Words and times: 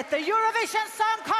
let 0.00 0.08
the 0.08 0.16
Eurovision 0.16 0.86
Song 0.96 1.18
Contest 1.24 1.39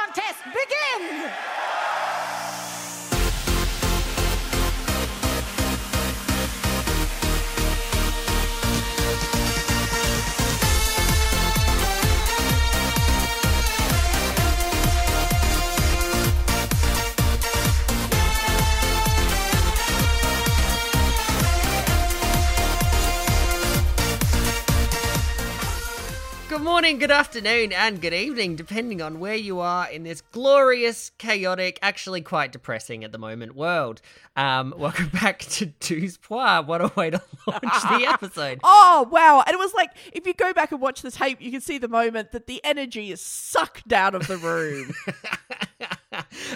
morning, 26.81 26.97
good 26.97 27.11
afternoon, 27.11 27.71
and 27.71 28.01
good 28.01 28.11
evening, 28.11 28.55
depending 28.55 29.03
on 29.03 29.19
where 29.19 29.35
you 29.35 29.59
are 29.59 29.87
in 29.91 30.01
this 30.01 30.21
glorious, 30.31 31.11
chaotic, 31.19 31.77
actually 31.83 32.21
quite 32.21 32.51
depressing 32.51 33.03
at 33.03 33.11
the 33.11 33.19
moment 33.19 33.55
world. 33.55 34.01
Um, 34.35 34.73
welcome 34.79 35.09
back 35.09 35.41
to 35.41 35.67
Douze 35.67 36.17
Points. 36.17 36.67
What 36.67 36.81
a 36.81 36.91
way 36.95 37.11
to 37.11 37.21
launch 37.45 37.61
the 37.83 38.07
episode. 38.09 38.61
Oh 38.63 39.07
wow! 39.11 39.43
And 39.45 39.53
it 39.53 39.59
was 39.59 39.75
like 39.75 39.91
if 40.11 40.25
you 40.25 40.33
go 40.33 40.53
back 40.53 40.71
and 40.71 40.81
watch 40.81 41.03
the 41.03 41.11
tape, 41.11 41.39
you 41.39 41.51
can 41.51 41.61
see 41.61 41.77
the 41.77 41.87
moment 41.87 42.31
that 42.31 42.47
the 42.47 42.59
energy 42.63 43.11
is 43.11 43.21
sucked 43.21 43.93
out 43.93 44.15
of 44.15 44.25
the 44.25 44.37
room. 44.37 44.91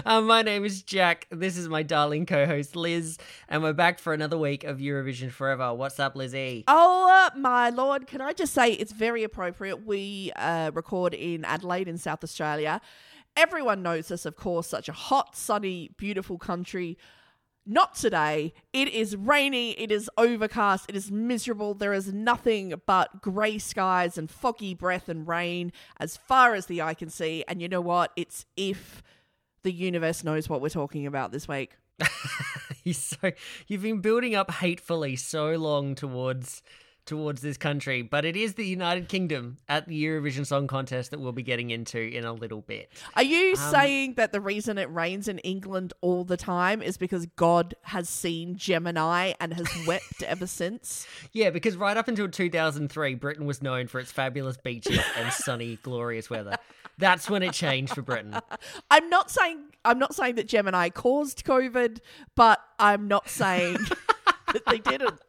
um, 0.05 0.25
my 0.27 0.41
name 0.41 0.65
is 0.65 0.81
Jack. 0.81 1.27
This 1.29 1.57
is 1.57 1.67
my 1.67 1.83
darling 1.83 2.25
co-host 2.25 2.75
Liz, 2.75 3.17
and 3.47 3.63
we're 3.63 3.73
back 3.73 3.99
for 3.99 4.13
another 4.13 4.37
week 4.37 4.63
of 4.63 4.79
Eurovision 4.79 5.31
Forever. 5.31 5.73
What's 5.73 5.99
up, 5.99 6.15
Lizzie? 6.15 6.63
oh 6.67 7.29
uh, 7.33 7.37
my 7.37 7.69
lord! 7.69 8.07
Can 8.07 8.21
I 8.21 8.33
just 8.33 8.53
say 8.53 8.73
it's 8.73 8.91
very 8.91 9.23
appropriate. 9.23 9.85
We 9.85 10.31
uh, 10.35 10.71
record 10.73 11.13
in 11.13 11.45
Adelaide 11.45 11.87
in 11.87 11.97
South 11.97 12.23
Australia. 12.23 12.81
Everyone 13.37 13.83
knows 13.83 14.07
this, 14.07 14.25
of 14.25 14.35
course. 14.35 14.67
Such 14.67 14.87
a 14.87 14.93
hot, 14.93 15.35
sunny, 15.35 15.91
beautiful 15.97 16.37
country. 16.37 16.97
Not 17.67 17.95
today. 17.95 18.53
It 18.73 18.89
is 18.89 19.15
rainy. 19.15 19.71
It 19.71 19.91
is 19.91 20.09
overcast. 20.17 20.85
It 20.87 20.95
is 20.95 21.11
miserable. 21.11 21.73
There 21.73 21.93
is 21.93 22.13
nothing 22.13 22.79
but 22.85 23.21
grey 23.21 23.57
skies 23.57 24.17
and 24.19 24.29
foggy 24.29 24.75
breath 24.75 25.09
and 25.09 25.27
rain 25.27 25.71
as 25.99 26.15
far 26.15 26.53
as 26.53 26.67
the 26.67 26.81
eye 26.81 26.93
can 26.93 27.09
see. 27.09 27.43
And 27.47 27.61
you 27.61 27.67
know 27.67 27.81
what? 27.81 28.11
It's 28.15 28.45
if 28.55 29.01
the 29.65 29.73
universe 29.73 30.23
knows 30.23 30.47
what 30.47 30.61
we're 30.61 30.69
talking 30.69 31.07
about 31.07 31.31
this 31.31 31.47
week. 31.47 31.75
you 32.83 32.93
so 32.93 33.31
you've 33.67 33.81
been 33.81 33.99
building 33.99 34.35
up 34.35 34.51
hatefully 34.51 35.15
so 35.15 35.55
long 35.55 35.95
towards 35.95 36.61
towards 37.05 37.41
this 37.41 37.57
country, 37.57 38.01
but 38.01 38.25
it 38.25 38.35
is 38.35 38.55
the 38.55 38.65
United 38.65 39.09
Kingdom 39.09 39.57
at 39.69 39.87
the 39.87 40.03
Eurovision 40.03 40.45
Song 40.45 40.67
Contest 40.67 41.11
that 41.11 41.19
we'll 41.19 41.31
be 41.31 41.43
getting 41.43 41.69
into 41.69 41.99
in 41.99 42.25
a 42.25 42.33
little 42.33 42.61
bit. 42.61 42.91
Are 43.15 43.23
you 43.23 43.51
um, 43.51 43.55
saying 43.55 44.13
that 44.15 44.31
the 44.31 44.41
reason 44.41 44.77
it 44.77 44.91
rains 44.91 45.27
in 45.27 45.39
England 45.39 45.93
all 46.01 46.23
the 46.23 46.37
time 46.37 46.81
is 46.81 46.97
because 46.97 47.25
God 47.35 47.75
has 47.83 48.09
seen 48.09 48.55
Jemini 48.55 49.35
and 49.39 49.53
has 49.53 49.67
wept 49.87 50.23
ever 50.23 50.47
since? 50.47 51.07
Yeah, 51.31 51.49
because 51.49 51.77
right 51.77 51.97
up 51.97 52.07
until 52.07 52.27
2003, 52.27 53.15
Britain 53.15 53.45
was 53.45 53.61
known 53.61 53.87
for 53.87 53.99
its 53.99 54.11
fabulous 54.11 54.57
beaches 54.57 54.99
and 55.17 55.31
sunny, 55.31 55.77
glorious 55.83 56.29
weather. 56.29 56.57
That's 56.97 57.29
when 57.29 57.43
it 57.43 57.53
changed 57.53 57.93
for 57.93 58.01
Britain. 58.01 58.35
I'm 58.91 59.09
not 59.09 59.29
saying 59.29 59.59
I'm 59.83 59.99
not 59.99 60.15
saying 60.15 60.35
that 60.35 60.47
Jemini 60.47 60.93
caused 60.93 61.45
COVID, 61.45 61.99
but 62.35 62.59
I'm 62.79 63.07
not 63.07 63.29
saying 63.29 63.77
that 64.53 64.65
they 64.65 64.79
didn't. 64.79 65.19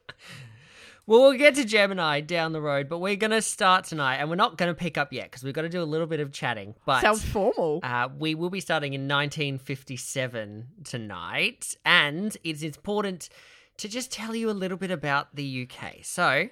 Well, 1.09 1.21
we'll 1.21 1.39
get 1.39 1.55
to 1.55 1.65
Jemini 1.65 2.27
down 2.27 2.51
the 2.51 2.61
road, 2.61 2.89
but 2.89 2.99
we're 2.99 3.15
going 3.15 3.31
to 3.31 3.41
start 3.41 3.85
tonight, 3.85 4.17
and 4.17 4.29
we're 4.29 4.35
not 4.35 4.59
going 4.59 4.71
to 4.71 4.75
pick 4.75 4.99
up 4.99 5.12
yet 5.12 5.31
because 5.31 5.45
we've 5.45 5.55
got 5.55 5.62
to 5.62 5.69
do 5.69 5.81
a 5.81 5.85
little 5.85 6.09
bit 6.09 6.19
of 6.19 6.33
chatting. 6.33 6.75
But 6.85 7.01
Sounds 7.01 7.25
formal. 7.25 7.79
Uh, 7.85 8.09
we 8.19 8.35
will 8.35 8.51
be 8.51 8.59
starting 8.59 8.93
in 8.93 9.03
1957 9.03 10.67
tonight, 10.83 11.77
and 11.84 12.37
it's 12.43 12.62
important 12.62 13.29
to 13.77 13.89
just 13.89 14.11
tell 14.11 14.34
you 14.34 14.51
a 14.51 14.53
little 14.53 14.77
bit 14.77 14.91
about 14.91 15.37
the 15.37 15.69
UK. 15.71 15.99
So, 16.03 16.49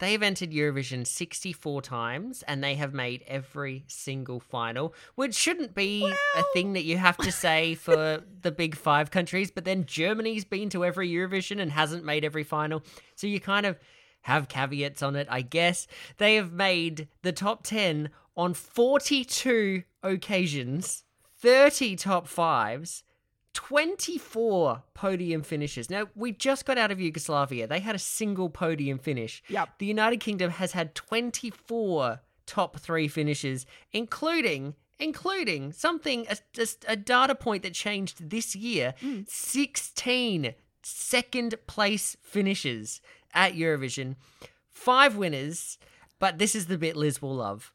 they've 0.00 0.22
entered 0.22 0.50
Eurovision 0.50 1.06
64 1.06 1.80
times, 1.80 2.42
and 2.46 2.62
they 2.62 2.74
have 2.74 2.92
made 2.92 3.24
every 3.26 3.84
single 3.86 4.38
final, 4.38 4.92
which 5.14 5.34
shouldn't 5.34 5.74
be 5.74 6.04
a 6.36 6.42
thing 6.52 6.74
that 6.74 6.84
you 6.84 6.98
have 6.98 7.16
to 7.16 7.32
say 7.32 7.74
for 7.74 8.22
the 8.42 8.52
big 8.52 8.74
five 8.76 9.10
countries, 9.10 9.50
but 9.50 9.64
then 9.64 9.86
Germany's 9.86 10.44
been 10.44 10.68
to 10.68 10.84
every 10.84 11.08
Eurovision 11.08 11.58
and 11.58 11.72
hasn't 11.72 12.04
made 12.04 12.22
every 12.22 12.44
final. 12.44 12.82
So, 13.14 13.26
you 13.26 13.40
kind 13.40 13.64
of 13.64 13.78
have 14.24 14.48
caveats 14.48 15.02
on 15.02 15.16
it, 15.16 15.26
I 15.30 15.42
guess. 15.42 15.86
They 16.16 16.36
have 16.36 16.52
made 16.52 17.08
the 17.22 17.32
top 17.32 17.62
10 17.62 18.08
on 18.36 18.54
42 18.54 19.82
occasions, 20.02 21.04
30 21.40 21.96
top 21.96 22.26
fives, 22.26 23.04
24 23.52 24.82
podium 24.94 25.42
finishes. 25.42 25.90
Now, 25.90 26.08
we 26.14 26.32
just 26.32 26.64
got 26.64 26.78
out 26.78 26.90
of 26.90 27.00
Yugoslavia. 27.00 27.66
They 27.66 27.80
had 27.80 27.94
a 27.94 27.98
single 27.98 28.48
podium 28.48 28.98
finish. 28.98 29.42
Yep. 29.48 29.78
The 29.78 29.86
United 29.86 30.20
Kingdom 30.20 30.50
has 30.52 30.72
had 30.72 30.94
24 30.94 32.22
top 32.46 32.78
three 32.80 33.08
finishes, 33.08 33.66
including. 33.92 34.74
Including 35.00 35.72
something, 35.72 36.24
a, 36.30 36.36
just 36.52 36.84
a 36.86 36.94
data 36.94 37.34
point 37.34 37.64
that 37.64 37.74
changed 37.74 38.30
this 38.30 38.54
year 38.54 38.94
mm. 39.02 39.28
16 39.28 40.54
second 40.84 41.54
place 41.66 42.16
finishes 42.22 43.00
at 43.34 43.54
Eurovision, 43.54 44.16
five 44.70 45.16
winners, 45.16 45.78
but 46.18 46.38
this 46.38 46.54
is 46.54 46.66
the 46.66 46.78
bit 46.78 46.96
Liz 46.96 47.20
will 47.20 47.34
love 47.34 47.72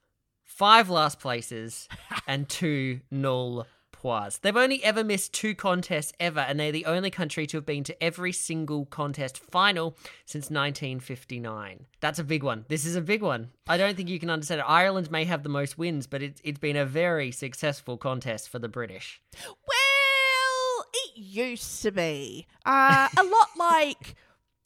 five 0.60 0.90
last 0.90 1.20
places 1.22 1.88
and 2.28 2.50
two 2.50 3.00
nul 3.10 3.66
points. 3.94 4.38
They've 4.40 4.56
only 4.56 4.84
ever 4.84 5.06
missed 5.06 5.34
two 5.34 5.56
contests 5.56 6.12
ever, 6.20 6.42
and 6.42 6.60
they're 6.60 6.72
the 6.72 6.86
only 6.86 7.10
country 7.10 7.48
to 7.48 7.58
have 7.58 7.66
been 7.66 7.86
to 7.86 8.04
every 8.04 8.34
single 8.34 8.86
contest 8.86 9.38
final 9.38 9.96
since 10.26 10.46
1959. 10.46 11.86
That's 12.02 12.20
a 12.20 12.24
big 12.26 12.44
one. 12.44 12.66
This 12.68 12.86
is 12.86 12.98
a 12.98 13.02
big 13.02 13.22
one. 13.22 13.52
I 13.68 13.78
don't 13.78 13.96
think 13.96 14.10
you 14.10 14.20
can 14.20 14.30
understand 14.30 14.60
it. 14.60 14.66
Ireland 14.68 15.10
may 15.12 15.24
have 15.26 15.44
the 15.44 15.50
most 15.50 15.78
wins, 15.78 16.08
but 16.08 16.22
it's 16.22 16.42
it's 16.44 16.60
been 16.60 16.76
a 16.76 16.86
very 16.86 17.32
successful 17.32 17.98
contest 17.98 18.50
for 18.50 18.60
the 18.60 18.68
British. 18.68 19.22
Well, 19.48 20.86
it 20.94 21.18
used 21.18 21.82
to 21.84 21.92
be. 21.92 22.48
Uh, 22.66 23.08
a 23.18 23.24
lot 23.24 23.50
like 23.58 24.16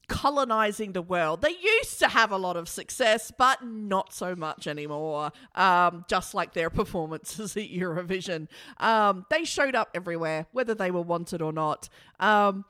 colonizing 0.07 0.93
the 0.93 1.01
world. 1.01 1.41
They 1.41 1.55
used 1.61 1.99
to 1.99 2.07
have 2.07 2.31
a 2.31 2.37
lot 2.37 2.57
of 2.57 2.67
success, 2.67 3.31
but 3.35 3.65
not 3.65 4.13
so 4.13 4.35
much 4.35 4.67
anymore. 4.67 5.31
Um, 5.55 6.05
just 6.07 6.33
like 6.33 6.53
their 6.53 6.69
performances 6.81 7.55
at 7.55 7.69
Eurovision. 7.69 8.47
Um, 8.77 9.25
they 9.29 9.43
showed 9.43 9.75
up 9.75 9.89
everywhere, 9.93 10.47
whether 10.51 10.73
they 10.73 10.91
were 10.91 11.01
wanted 11.01 11.41
or 11.41 11.53
not. 11.53 11.89
Um, 12.19 12.65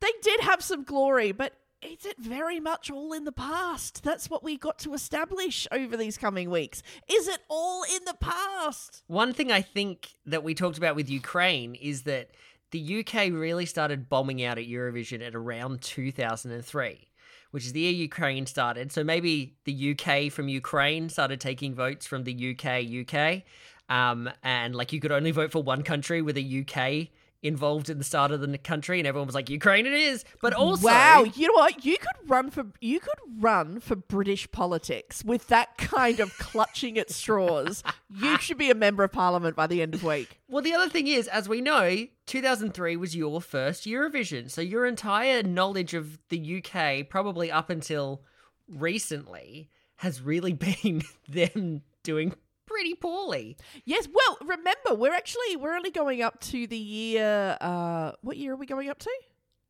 they 0.00 0.10
did 0.22 0.40
have 0.40 0.62
some 0.62 0.82
glory, 0.82 1.32
but 1.32 1.54
is 1.82 2.06
it 2.06 2.16
very 2.18 2.60
much 2.60 2.90
all 2.90 3.12
in 3.12 3.24
the 3.24 3.32
past? 3.32 4.02
That's 4.04 4.30
what 4.30 4.44
we 4.44 4.56
got 4.56 4.78
to 4.80 4.94
establish 4.94 5.66
over 5.72 5.96
these 5.96 6.16
coming 6.16 6.48
weeks. 6.48 6.82
Is 7.10 7.26
it 7.26 7.40
all 7.48 7.82
in 7.82 8.04
the 8.04 8.14
past? 8.14 9.02
One 9.08 9.32
thing 9.32 9.50
I 9.50 9.62
think 9.62 10.10
that 10.26 10.44
we 10.44 10.54
talked 10.54 10.78
about 10.78 10.94
with 10.94 11.10
Ukraine 11.10 11.74
is 11.74 12.02
that 12.02 12.30
the 12.72 13.04
UK 13.04 13.30
really 13.30 13.66
started 13.66 14.08
bombing 14.08 14.42
out 14.42 14.58
at 14.58 14.66
Eurovision 14.66 15.24
at 15.24 15.34
around 15.34 15.82
2003, 15.82 17.08
which 17.52 17.66
is 17.66 17.72
the 17.72 17.80
year 17.80 17.92
Ukraine 17.92 18.46
started. 18.46 18.90
So 18.90 19.04
maybe 19.04 19.54
the 19.64 19.94
UK 19.96 20.32
from 20.32 20.48
Ukraine 20.48 21.08
started 21.08 21.40
taking 21.40 21.74
votes 21.74 22.06
from 22.06 22.24
the 22.24 22.56
UK, 22.56 23.06
UK. 23.06 23.42
Um, 23.88 24.30
and 24.42 24.74
like 24.74 24.92
you 24.92 25.00
could 25.00 25.12
only 25.12 25.30
vote 25.30 25.52
for 25.52 25.62
one 25.62 25.82
country 25.82 26.22
with 26.22 26.36
a 26.38 26.64
UK 26.64 27.08
involved 27.42 27.90
in 27.90 27.98
the 27.98 28.04
start 28.04 28.30
of 28.30 28.40
the 28.40 28.58
country, 28.58 28.98
and 28.98 29.06
everyone 29.06 29.26
was 29.26 29.34
like, 29.34 29.50
Ukraine 29.50 29.86
it 29.86 29.92
is. 29.92 30.24
But 30.40 30.54
also, 30.54 30.86
wow, 30.86 31.24
you 31.24 31.48
know 31.48 31.54
what? 31.54 31.84
You 31.84 31.96
could 31.98 32.30
run 32.30 32.50
for 32.50 32.66
you 32.80 33.00
could 33.00 33.18
run 33.38 33.80
for 33.80 33.96
British 33.96 34.50
politics 34.52 35.24
with 35.24 35.48
that 35.48 35.76
kind 35.76 36.20
of 36.20 36.36
clutching 36.38 36.98
at 36.98 37.10
straws. 37.10 37.82
You 38.08 38.38
should 38.40 38.58
be 38.58 38.70
a 38.70 38.74
member 38.74 39.04
of 39.04 39.12
parliament 39.12 39.56
by 39.56 39.66
the 39.66 39.82
end 39.82 39.94
of 39.94 40.04
week. 40.04 40.40
Well, 40.48 40.62
the 40.62 40.74
other 40.74 40.88
thing 40.88 41.06
is, 41.06 41.28
as 41.28 41.48
we 41.48 41.60
know, 41.60 42.06
2003 42.26 42.96
was 42.96 43.16
your 43.16 43.40
first 43.40 43.84
Eurovision. 43.84 44.50
So 44.50 44.60
your 44.60 44.86
entire 44.86 45.42
knowledge 45.42 45.94
of 45.94 46.18
the 46.28 46.62
UK, 46.62 47.08
probably 47.08 47.50
up 47.50 47.70
until 47.70 48.22
recently, 48.68 49.70
has 49.96 50.20
really 50.20 50.52
been 50.82 51.02
them 51.28 51.82
doing 52.02 52.34
pretty 52.66 52.94
poorly. 52.94 53.56
Yes, 53.84 54.08
well, 54.12 54.38
remember, 54.40 54.94
we're 54.94 55.14
actually 55.14 55.56
we're 55.56 55.74
only 55.74 55.90
going 55.90 56.22
up 56.22 56.40
to 56.40 56.66
the 56.66 56.76
year 56.76 57.56
uh 57.60 58.12
what 58.22 58.36
year 58.36 58.52
are 58.52 58.56
we 58.56 58.66
going 58.66 58.88
up 58.88 58.98
to? 59.00 59.10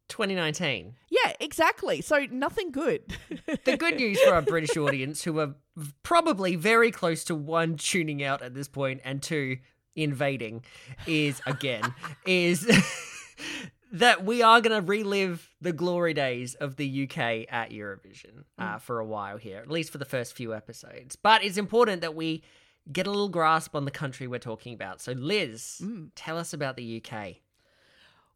2019. 0.09 0.95
Yeah, 1.09 1.33
exactly. 1.41 2.03
So 2.03 2.27
nothing 2.31 2.71
good. 2.71 3.17
The 3.65 3.79
good 3.79 3.97
news 3.97 4.21
for 4.21 4.35
our 4.35 4.43
British 4.43 4.77
audience, 4.77 5.25
who 5.25 5.39
are 5.39 5.55
probably 6.03 6.55
very 6.55 6.91
close 6.91 7.25
to 7.25 7.35
one 7.35 7.77
tuning 7.77 8.23
out 8.23 8.43
at 8.43 8.53
this 8.55 8.69
point 8.69 9.01
and 9.05 9.23
two 9.23 9.57
invading, 9.97 10.65
is 11.07 11.41
again 11.47 11.95
is 12.27 12.67
that 13.93 14.25
we 14.25 14.43
are 14.43 14.61
going 14.61 14.79
to 14.79 14.87
relive 14.87 15.49
the 15.61 15.73
glory 15.73 16.13
days 16.15 16.55
of 16.57 16.77
the 16.77 17.05
UK 17.05 17.47
at 17.51 17.71
Eurovision 17.71 18.45
uh, 18.59 18.79
for 18.79 18.99
a 19.01 19.07
while 19.07 19.39
here, 19.39 19.59
at 19.59 19.71
least 19.71 19.93
for 19.93 19.99
the 19.99 20.05
first 20.05 20.35
few 20.35 20.55
episodes. 20.55 21.17
But 21.17 21.43
it's 21.43 21.57
important 21.57 22.03
that 22.03 22.15
we 22.15 22.43
get 22.91 23.07
a 23.07 23.11
little 23.11 23.29
grasp 23.29 23.75
on 23.77 23.85
the 23.85 23.91
country 23.91 24.27
we're 24.27 24.39
talking 24.39 24.75
about. 24.75 25.01
So, 25.01 25.13
Liz, 25.13 25.81
Mm. 25.83 26.11
tell 26.15 26.39
us 26.39 26.53
about 26.53 26.77
the 26.77 26.85
UK. 26.85 27.43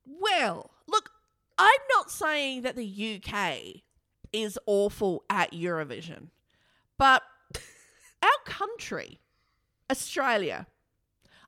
Well, 0.05 0.71
look, 0.87 1.11
I'm 1.59 1.81
not 1.91 2.11
saying 2.11 2.63
that 2.63 2.77
the 2.77 2.85
UK 2.87 3.83
is 4.33 4.59
awful 4.67 5.25
at 5.31 5.53
Eurovision, 5.53 6.29
but 6.99 7.23
our 8.23 8.39
country, 8.45 9.21
Australia, 9.91 10.67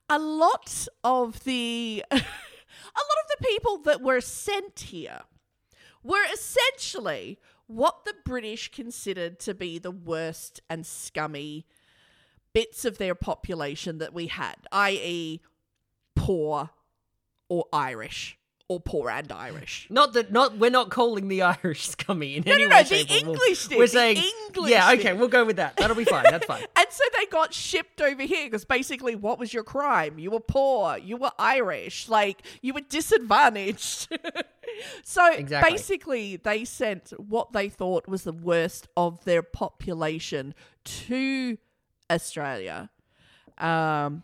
a 0.09 0.19
lot 0.19 0.87
of 1.03 1.43
the 1.43 2.03
a 2.11 2.15
lot 2.15 2.23
of 2.23 3.29
the 3.39 3.45
people 3.45 3.77
that 3.83 4.01
were 4.01 4.21
sent 4.21 4.79
here 4.79 5.21
were 6.03 6.23
essentially 6.33 7.39
what 7.67 8.03
the 8.05 8.15
British 8.25 8.71
considered 8.71 9.39
to 9.39 9.53
be 9.53 9.77
the 9.77 9.91
worst 9.91 10.59
and 10.69 10.85
scummy 10.85 11.67
bits 12.53 12.85
of 12.85 12.97
their 12.97 13.15
population 13.15 13.97
that 13.99 14.13
we 14.13 14.27
had, 14.27 14.55
i.e., 14.71 15.41
poor 16.15 16.69
or 17.47 17.65
Irish 17.71 18.37
or 18.67 18.79
poor 18.79 19.09
and 19.09 19.31
Irish. 19.31 19.87
Not 19.89 20.13
that, 20.13 20.31
not 20.31 20.57
we're 20.59 20.69
not 20.69 20.91
calling 20.91 21.27
the 21.27 21.41
Irish 21.63 21.89
scummy 21.89 22.35
in 22.35 22.43
No, 22.45 22.53
any 22.53 22.63
no, 22.65 22.69
no, 22.69 22.75
way. 22.75 22.83
the. 22.83 23.17
English 23.17 23.67
did, 23.67 23.77
We're 23.79 23.87
saying, 23.87 24.17
English 24.47 24.69
yeah, 24.69 24.91
okay, 24.93 25.13
we'll 25.13 25.27
go 25.27 25.43
with 25.43 25.55
that. 25.55 25.75
That'll 25.77 25.95
be 25.95 26.05
fine. 26.05 26.25
That's 26.29 26.45
fine. 26.45 26.63
And 26.77 26.85
so 26.91 27.03
they 27.17 27.25
got 27.25 27.51
shipped 27.53 27.99
over 27.99 28.21
here 28.21 28.45
because 28.45 28.65
basically, 28.65 29.15
what 29.15 29.39
was 29.39 29.53
your 29.53 29.63
crime? 29.63 30.19
You 30.19 30.29
were 30.31 30.39
poor, 30.39 30.97
you 30.97 31.17
were 31.17 31.31
Irish, 31.39 32.09
like 32.09 32.43
you 32.61 32.73
were 32.75 32.81
disadvantaged. 32.81 34.07
so 35.03 35.33
Exactly. 35.33 35.71
basically, 35.71 36.35
they 36.35 36.63
sent 36.63 37.11
what 37.17 37.53
they 37.53 37.69
thought 37.69 38.07
was 38.07 38.23
the 38.23 38.33
worst 38.33 38.87
of 38.95 39.23
their 39.25 39.41
population 39.41 40.53
to 40.85 41.57
Australia. 42.09 42.89
Um, 43.57 44.23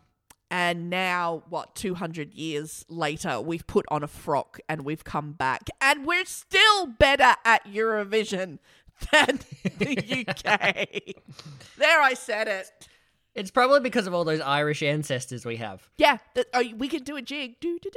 and 0.50 0.88
now, 0.88 1.42
what, 1.48 1.74
200 1.74 2.32
years 2.32 2.84
later, 2.88 3.40
we've 3.40 3.66
put 3.66 3.84
on 3.90 4.02
a 4.02 4.06
frock 4.06 4.60
and 4.68 4.84
we've 4.84 5.02
come 5.02 5.32
back, 5.32 5.68
and 5.80 6.06
we're 6.06 6.24
still 6.24 6.86
better 6.86 7.34
at 7.44 7.66
Eurovision 7.66 8.58
than 9.12 9.40
the 9.78 10.26
UK. 10.28 11.14
there, 11.76 12.00
I 12.00 12.14
said 12.14 12.48
it. 12.48 12.88
It's 13.36 13.50
probably 13.50 13.80
because 13.80 14.06
of 14.06 14.14
all 14.14 14.24
those 14.24 14.40
Irish 14.40 14.82
ancestors 14.82 15.44
we 15.44 15.56
have. 15.56 15.88
Yeah, 15.98 16.16
oh, 16.54 16.64
we 16.76 16.88
can 16.88 17.02
do 17.02 17.16
a 17.16 17.22
jig. 17.22 17.60
Do, 17.60 17.78
do, 17.78 17.90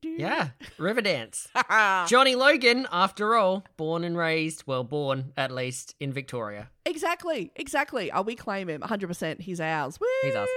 do. 0.00 0.08
Yeah, 0.16 0.48
Riverdance. 0.78 1.48
Ah. 1.54 2.06
Johnny 2.08 2.34
Logan, 2.34 2.88
after 2.90 3.36
all, 3.36 3.64
born 3.76 4.02
and 4.02 4.16
raised, 4.16 4.64
well, 4.66 4.82
born 4.82 5.32
at 5.36 5.50
least 5.50 5.94
in 6.00 6.12
Victoria. 6.12 6.70
exactly, 6.86 7.52
exactly. 7.54 8.10
Oh, 8.10 8.22
we 8.22 8.34
claim 8.34 8.68
him 8.68 8.80
100%. 8.80 9.40
He's 9.40 9.60
ours. 9.60 10.00
Woo! 10.00 10.06
He's 10.22 10.34
ours. 10.34 10.48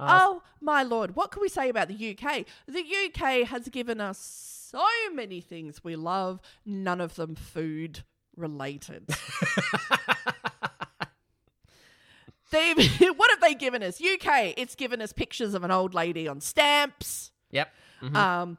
Oh, 0.00 0.42
my 0.60 0.82
lord. 0.82 1.14
What 1.14 1.30
can 1.30 1.40
we 1.40 1.48
say 1.48 1.68
about 1.68 1.86
the 1.86 1.94
UK? 1.94 2.44
The 2.66 2.84
UK 3.06 3.46
has 3.48 3.68
given 3.68 4.00
us 4.00 4.18
so 4.72 4.82
many 5.14 5.40
things 5.40 5.84
we 5.84 5.94
love, 5.96 6.40
none 6.66 7.00
of 7.00 7.14
them 7.14 7.36
food 7.36 8.02
related. 8.36 9.08
They've, 12.52 12.76
what 13.16 13.30
have 13.30 13.40
they 13.40 13.54
given 13.54 13.82
us? 13.82 14.00
UK, 14.00 14.54
it's 14.56 14.76
given 14.76 15.02
us 15.02 15.12
pictures 15.12 15.54
of 15.54 15.64
an 15.64 15.70
old 15.72 15.94
lady 15.94 16.28
on 16.28 16.40
stamps. 16.40 17.32
Yep. 17.50 17.72
Mhm. 18.02 18.14
Um, 18.16 18.58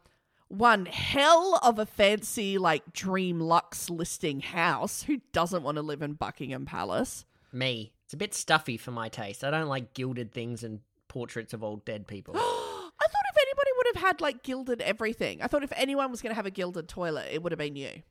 one 0.49 0.85
hell 0.85 1.59
of 1.63 1.79
a 1.79 1.85
fancy, 1.85 2.57
like 2.57 2.91
Dream 2.93 3.39
Lux 3.39 3.89
listing 3.89 4.41
house. 4.41 5.03
Who 5.03 5.21
doesn't 5.31 5.63
want 5.63 5.77
to 5.77 5.81
live 5.81 6.01
in 6.01 6.13
Buckingham 6.13 6.65
Palace? 6.65 7.25
Me. 7.51 7.93
It's 8.05 8.13
a 8.13 8.17
bit 8.17 8.33
stuffy 8.33 8.77
for 8.77 8.91
my 8.91 9.09
taste. 9.09 9.43
I 9.43 9.49
don't 9.51 9.67
like 9.67 9.93
gilded 9.93 10.31
things 10.31 10.63
and 10.63 10.81
portraits 11.07 11.53
of 11.53 11.63
old 11.63 11.85
dead 11.85 12.07
people. 12.07 12.35
I 12.37 12.39
thought 12.39 13.25
if 13.31 13.37
anybody 13.41 13.71
would 13.77 13.87
have 13.95 14.03
had 14.03 14.21
like 14.21 14.43
gilded 14.43 14.81
everything, 14.81 15.41
I 15.41 15.47
thought 15.47 15.63
if 15.63 15.73
anyone 15.75 16.11
was 16.11 16.21
going 16.21 16.31
to 16.31 16.35
have 16.35 16.45
a 16.45 16.51
gilded 16.51 16.87
toilet, 16.87 17.29
it 17.31 17.41
would 17.41 17.51
have 17.51 17.59
been 17.59 17.75
you. 17.75 18.01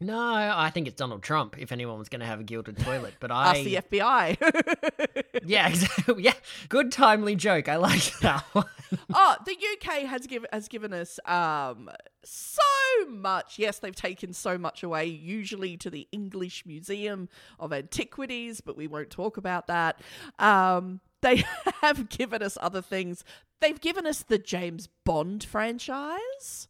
No, 0.00 0.18
I 0.18 0.70
think 0.70 0.86
it's 0.86 0.96
Donald 0.96 1.22
Trump 1.22 1.58
if 1.58 1.72
anyone 1.72 1.98
was 1.98 2.08
going 2.08 2.20
to 2.20 2.26
have 2.26 2.40
a 2.40 2.44
gilded 2.44 2.78
toilet. 2.78 3.14
But 3.18 3.30
I. 3.30 3.56
Ask 3.58 3.64
the 3.64 3.74
FBI. 3.76 5.24
Yeah, 5.44 5.68
exactly. 5.68 6.22
Yeah, 6.24 6.34
good 6.68 6.92
timely 6.92 7.34
joke. 7.36 7.68
I 7.68 7.76
like 7.76 8.12
that 8.20 8.44
one. 8.52 8.66
oh, 9.14 9.36
the 9.46 9.52
UK 9.52 10.02
has 10.02 10.26
given 10.26 10.48
has 10.52 10.68
given 10.68 10.92
us 10.92 11.18
um 11.24 11.88
so 12.24 12.62
much. 13.08 13.58
Yes, 13.58 13.78
they've 13.78 13.94
taken 13.94 14.32
so 14.32 14.58
much 14.58 14.82
away, 14.82 15.06
usually 15.06 15.76
to 15.78 15.90
the 15.90 16.06
English 16.12 16.66
Museum 16.66 17.28
of 17.58 17.72
Antiquities, 17.72 18.60
but 18.60 18.76
we 18.76 18.86
won't 18.86 19.10
talk 19.10 19.36
about 19.36 19.68
that. 19.68 20.00
Um, 20.38 21.00
they 21.22 21.44
have 21.80 22.08
given 22.08 22.42
us 22.42 22.58
other 22.60 22.82
things. 22.82 23.24
They've 23.60 23.80
given 23.80 24.06
us 24.06 24.22
the 24.22 24.38
James 24.38 24.88
Bond 25.04 25.44
franchise. 25.44 26.68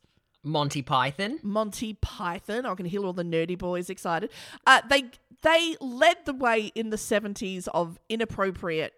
Monty 0.49 0.83
Python. 0.83 1.39
Monty 1.43 1.95
Python. 1.95 2.67
I 2.67 2.75
can 2.75 2.87
hear 2.87 3.05
all 3.05 3.13
the 3.13 3.23
nerdy 3.23 3.57
boys 3.57 3.89
excited. 3.91 4.31
Uh, 4.67 4.81
they 4.89 5.11
they 5.43 5.77
led 5.81 6.17
the 6.25 6.35
way 6.35 6.73
in 6.75 6.91
the 6.91 6.99
seventies 6.99 7.69
of 7.69 7.99
inappropriate 8.09 8.95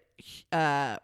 uh, 0.51 0.97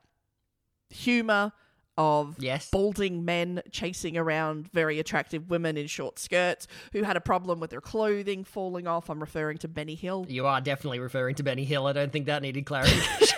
humor 0.89 1.51
of 1.99 2.35
Yes. 2.37 2.69
balding 2.69 3.25
men 3.25 3.61
chasing 3.71 4.17
around 4.17 4.71
very 4.71 4.99
attractive 4.99 5.49
women 5.49 5.77
in 5.77 5.87
short 5.87 6.19
skirts 6.19 6.67
who 6.93 7.01
had 7.01 7.17
a 7.17 7.21
problem 7.21 7.59
with 7.59 7.71
their 7.71 7.81
clothing 7.81 8.43
falling 8.43 8.85
off. 8.85 9.09
I'm 9.09 9.19
referring 9.19 9.57
to 9.59 9.67
Benny 9.67 9.95
Hill. 9.95 10.25
You 10.29 10.45
are 10.45 10.61
definitely 10.61 10.99
referring 10.99 11.33
to 11.35 11.43
Benny 11.43 11.65
Hill. 11.65 11.87
I 11.87 11.93
don't 11.93 12.11
think 12.11 12.27
that 12.27 12.43
needed 12.43 12.65
clarification. 12.67 13.37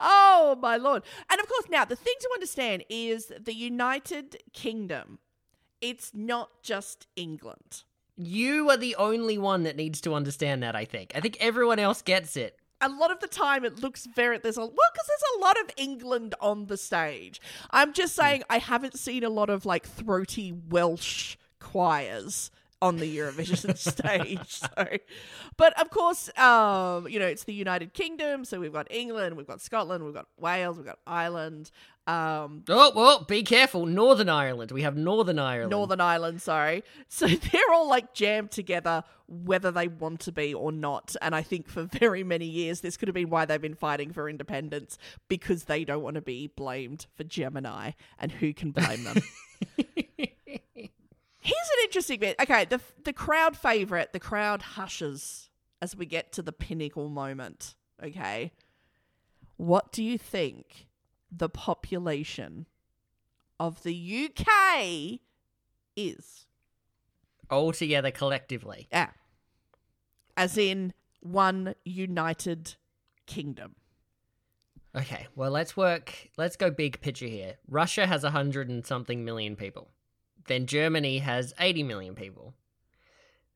Oh 0.00 0.58
my 0.60 0.76
lord! 0.76 1.02
And 1.30 1.40
of 1.40 1.48
course, 1.48 1.66
now 1.70 1.84
the 1.84 1.96
thing 1.96 2.14
to 2.20 2.30
understand 2.34 2.84
is 2.88 3.32
the 3.40 3.54
United 3.54 4.36
Kingdom. 4.52 5.18
It's 5.80 6.12
not 6.14 6.62
just 6.62 7.06
England. 7.16 7.84
you 8.16 8.70
are 8.70 8.76
the 8.76 8.96
only 8.96 9.38
one 9.38 9.64
that 9.64 9.76
needs 9.76 10.00
to 10.02 10.14
understand 10.14 10.62
that, 10.62 10.76
I 10.76 10.84
think. 10.84 11.12
I 11.14 11.20
think 11.20 11.36
everyone 11.40 11.78
else 11.78 12.00
gets 12.02 12.36
it. 12.36 12.56
a 12.80 12.88
lot 12.88 13.10
of 13.10 13.20
the 13.20 13.26
time 13.26 13.64
it 13.64 13.80
looks 13.82 14.06
very 14.06 14.38
there's 14.38 14.56
a 14.56 14.60
well 14.60 14.70
because 14.70 15.06
there's 15.08 15.36
a 15.36 15.40
lot 15.40 15.60
of 15.60 15.70
England 15.76 16.34
on 16.40 16.66
the 16.66 16.76
stage. 16.76 17.40
I'm 17.70 17.92
just 17.92 18.14
hmm. 18.16 18.22
saying 18.22 18.42
I 18.50 18.58
haven't 18.58 18.98
seen 18.98 19.24
a 19.24 19.30
lot 19.30 19.50
of 19.50 19.66
like 19.66 19.86
throaty 19.86 20.52
Welsh 20.52 21.36
choirs 21.60 22.50
on 22.84 22.98
the 22.98 23.16
Eurovision 23.16 23.76
stage. 23.92 24.60
So, 24.60 24.98
but 25.56 25.80
of 25.80 25.88
course, 25.88 26.28
um, 26.38 27.08
you 27.08 27.18
know 27.18 27.26
it's 27.26 27.44
the 27.44 27.54
United 27.54 27.94
Kingdom, 27.94 28.44
so 28.44 28.60
we've 28.60 28.72
got 28.72 28.86
England, 28.90 29.36
we've 29.36 29.46
got 29.46 29.62
Scotland, 29.62 30.04
we've 30.04 30.14
got 30.14 30.26
Wales, 30.38 30.76
we've 30.76 30.86
got 30.86 30.98
Ireland, 31.06 31.70
um, 32.06 32.64
Oh, 32.68 32.92
well, 32.94 33.24
be 33.24 33.42
careful. 33.42 33.86
Northern 33.86 34.28
Ireland. 34.28 34.70
We 34.70 34.82
have 34.82 34.96
Northern 34.96 35.38
Ireland. 35.38 35.70
Northern 35.70 36.00
Ireland, 36.00 36.42
sorry. 36.42 36.84
So 37.08 37.26
they're 37.52 37.72
all 37.72 37.88
like 37.88 38.12
jammed 38.12 38.50
together, 38.50 39.04
whether 39.26 39.70
they 39.70 39.88
want 39.88 40.20
to 40.20 40.32
be 40.32 40.52
or 40.52 40.70
not. 40.70 41.16
And 41.22 41.34
I 41.34 41.42
think 41.42 41.68
for 41.68 41.84
very 41.84 42.22
many 42.22 42.46
years, 42.46 42.82
this 42.82 42.96
could 42.96 43.08
have 43.08 43.14
been 43.14 43.30
why 43.30 43.46
they've 43.46 43.60
been 43.60 43.74
fighting 43.74 44.12
for 44.12 44.28
independence 44.28 44.98
because 45.28 45.64
they 45.64 45.84
don't 45.84 46.02
want 46.02 46.16
to 46.16 46.22
be 46.22 46.48
blamed 46.48 47.06
for 47.16 47.24
Jemini. 47.24 47.94
And 48.18 48.32
who 48.32 48.52
can 48.52 48.70
blame 48.70 49.04
them? 49.04 49.22
Here's 51.44 51.68
an 51.76 51.84
interesting 51.84 52.20
bit. 52.20 52.36
Okay, 52.40 52.64
the 52.64 52.80
the 53.04 53.12
crowd 53.12 53.54
favorite, 53.54 54.14
the 54.14 54.18
crowd 54.18 54.62
hushes 54.62 55.50
as 55.82 55.94
we 55.94 56.06
get 56.06 56.32
to 56.32 56.42
the 56.42 56.52
pinnacle 56.52 57.10
moment. 57.10 57.74
Okay, 58.02 58.50
what 59.58 59.92
do 59.92 60.02
you 60.02 60.16
think 60.16 60.86
the 61.30 61.50
population 61.50 62.66
of 63.60 63.82
the 63.82 64.30
UK 64.30 65.20
is? 65.94 66.46
All 67.50 67.72
together 67.72 68.10
collectively. 68.10 68.88
Yeah, 68.90 69.10
as 70.38 70.56
in 70.56 70.94
one 71.20 71.74
united 71.84 72.76
kingdom. 73.26 73.74
Okay, 74.96 75.26
well, 75.36 75.50
let's 75.50 75.76
work. 75.76 76.30
Let's 76.38 76.56
go 76.56 76.70
big 76.70 77.02
picture 77.02 77.26
here. 77.26 77.56
Russia 77.68 78.06
has 78.06 78.24
a 78.24 78.30
hundred 78.30 78.70
and 78.70 78.86
something 78.86 79.26
million 79.26 79.56
people. 79.56 79.90
Then 80.46 80.66
Germany 80.66 81.18
has 81.18 81.54
80 81.58 81.82
million 81.84 82.14
people. 82.14 82.54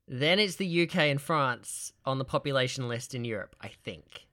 Then 0.07 0.39
it's 0.39 0.57
the 0.57 0.83
UK 0.83 0.97
and 0.97 1.21
France 1.21 1.93
on 2.07 2.19
the 2.19 2.25
population 2.25 2.89
list 2.89 3.15
in 3.15 3.25
Europe, 3.25 3.57
I 3.61 3.69
think. 3.69 4.27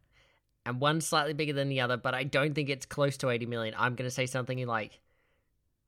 And 0.66 0.80
one 0.80 1.02
slightly 1.02 1.34
bigger 1.34 1.54
than 1.54 1.70
the 1.70 1.82
other, 1.82 1.98
but 1.98 2.16
I 2.16 2.24
don't 2.24 2.56
think 2.56 2.70
it's 2.70 2.86
close 2.86 3.18
to 3.18 3.30
80 3.30 3.46
million. 3.46 3.76
I'm 3.78 3.96
going 3.96 4.08
to 4.08 4.14
say 4.14 4.26
something 4.26 4.58
in 4.58 4.70
like 4.70 5.02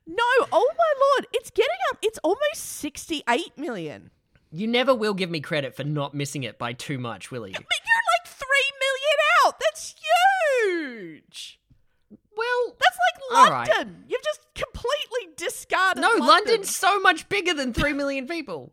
no, 0.07 0.25
oh 0.53 0.73
my 0.79 0.93
lord. 1.17 1.27
It's 1.33 1.51
getting 1.51 1.71
up. 1.91 1.99
It's 2.03 2.19
almost 2.23 2.57
68 2.57 3.57
million. 3.57 4.11
You 4.53 4.67
never 4.67 4.95
will 4.95 5.15
give 5.15 5.31
me 5.31 5.41
credit 5.41 5.77
for 5.77 5.85
not 5.85 6.13
missing 6.15 6.43
it 6.43 6.59
by 6.59 6.73
too 6.73 6.99
much, 6.99 7.31
will 7.31 7.47
you? 7.47 7.55
But 7.59 7.65
you're 7.87 8.03
like 8.19 8.29
three 8.29 8.73
million 8.81 9.17
out. 9.47 9.55
That's 9.61 9.95
huge. 10.65 11.61
Well, 12.37 12.77
That's 12.79 12.99
like 12.99 13.39
All 13.39 13.51
right. 13.53 13.69
London. 13.69 14.05
You've 14.09 14.23
just 14.23 14.41
completely 14.55 15.35
discarded. 15.37 16.01
no, 16.01 16.09
London. 16.09 16.27
London's 16.27 16.75
so 16.75 16.99
much 17.01 17.29
bigger 17.29 17.53
than 17.55 17.73
3 17.75 17.93
million 17.93 18.27
people. 18.27 18.73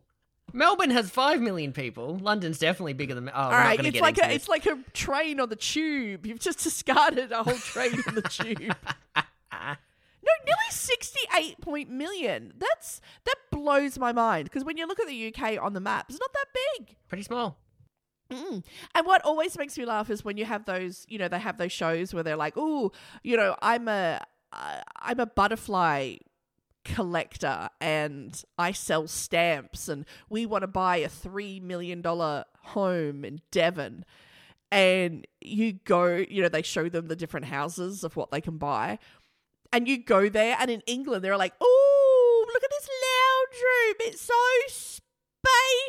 Melbourne 0.54 0.90
has 0.90 1.10
5 1.10 1.42
million 1.42 1.72
people. 1.72 2.16
London's 2.22 2.58
definitely 2.58 2.94
bigger 2.94 3.14
than. 3.14 3.28
Oh, 3.28 3.32
All 3.34 3.50
right, 3.50 3.78
it's 3.84 4.00
like 4.00 4.16
a 4.16 4.22
this. 4.22 4.36
it's 4.36 4.48
like 4.48 4.64
a 4.64 4.78
train 4.94 5.38
on 5.40 5.50
the 5.50 5.56
tube. 5.56 6.24
You've 6.26 6.40
just 6.40 6.60
discarded 6.64 7.30
a 7.32 7.42
whole 7.42 7.54
train 7.54 8.02
on 8.08 8.14
the 8.14 8.22
tube. 8.30 8.74
Nearly 10.48 10.70
sixty-eight 10.70 11.60
point 11.60 11.90
million. 11.90 12.54
That's 12.56 13.00
that 13.24 13.36
blows 13.52 13.98
my 13.98 14.12
mind 14.12 14.44
because 14.44 14.64
when 14.64 14.76
you 14.76 14.86
look 14.86 14.98
at 14.98 15.06
the 15.06 15.34
UK 15.34 15.62
on 15.62 15.74
the 15.74 15.80
map, 15.80 16.06
it's 16.08 16.18
not 16.18 16.32
that 16.32 16.46
big. 16.78 16.96
Pretty 17.08 17.22
small. 17.22 17.58
Mm. 18.30 18.62
And 18.94 19.06
what 19.06 19.24
always 19.24 19.56
makes 19.56 19.78
me 19.78 19.84
laugh 19.84 20.10
is 20.10 20.24
when 20.24 20.36
you 20.36 20.44
have 20.44 20.64
those, 20.66 21.06
you 21.08 21.18
know, 21.18 21.28
they 21.28 21.38
have 21.38 21.56
those 21.56 21.72
shows 21.72 22.12
where 22.12 22.22
they're 22.22 22.36
like, 22.36 22.54
"Oh, 22.56 22.92
you 23.22 23.36
know, 23.36 23.56
I'm 23.62 23.88
a, 23.88 24.20
uh, 24.52 24.80
I'm 24.96 25.20
a 25.20 25.26
butterfly 25.26 26.16
collector 26.84 27.68
and 27.80 28.42
I 28.58 28.72
sell 28.72 29.06
stamps, 29.08 29.88
and 29.88 30.04
we 30.28 30.46
want 30.46 30.62
to 30.62 30.68
buy 30.68 30.98
a 30.98 31.08
three 31.08 31.60
million 31.60 32.02
dollar 32.02 32.44
home 32.60 33.24
in 33.24 33.40
Devon." 33.50 34.04
And 34.70 35.26
you 35.40 35.72
go, 35.72 36.16
you 36.28 36.42
know, 36.42 36.50
they 36.50 36.60
show 36.60 36.90
them 36.90 37.06
the 37.08 37.16
different 37.16 37.46
houses 37.46 38.04
of 38.04 38.16
what 38.16 38.30
they 38.30 38.42
can 38.42 38.58
buy, 38.58 38.98
and 39.72 39.88
you 39.88 40.02
go 40.02 40.28
there, 40.28 40.56
and 40.58 40.70
in 40.70 40.82
England 40.86 41.24
they're 41.24 41.36
like, 41.36 41.54
"Oh, 41.60 42.46
look 42.52 42.62
at 42.62 42.70
this 42.70 42.88
lounge 42.88 43.62
room! 43.62 43.94
It's 44.00 44.20
so 44.22 44.34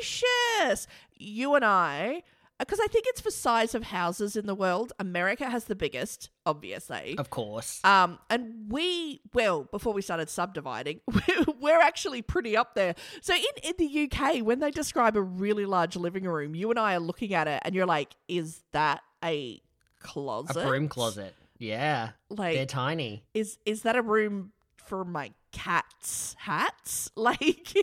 spacious." 0.02 0.88
You 1.18 1.56
and 1.56 1.66
I, 1.66 2.24
because 2.60 2.80
I 2.82 2.88
think 2.88 3.06
it's 3.08 3.22
for 3.22 3.32
size 3.32 3.74
of 3.74 3.84
houses 3.84 4.36
in 4.36 4.46
the 4.46 4.54
world. 4.54 4.92
America 5.00 5.50
has 5.50 5.66
the 5.66 5.76
biggest, 5.76 6.30
obviously. 6.46 7.16
Of 7.18 7.30
course. 7.30 7.84
Um, 7.86 8.20
and 8.30 8.70
we, 8.70 9.22
well, 9.34 9.64
before 9.64 9.94
we 9.94 10.02
started 10.02 10.30
subdividing, 10.30 11.00
we're 11.60 11.80
actually 11.80 12.22
pretty 12.22 12.58
up 12.58 12.76
there. 12.76 12.96
So 13.22 13.34
in, 13.34 13.44
in 13.64 13.74
the 13.78 14.04
UK, 14.12 14.46
when 14.46 14.60
they 14.60 14.72
describe 14.72 15.16
a 15.16 15.22
really 15.22 15.66
large 15.66 15.96
living 15.96 16.26
room, 16.26 16.54
you 16.54 16.70
and 16.70 16.78
I 16.78 16.96
are 16.96 17.00
looking 17.00 17.34
at 17.34 17.48
it 17.48 17.62
and 17.64 17.74
you're 17.74 17.86
like, 17.86 18.16
is 18.28 18.62
that 18.74 19.02
a 19.24 19.62
closet? 20.02 20.58
a 20.58 20.68
broom 20.68 20.90
closet. 20.90 21.34
Yeah. 21.60 22.12
Like, 22.30 22.56
They're 22.56 22.66
tiny. 22.66 23.24
is 23.34 23.58
is 23.66 23.84
that 23.84 23.96
a 23.96 24.02
room 24.02 24.52
for 24.78 25.06
my 25.06 25.32
cat's 25.52 26.36
hats? 26.40 27.12
Like, 27.16 27.76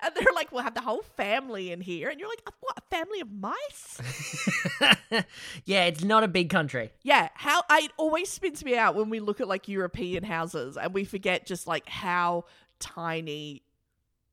and 0.00 0.14
they're 0.14 0.32
like, 0.34 0.52
we'll 0.52 0.62
have 0.62 0.74
the 0.74 0.80
whole 0.80 1.02
family 1.16 1.72
in 1.72 1.80
here, 1.80 2.08
and 2.08 2.18
you're 2.20 2.28
like, 2.28 2.42
uh, 2.46 2.50
what? 2.60 2.78
A 2.78 2.82
family 2.94 3.20
of 3.20 3.30
mice? 3.32 4.00
yeah, 5.64 5.84
it's 5.84 6.04
not 6.04 6.22
a 6.22 6.28
big 6.28 6.50
country. 6.50 6.92
Yeah, 7.02 7.28
how 7.34 7.62
I 7.68 7.80
it 7.84 7.92
always 7.96 8.28
spins 8.30 8.64
me 8.64 8.76
out 8.76 8.94
when 8.94 9.10
we 9.10 9.18
look 9.20 9.40
at 9.40 9.48
like 9.48 9.68
European 9.68 10.22
houses 10.24 10.76
and 10.76 10.94
we 10.94 11.04
forget 11.04 11.46
just 11.46 11.66
like 11.66 11.88
how 11.88 12.44
tiny 12.78 13.62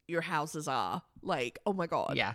your 0.07 0.21
houses 0.21 0.67
are. 0.67 1.01
Like, 1.21 1.59
oh 1.65 1.73
my 1.73 1.87
god. 1.87 2.13
Yeah. 2.15 2.33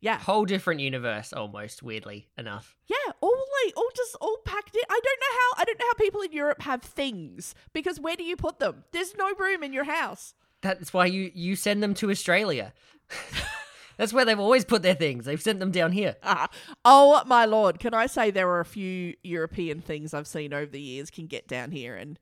Yeah. 0.00 0.18
Whole 0.18 0.44
different 0.44 0.80
universe 0.80 1.32
almost, 1.32 1.82
weirdly 1.82 2.28
enough. 2.36 2.76
Yeah, 2.88 3.12
all 3.20 3.39
all 3.76 3.88
just 3.96 4.16
all 4.20 4.38
packed 4.44 4.74
in. 4.74 4.82
I 4.88 5.00
don't 5.02 5.20
know 5.20 5.38
how 5.38 5.62
I 5.62 5.64
don't 5.64 5.78
know 5.78 5.86
how 5.88 5.94
people 5.94 6.20
in 6.22 6.32
Europe 6.32 6.62
have 6.62 6.82
things 6.82 7.54
because 7.72 7.98
where 8.00 8.16
do 8.16 8.24
you 8.24 8.36
put 8.36 8.58
them? 8.58 8.84
There's 8.92 9.16
no 9.16 9.32
room 9.38 9.62
in 9.62 9.72
your 9.72 9.84
house. 9.84 10.34
That's 10.62 10.92
why 10.92 11.06
you 11.06 11.30
you 11.34 11.56
send 11.56 11.82
them 11.82 11.94
to 11.94 12.10
Australia. 12.10 12.72
That's 13.96 14.12
where 14.14 14.24
they've 14.24 14.40
always 14.40 14.64
put 14.64 14.82
their 14.82 14.94
things. 14.94 15.26
They've 15.26 15.40
sent 15.42 15.60
them 15.60 15.70
down 15.70 15.92
here. 15.92 16.16
Ah, 16.22 16.48
oh 16.84 17.22
my 17.26 17.44
lord! 17.44 17.78
Can 17.80 17.92
I 17.92 18.06
say 18.06 18.30
there 18.30 18.48
are 18.48 18.60
a 18.60 18.64
few 18.64 19.14
European 19.22 19.80
things 19.82 20.14
I've 20.14 20.26
seen 20.26 20.54
over 20.54 20.70
the 20.70 20.80
years 20.80 21.10
can 21.10 21.26
get 21.26 21.46
down 21.46 21.70
here 21.70 21.96
and 21.96 22.18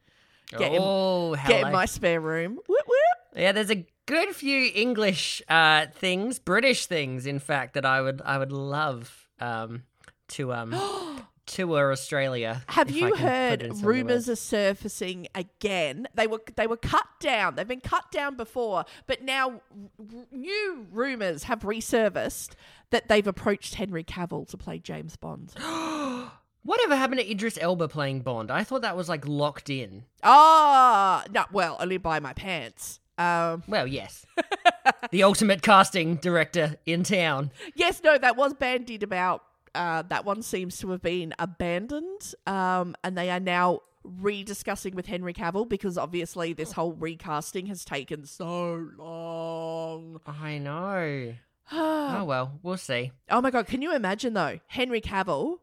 Get 0.57 0.73
in- 0.73 0.79
oh, 0.83 1.35
get 1.35 1.45
hello. 1.47 1.67
in 1.67 1.73
my 1.73 1.85
spare 1.85 2.21
room. 2.21 2.55
Whoop, 2.67 2.67
whoop. 2.87 3.37
Yeah, 3.37 3.53
there's 3.53 3.71
a 3.71 3.87
good 4.07 4.31
few 4.35 4.73
English 4.75 5.43
uh, 5.49 5.87
things, 5.95 6.39
British 6.39 6.87
things, 6.87 7.27
in 7.27 7.39
fact, 7.39 7.75
that 7.75 7.85
I 7.85 8.01
would 8.01 8.23
I 8.25 8.39
would 8.39 8.51
love 8.51 9.29
um, 9.41 9.83
to 10.29 10.53
um, 10.53 10.75
tour 11.47 11.91
Australia. 11.93 12.63
Have 12.69 12.91
you 12.91 13.03
can 13.03 13.11
put 13.13 13.19
it 13.21 13.23
heard 13.23 13.63
in 13.63 13.75
so 13.75 13.87
many 13.87 13.87
rumors 13.99 14.29
are 14.29 14.37
surfacing 14.37 15.29
again? 15.35 16.07
They 16.15 16.27
were 16.27 16.43
they 16.57 16.67
were 16.67 16.77
cut 16.77 17.07
down. 17.21 17.55
They've 17.55 17.67
been 17.69 17.81
cut 17.81 18.11
down 18.13 18.37
before, 18.37 18.85
but 19.07 19.23
now 19.23 19.61
r- 19.99 20.25
new 20.31 20.87
rumors 20.91 21.45
have 21.45 21.61
resurfaced 21.61 22.51
that 22.91 23.09
they've 23.09 23.27
approached 23.27 23.75
Henry 23.75 24.05
Cavill 24.05 24.47
to 24.49 24.57
play 24.57 24.79
James 24.79 25.17
Bond. 25.17 25.53
Whatever 26.65 26.97
happened 26.97 27.21
to 27.21 27.31
Idris 27.31 27.57
Elba 27.61 27.89
playing 27.89 28.21
Bond? 28.21 28.51
I 28.51 28.63
thought 28.65 28.83
that 28.83 28.97
was 28.97 29.09
like 29.09 29.27
locked 29.27 29.71
in. 29.71 30.05
Ah, 30.23 31.25
no, 31.33 31.45
well, 31.53 31.77
only 31.81 31.97
by 31.97 32.21
my 32.21 32.35
pants. 32.35 33.01
Um, 33.17 33.63
Well, 33.67 33.87
yes. 33.87 34.27
the 35.11 35.23
ultimate 35.23 35.63
casting 35.63 36.17
director 36.17 36.77
in 36.85 37.05
town. 37.05 37.53
yes, 37.75 38.03
no, 38.05 38.19
that 38.19 38.37
was 38.37 38.53
bandied 38.55 39.03
about. 39.03 39.43
Uh, 39.75 40.03
that 40.03 40.25
one 40.25 40.43
seems 40.43 40.79
to 40.79 40.91
have 40.91 41.03
been 41.03 41.35
abandoned, 41.39 42.35
um, 42.47 42.95
and 43.03 43.17
they 43.17 43.31
are 43.31 43.41
now 43.41 43.81
rediscussing 44.05 44.95
with 44.95 45.07
Henry 45.07 45.35
Cavill 45.35 45.69
because 45.69 45.99
obviously 45.99 46.53
this 46.53 46.73
whole 46.73 46.93
recasting 46.93 47.67
has 47.67 47.85
taken 47.85 48.25
so 48.25 48.89
long. 48.97 50.21
I 50.27 50.59
know. 50.59 51.35
Oh 51.71 52.25
well, 52.25 52.59
we'll 52.63 52.79
see. 52.79 53.13
Oh 53.29 53.43
my 53.43 53.51
god, 53.51 53.67
can 53.67 53.83
you 53.83 53.95
imagine 53.95 54.33
though? 54.33 54.59
Henry 54.69 55.03
Cavill, 55.03 55.59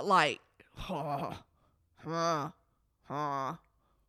like, 0.00 0.38
ha 0.76 1.42
huh 2.04 2.50
huh. 3.08 3.54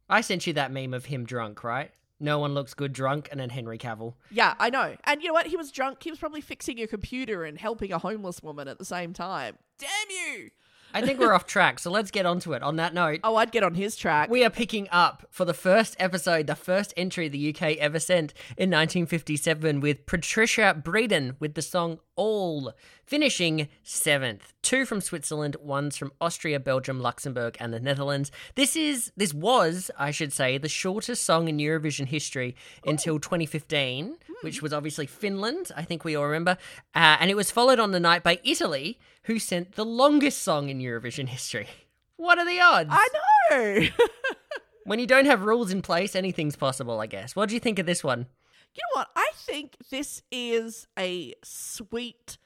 I 0.08 0.22
sent 0.22 0.46
you 0.46 0.54
that 0.54 0.72
meme 0.72 0.94
of 0.94 1.06
him 1.06 1.26
drunk, 1.26 1.64
right? 1.64 1.92
No 2.22 2.40
one 2.40 2.54
looks 2.54 2.74
good 2.74 2.94
drunk, 2.94 3.28
and 3.32 3.40
then 3.40 3.50
Henry 3.50 3.78
Cavill. 3.78 4.14
yeah, 4.30 4.54
I 4.60 4.70
know. 4.70 4.96
And 5.04 5.22
you 5.22 5.28
know 5.28 5.34
what? 5.34 5.48
He 5.48 5.58
was 5.58 5.72
drunk. 5.72 6.04
He 6.04 6.10
was 6.12 6.20
probably 6.20 6.42
fixing 6.42 6.80
a 6.80 6.88
computer 6.88 7.44
and 7.44 7.58
helping 7.58 7.92
a 7.92 7.98
homeless 8.00 8.42
woman 8.44 8.68
at 8.68 8.78
the 8.78 8.86
same 8.86 9.12
time. 9.14 9.58
Damn 9.80 9.90
you! 10.10 10.52
I 10.94 11.02
think 11.02 11.20
we're 11.20 11.32
off 11.34 11.46
track, 11.46 11.80
so 11.80 11.90
let's 11.90 12.12
get 12.12 12.26
onto 12.26 12.52
it. 12.52 12.62
On 12.62 12.76
that 12.76 12.94
note, 12.94 13.22
Oh, 13.24 13.38
I'd 13.38 13.54
get 13.54 13.64
on 13.64 13.76
his 13.76 13.96
track. 13.96 14.30
we 14.30 14.44
are 14.44 14.50
picking 14.50 14.90
up 14.92 15.26
for 15.32 15.46
the 15.46 15.54
first 15.54 15.96
episode, 16.00 16.48
the 16.48 16.56
first 16.56 16.94
entry 16.98 17.30
the 17.30 17.56
UK 17.56 17.78
ever 17.78 17.98
sent 17.98 18.34
in 18.58 18.70
1957 18.70 19.80
with 19.80 20.06
Patricia 20.06 20.76
Bredin 20.84 21.36
with 21.40 21.54
the 21.54 21.62
song 21.62 22.00
All, 22.18 22.74
finishing 23.12 23.68
seventh. 23.84 24.54
Two 24.62 24.86
from 24.86 25.02
Switzerland, 25.02 25.58
one's 25.60 25.98
from 25.98 26.14
Austria, 26.22 26.62
Belgium, 26.62 27.02
Luxembourg, 27.02 27.58
and 27.60 27.74
the 27.74 27.80
Netherlands. 27.82 28.32
This 28.56 28.78
is, 28.78 29.12
this 29.18 29.34
was, 29.34 29.92
I 30.00 30.12
should 30.12 30.32
say, 30.32 30.58
the 30.58 30.70
shortest 30.70 31.24
song 31.24 31.50
in 31.50 31.58
Eurovision 31.58 32.06
history 32.06 32.56
until 32.86 33.20
2015, 33.20 34.16
which 34.44 34.62
was 34.62 34.72
obviously 34.72 35.08
Finland, 35.08 35.74
I 35.76 35.84
think 35.84 36.06
we 36.06 36.16
all 36.16 36.24
remember. 36.24 36.52
Uh, 36.96 37.18
and 37.20 37.30
it 37.30 37.36
was 37.36 37.52
followed 37.52 37.80
on 37.80 37.92
the 37.92 38.00
night 38.00 38.24
by 38.24 38.40
Italy, 38.46 38.98
who 39.24 39.40
sent 39.40 39.74
the 39.74 39.84
longest 39.84 40.42
song 40.42 40.70
in 40.70 40.80
Eurovision 40.80 41.28
history. 41.28 41.68
What 42.16 42.38
are 42.38 42.46
the 42.46 42.62
odds? 42.62 42.92
I 42.94 43.08
know. 43.50 43.88
When 44.86 45.00
you 45.00 45.08
don't 45.08 45.26
have 45.26 45.44
rules 45.44 45.72
in 45.72 45.82
place, 45.82 46.16
anything's 46.16 46.56
possible, 46.56 47.00
I 47.00 47.08
guess. 47.08 47.36
What 47.36 47.50
do 47.50 47.56
you 47.56 47.60
think 47.60 47.80
of 47.80 47.88
this 47.88 48.04
one? 48.04 48.28
You 48.74 48.82
know 48.84 49.00
what? 49.02 49.10
I 49.16 49.32
think 49.36 49.76
this 49.90 50.22
is 50.32 50.88
a 50.98 51.34
sweet, 51.44 52.38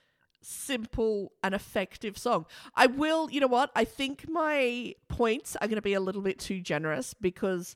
simple, 0.46 1.34
and 1.44 1.54
effective 1.54 2.18
song. 2.18 2.46
I 2.76 2.88
will, 2.88 3.30
you 3.30 3.40
know 3.40 3.48
what? 3.48 3.72
I 3.76 3.84
think 3.84 4.26
my 4.30 4.96
points 5.08 5.56
are 5.58 5.68
going 5.68 5.76
to 5.76 5.82
be 5.82 5.94
a 5.94 6.00
little 6.00 6.22
bit 6.22 6.40
too 6.40 6.62
generous 6.62 7.14
because 7.14 7.76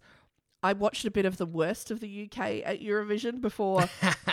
I 0.62 0.74
watched 0.74 1.06
a 1.06 1.12
bit 1.12 1.26
of 1.26 1.38
the 1.38 1.46
worst 1.46 1.90
of 1.90 2.00
the 2.00 2.26
UK 2.26 2.62
at 2.66 2.82
Eurovision 2.82 3.40
before 3.42 3.86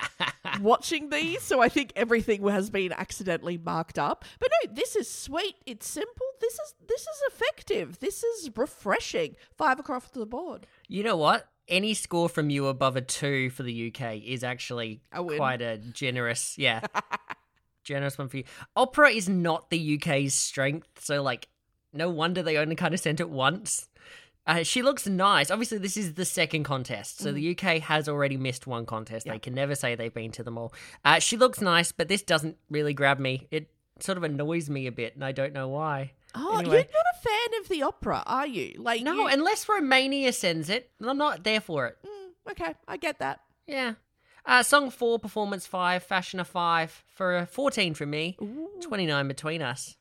watching 0.60 1.10
these, 1.10 1.42
so 1.42 1.60
I 1.60 1.68
think 1.68 1.92
everything 1.94 2.46
has 2.48 2.68
been 2.68 2.92
accidentally 2.92 3.58
marked 3.58 3.98
up. 3.98 4.24
But 4.40 4.50
no, 4.64 4.74
this 4.74 4.96
is 4.96 5.08
sweet. 5.08 5.56
It's 5.66 5.86
simple. 5.88 6.26
This 6.40 6.54
is 6.54 6.74
this 6.86 7.02
is 7.02 7.22
effective. 7.32 8.00
This 8.00 8.24
is 8.24 8.50
refreshing. 8.56 9.36
Five 9.56 9.78
across 9.78 10.08
the 10.08 10.26
board. 10.26 10.66
You 10.88 11.04
know 11.04 11.16
what? 11.16 11.48
Any 11.68 11.94
score 11.94 12.28
from 12.28 12.50
you 12.50 12.66
above 12.66 12.96
a 12.96 13.00
two 13.00 13.50
for 13.50 13.64
the 13.64 13.92
UK 13.92 14.22
is 14.24 14.44
actually 14.44 15.00
quite 15.12 15.60
a 15.60 15.78
generous, 15.78 16.56
yeah, 16.56 16.80
generous 17.86 18.18
one 18.18 18.28
for 18.28 18.36
you. 18.38 18.44
Opera 18.76 19.10
is 19.10 19.28
not 19.28 19.70
the 19.70 19.96
UK's 19.96 20.34
strength, 20.34 20.88
so 21.00 21.22
like, 21.22 21.48
no 21.92 22.10
wonder 22.10 22.42
they 22.42 22.58
only 22.58 22.76
kind 22.76 22.92
of 22.92 23.00
sent 23.00 23.20
it 23.20 23.30
once. 23.30 23.88
Uh, 24.46 24.62
she 24.62 24.80
looks 24.82 25.06
nice. 25.08 25.50
Obviously, 25.50 25.78
this 25.78 25.96
is 25.96 26.14
the 26.14 26.24
second 26.24 26.62
contest, 26.64 27.18
so 27.18 27.32
the 27.32 27.50
UK 27.58 27.80
has 27.80 28.08
already 28.08 28.36
missed 28.36 28.66
one 28.66 28.86
contest. 28.86 29.26
They 29.26 29.38
can 29.40 29.54
never 29.54 29.74
say 29.74 29.94
they've 29.94 30.12
been 30.14 30.30
to 30.32 30.44
them 30.44 30.56
all. 30.58 30.72
Uh, 31.04 31.18
she 31.18 31.36
looks 31.36 31.60
nice, 31.60 31.90
but 31.90 32.06
this 32.08 32.22
doesn't 32.22 32.56
really 32.70 32.94
grab 32.94 33.18
me. 33.18 33.48
It 33.50 33.70
sort 33.98 34.18
of 34.18 34.24
annoys 34.24 34.70
me 34.70 34.86
a 34.86 34.92
bit, 34.92 35.14
and 35.16 35.24
I 35.24 35.32
don't 35.32 35.52
know 35.52 35.68
why. 35.68 36.12
Oh, 36.34 36.58
Anyway. 36.58 36.76
you're 36.76 36.84
not 36.84 37.14
a 37.14 37.28
fan 37.28 37.60
of 37.60 37.68
the 37.68 37.82
opera, 37.82 38.22
are 38.26 38.46
you? 38.46 38.74
Like 38.78 39.02
No, 39.02 39.14
you- 39.14 39.26
unless 39.28 39.68
Romania 39.68 40.32
sends 40.32 40.68
it, 40.70 40.90
I'm 41.00 41.18
not 41.18 41.42
there 41.42 41.60
for 41.60 41.86
it. 41.88 41.96
Mm, 42.06 42.52
okay, 42.52 42.74
I 42.86 42.98
get 42.98 43.18
that. 43.20 43.40
Yeah. 43.66 43.94
Uh, 44.46 44.62
song 44.62 44.90
four, 44.90 45.18
performance 45.18 45.66
five, 45.66 46.04
fashion 46.04 46.38
a 46.38 46.44
five 46.44 47.02
for 47.12 47.36
a 47.36 47.46
14 47.46 47.94
from 47.94 48.10
me, 48.10 48.38
29 48.80 49.26
between 49.26 49.60
us. 49.60 49.96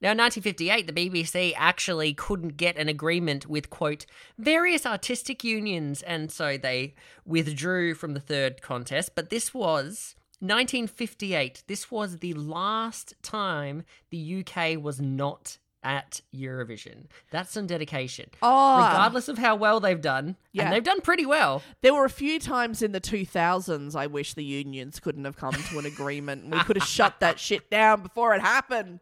Now, 0.00 0.12
in 0.12 0.18
1958, 0.18 0.86
the 0.86 0.92
BBC 0.92 1.52
actually 1.56 2.14
couldn't 2.14 2.56
get 2.56 2.76
an 2.76 2.88
agreement 2.88 3.48
with, 3.48 3.70
quote, 3.70 4.06
various 4.38 4.86
artistic 4.86 5.44
unions, 5.44 6.02
and 6.02 6.30
so 6.30 6.56
they 6.56 6.94
withdrew 7.24 7.94
from 7.94 8.14
the 8.14 8.20
third 8.20 8.62
contest. 8.62 9.14
But 9.14 9.30
this 9.30 9.52
was 9.52 10.14
1958. 10.40 11.64
This 11.66 11.90
was 11.90 12.18
the 12.18 12.34
last 12.34 13.14
time 13.22 13.84
the 14.10 14.44
UK 14.44 14.80
was 14.80 15.00
not 15.00 15.58
at 15.82 16.20
Eurovision. 16.34 17.06
That's 17.30 17.50
some 17.52 17.66
dedication. 17.66 18.30
Oh. 18.42 18.76
Regardless 18.78 19.28
of 19.28 19.38
how 19.38 19.56
well 19.56 19.80
they've 19.80 20.00
done, 20.00 20.36
Yeah. 20.52 20.64
and 20.64 20.72
they've 20.72 20.84
done 20.84 21.00
pretty 21.00 21.26
well. 21.26 21.62
There 21.80 21.92
were 21.94 22.04
a 22.04 22.10
few 22.10 22.38
times 22.38 22.82
in 22.82 22.92
the 22.92 23.00
2000s 23.00 23.96
I 23.96 24.06
wish 24.06 24.34
the 24.34 24.44
unions 24.44 25.00
couldn't 25.00 25.24
have 25.24 25.36
come 25.36 25.54
to 25.54 25.78
an 25.78 25.86
agreement 25.86 26.48
we 26.50 26.58
could 26.60 26.76
have 26.76 26.86
shut 26.88 27.20
that 27.20 27.38
shit 27.46 27.68
down 27.70 28.02
before 28.02 28.34
it 28.34 28.40
happened. 28.40 29.00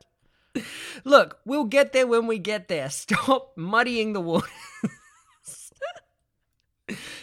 Look, 1.05 1.39
we'll 1.45 1.65
get 1.65 1.93
there 1.93 2.07
when 2.07 2.27
we 2.27 2.39
get 2.39 2.69
there. 2.69 2.91
Stop 2.91 3.53
muddying 3.57 4.13
the 4.15 4.21
waters. 4.21 4.49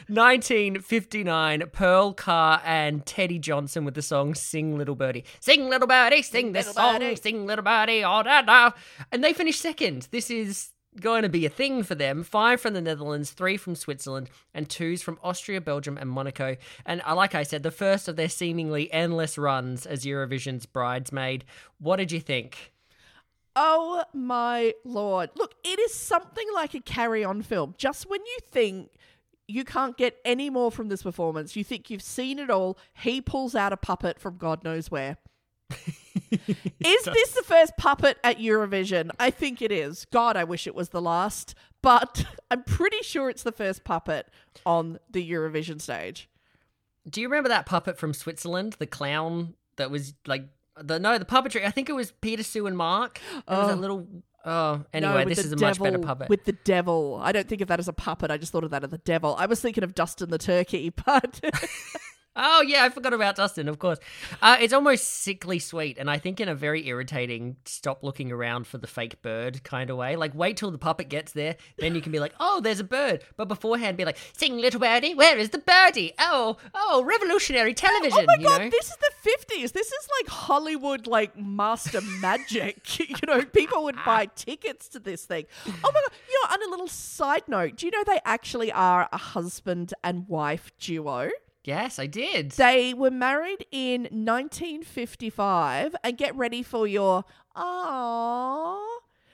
1959, 0.08 1.64
Pearl 1.72 2.14
Carr 2.14 2.62
and 2.66 3.06
Teddy 3.06 3.40
Johnson 3.40 3.86
with 3.86 3.94
the 3.94 4.02
song 4.02 4.36
Sing 4.36 4.78
Little 4.78 4.96
Birdie. 4.96 5.26
Sing 5.40 5.70
Little 5.70 5.88
Birdie, 5.88 6.22
sing 6.22 6.52
this 6.52 6.72
song, 6.72 7.00
birdie. 7.00 7.16
sing 7.16 7.46
Little 7.46 7.64
Birdie, 7.64 8.04
all 8.04 8.24
da 8.24 8.42
da. 8.42 8.72
And 9.12 9.24
they 9.24 9.34
finished 9.34 9.62
second. 9.62 10.08
This 10.12 10.30
is 10.30 10.72
going 11.00 11.24
to 11.24 11.30
be 11.30 11.46
a 11.46 11.50
thing 11.50 11.84
for 11.84 11.96
them. 11.96 12.24
Five 12.24 12.60
from 12.62 12.74
the 12.74 12.82
Netherlands, 12.82 13.32
three 13.32 13.58
from 13.58 13.76
Switzerland, 13.76 14.30
and 14.54 14.70
twos 14.70 15.02
from 15.02 15.20
Austria, 15.24 15.62
Belgium, 15.62 15.98
and 15.98 16.10
Monaco. 16.10 16.58
And 16.86 17.02
uh, 17.08 17.16
like 17.16 17.36
I 17.36 17.44
said, 17.44 17.64
the 17.64 17.72
first 17.72 18.08
of 18.08 18.16
their 18.16 18.30
seemingly 18.30 18.92
endless 18.92 19.38
runs 19.38 19.86
as 19.86 20.06
Eurovision's 20.06 20.66
bridesmaid. 20.66 21.46
What 21.80 21.98
did 21.98 22.12
you 22.12 22.20
think? 22.20 22.74
Oh 23.56 24.04
my 24.14 24.74
lord. 24.84 25.32
Look, 25.36 25.56
it 25.64 25.80
is 25.80 25.94
something 25.94 26.46
like 26.54 26.76
a 26.76 26.80
carry 26.80 27.24
on 27.24 27.42
film. 27.42 27.74
Just 27.78 28.08
when 28.10 28.22
you 28.22 28.38
think 28.52 28.92
you 29.48 29.64
can't 29.64 29.98
get 29.98 30.18
any 30.26 30.50
more 30.50 30.72
from 30.72 30.90
this 30.90 31.04
performance, 31.04 31.56
you 31.56 31.64
think 31.64 31.90
you've 31.90 32.02
seen 32.02 32.38
it 32.40 32.50
all, 32.50 32.78
he 32.94 33.22
pulls 33.22 33.56
out 33.56 33.74
a 33.74 33.78
puppet 33.78 34.20
from 34.20 34.38
God 34.38 34.64
knows 34.64 34.92
where. 34.92 35.18
is 36.32 37.04
this 37.04 37.32
the 37.32 37.44
first 37.46 37.74
puppet 37.78 38.18
at 38.24 38.40
Eurovision? 38.40 39.10
I 39.20 39.30
think 39.30 39.62
it 39.62 39.72
is. 39.72 40.06
God, 40.12 40.36
I 40.38 40.44
wish 40.44 40.68
it 40.68 40.76
was 40.76 40.90
the 40.90 41.02
last, 41.02 41.56
but 41.82 42.26
I'm 42.52 42.64
pretty 42.64 43.02
sure 43.04 43.30
it's 43.30 43.44
the 43.44 43.52
first 43.52 43.84
puppet 43.84 44.28
on 44.66 45.00
the 45.10 45.30
Eurovision 45.30 45.82
stage. 45.82 46.30
Do 47.10 47.22
you 47.22 47.28
remember 47.30 47.50
that 47.50 47.66
puppet 47.66 47.98
from 47.98 48.14
Switzerland, 48.14 48.76
the 48.80 48.88
clown 48.88 49.56
that 49.78 49.90
was 49.90 50.14
like 50.26 50.44
the 50.78 51.00
no, 51.00 51.18
the 51.18 51.26
puppetry? 51.26 51.66
I 51.66 51.72
think 51.72 51.88
it 51.90 51.94
was 51.94 52.12
Peter, 52.12 52.44
Sue, 52.44 52.68
and 52.68 52.78
Marc. 52.78 53.22
It 53.38 53.44
was 53.48 53.72
Oh. 53.72 53.74
a 53.74 53.76
little. 53.76 54.08
Oh, 54.46 54.78
No, 54.78 54.86
anyway, 54.94 55.26
with 55.26 55.36
this 55.36 55.46
is 55.46 55.52
a 55.52 55.58
much 55.58 55.80
better 55.80 56.00
puppet. 56.00 56.30
With 56.30 56.46
the 56.46 56.54
devil. 56.54 57.20
I 57.22 57.32
don't 57.32 57.48
think 57.48 57.62
of 57.62 57.68
that 57.68 57.80
as 57.80 57.88
a 57.88 57.94
puppet. 57.94 58.32
I 58.32 58.38
just 58.38 58.52
thought 58.52 58.64
of 58.64 58.72
that 58.72 58.84
as 58.84 58.90
the 58.92 58.98
devil. 59.00 59.36
I 59.38 59.46
was 59.46 59.60
thinking 59.60 59.84
of 59.84 59.94
Dustin 59.94 60.30
the 60.30 60.38
turkey, 60.38 60.90
but 61.06 61.42
Oh 62.38 62.62
yeah, 62.62 62.84
I 62.84 62.90
forgot 62.90 63.14
about 63.14 63.36
Dustin. 63.36 63.68
Of 63.68 63.80
course, 63.80 63.98
uh, 64.44 64.58
it's 64.62 64.74
almost 64.74 65.24
sickly 65.24 65.58
sweet, 65.58 65.98
and 65.98 66.10
I 66.10 66.20
think 66.20 66.40
in 66.40 66.48
a 66.48 66.54
very 66.54 66.88
irritating 66.88 67.56
stop 67.66 68.04
looking 68.04 68.32
around 68.32 68.68
for 68.68 68.78
the 68.78 68.86
fake 68.86 69.22
bird 69.24 69.64
kind 69.64 69.90
of 69.90 69.98
way. 69.98 70.16
Like 70.16 70.36
wait 70.36 70.56
till 70.56 70.70
the 70.70 70.78
puppet 70.78 71.10
gets 71.10 71.32
there, 71.32 71.56
then 71.80 71.96
you 71.96 72.02
can 72.02 72.12
be 72.12 72.20
like, 72.20 72.34
oh, 72.40 72.62
there's 72.62 72.80
a 72.80 72.84
bird. 72.84 73.24
But 73.38 73.48
beforehand, 73.48 73.98
be 73.98 74.06
like, 74.06 74.20
sing 74.38 74.60
little 74.60 74.80
birdie, 74.80 75.16
where 75.16 75.38
is 75.38 75.50
the 75.50 75.58
birdie? 75.58 76.14
Oh, 76.20 76.58
oh, 76.76 77.04
revolutionary 77.04 77.74
television. 77.74 78.20
Oh 78.20 78.26
my 78.28 78.38
god, 78.38 78.62
know? 78.62 78.70
this 78.70 78.86
is 78.86 78.98
the 78.98 79.12
fifties. 79.22 79.72
This 79.72 79.88
is 79.88 80.08
like 80.22 80.30
Hollywood 80.30 81.08
like 81.08 81.36
master 81.36 82.02
magic. 82.22 83.00
you 83.10 83.16
know, 83.26 83.44
people 83.46 83.84
would 83.86 83.98
buy 84.06 84.28
tickets 84.36 84.88
to 84.90 85.00
this 85.00 85.26
thing. 85.26 85.46
Oh 85.66 85.92
my 85.92 86.02
god. 86.02 86.12
You 86.30 86.42
know, 86.44 86.54
on 86.54 86.68
a 86.68 86.70
little 86.70 86.88
side 86.88 87.48
note, 87.48 87.78
do 87.78 87.88
you 87.88 87.92
know 87.92 88.04
they 88.06 88.20
actually 88.26 88.72
are 88.72 89.10
a 89.12 89.18
husband 89.18 89.96
and 90.04 90.28
wife 90.28 90.72
duo? 90.80 91.32
Yes, 91.68 92.00
I 92.00 92.08
did. 92.08 92.52
They 92.52 92.94
were 92.94 93.12
married 93.12 93.66
in 93.72 94.04
1955 94.04 95.96
and 96.04 96.18
get 96.18 96.36
ready 96.36 96.64
for 96.64 96.88
your 96.88 97.26
ah. 97.56 98.84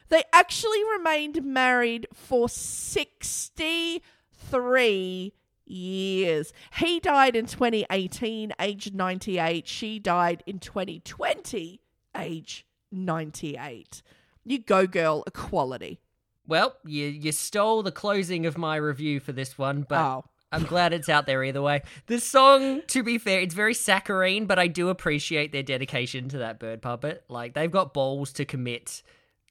They 0.09 0.23
actually 0.33 0.83
remained 0.97 1.43
married 1.43 2.07
for 2.13 2.49
63 2.49 5.33
years. 5.65 6.53
He 6.77 6.99
died 6.99 7.35
in 7.35 7.45
2018, 7.45 8.53
aged 8.59 8.93
98. 8.93 9.67
She 9.67 9.99
died 9.99 10.43
in 10.45 10.59
2020, 10.59 11.81
age 12.15 12.67
98. 12.91 14.03
You 14.45 14.59
go, 14.59 14.85
girl, 14.85 15.23
equality. 15.25 15.99
Well, 16.45 16.75
you 16.85 17.07
you 17.07 17.31
stole 17.31 17.81
the 17.83 17.91
closing 17.91 18.45
of 18.45 18.57
my 18.57 18.75
review 18.75 19.21
for 19.21 19.31
this 19.31 19.57
one, 19.57 19.85
but 19.87 19.99
Oh. 19.99 20.25
I'm 20.53 20.63
glad 20.63 20.93
it's 20.93 21.09
out 21.09 21.25
there 21.25 21.43
either 21.43 21.61
way. 21.61 21.81
The 22.05 22.19
song, 22.19 22.83
to 22.87 23.01
be 23.01 23.17
fair, 23.17 23.41
it's 23.41 23.55
very 23.55 23.73
saccharine, 23.73 24.45
but 24.45 24.59
I 24.59 24.67
do 24.67 24.89
appreciate 24.89 25.51
their 25.51 25.63
dedication 25.63 26.29
to 26.29 26.37
that 26.39 26.59
bird 26.59 26.81
puppet. 26.81 27.23
Like 27.27 27.55
they've 27.55 27.71
got 27.71 27.93
balls 27.93 28.31
to 28.33 28.45
commit, 28.45 29.01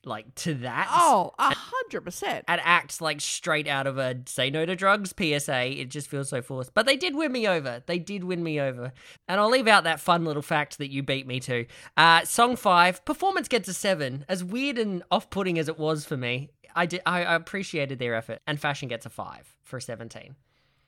like 0.05 0.33
to 0.37 0.55
that. 0.55 0.89
Oh, 0.91 1.33
a 1.39 1.55
hundred 1.55 2.03
percent. 2.03 2.45
And 2.47 2.61
act 2.63 3.01
like 3.01 3.21
straight 3.21 3.67
out 3.67 3.89
of 3.89 3.99
a 3.99 4.21
"Say 4.27 4.51
No 4.51 4.65
to 4.65 4.77
Drugs" 4.77 5.13
PSA. 5.17 5.81
It 5.81 5.89
just 5.91 6.09
feels 6.09 6.29
so 6.29 6.41
forced. 6.41 6.73
But 6.73 6.87
they 6.87 6.97
did 6.97 7.17
win 7.17 7.33
me 7.33 7.49
over. 7.49 7.83
They 7.87 7.99
did 7.99 8.23
win 8.23 8.43
me 8.43 8.61
over. 8.61 8.93
And 9.27 9.41
I'll 9.41 9.51
leave 9.51 9.69
out 9.69 9.85
that 9.85 10.01
fun 10.01 10.25
little 10.25 10.43
fact 10.43 10.79
that 10.79 10.91
you 10.91 11.03
beat 11.03 11.27
me 11.27 11.41
to. 11.41 11.67
Uh, 11.97 12.25
song 12.25 12.55
five, 12.55 13.05
performance 13.05 13.49
gets 13.49 13.69
a 13.69 13.75
seven. 13.75 14.25
As 14.29 14.45
weird 14.45 14.79
and 14.79 15.03
off-putting 15.11 15.59
as 15.59 15.69
it 15.69 15.79
was 15.79 16.05
for 16.05 16.17
me, 16.17 16.51
I 16.77 16.87
did. 16.87 17.03
I, 17.05 17.25
I 17.25 17.35
appreciated 17.35 17.99
their 17.99 18.15
effort. 18.15 18.39
And 18.47 18.61
fashion 18.61 18.89
gets 18.89 19.05
a 19.05 19.11
five 19.11 19.57
for 19.65 19.79
a 19.79 19.83
seventeen. 19.83 20.37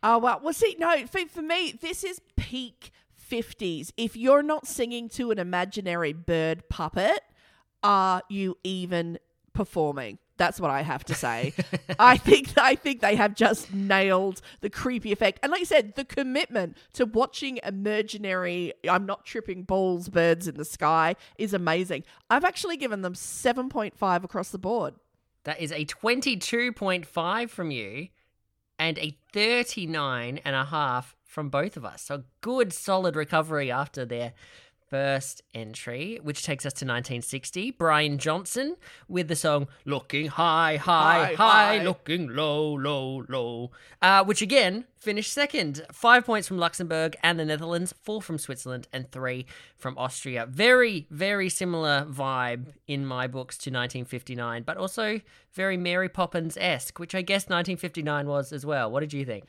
Oh 0.07 0.19
well, 0.19 0.39
well 0.45 0.53
see, 0.53 0.77
no, 0.79 1.07
for, 1.07 1.21
for 1.27 1.41
me, 1.41 1.73
this 1.81 2.05
is 2.05 2.21
peak 2.37 2.93
fifties. 3.15 3.91
If 3.97 4.17
you're 4.17 4.43
not 4.43 4.67
singing 4.67 5.09
to 5.11 5.31
an 5.31 5.39
imaginary 5.39 6.13
bird 6.13 6.69
puppet, 6.69 7.21
are 7.83 8.21
you 8.29 8.59
even 8.63 9.19
performing? 9.55 10.19
That's 10.37 10.61
what 10.61 10.71
I 10.71 10.83
have 10.83 11.05
to 11.05 11.15
say. 11.15 11.55
I 11.99 12.19
think 12.19 12.53
I 12.59 12.75
think 12.75 13.01
they 13.01 13.17
have 13.17 13.35
just 13.35 13.73
nailed 13.73 14.43
the 14.61 14.69
creepy 14.69 15.11
effect, 15.11 15.41
and 15.43 15.51
like 15.51 15.61
you 15.61 15.67
said, 15.67 15.95
the 15.95 16.05
commitment 16.05 16.77
to 16.93 17.07
watching 17.07 17.59
imaginary. 17.65 18.75
I'm 18.87 19.07
not 19.07 19.25
tripping 19.25 19.63
balls, 19.63 20.11
birds 20.11 20.47
in 20.47 20.57
the 20.57 20.67
sky 20.67 21.17
is 21.39 21.55
amazing. 21.55 22.05
I've 22.29 22.45
actually 22.45 22.77
given 22.77 23.01
them 23.01 23.15
seven 23.15 23.71
point 23.71 23.97
five 23.97 24.23
across 24.23 24.51
the 24.51 24.59
board. 24.59 24.97
That 25.45 25.61
is 25.61 25.73
a 25.73 25.85
22.5 25.85 27.51
from 27.51 27.71
you 27.71 28.09
and 28.79 28.99
a 28.99 29.17
39 29.33 30.41
and 30.45 30.57
a 30.57 30.65
half 30.65 31.17
from 31.25 31.49
both 31.49 31.77
of 31.77 31.85
us. 31.85 32.03
So 32.03 32.25
good 32.41 32.73
solid 32.73 33.17
recovery 33.17 33.71
after 33.71 34.05
their 34.05 34.33
first 34.95 35.43
entry, 35.55 36.21
which 36.23 36.45
takes 36.45 36.65
us 36.65 36.73
to 36.73 36.85
1960. 36.85 37.73
Bryan 37.73 38.17
Johnson 38.17 38.77
with 39.09 39.27
the 39.27 39.35
song 39.35 39.67
Looking 39.85 40.29
High, 40.29 40.77
High, 40.77 41.35
High, 41.35 41.35
High. 41.35 41.83
Looking 41.83 42.29
Low, 42.29 42.75
Low, 42.75 43.25
Low, 43.29 43.73
uh, 44.01 44.23
which 44.23 44.41
again 44.41 44.85
finished 44.95 45.33
second. 45.33 45.85
Five 45.91 46.25
points 46.25 46.47
from 46.47 46.59
Luxembourg 46.59 47.17
and 47.25 47.41
the 47.41 47.45
Netherlands, 47.45 47.93
four 48.03 48.23
from 48.23 48.39
Switzerland, 48.39 48.87
and 48.93 49.11
three 49.11 49.47
from 49.77 49.99
Austria. 49.99 50.47
Very, 50.47 51.09
very 51.11 51.49
similar 51.49 52.07
vibe 52.09 52.67
in 52.87 53.05
my 53.05 53.27
books 53.27 53.57
to 53.59 53.71
1959, 53.71 54.63
but 54.63 54.77
also 54.77 55.21
very 55.55 55.77
Mary 55.77 56.09
Poppins 56.09 56.57
esque, 56.57 57.01
which 57.01 57.17
I 57.17 57.23
guess 57.23 57.47
1959 57.47 58.29
was 58.29 58.53
as 58.53 58.65
well. 58.65 58.93
What 58.93 59.01
did 59.01 59.13
you 59.13 59.25
think? 59.25 59.47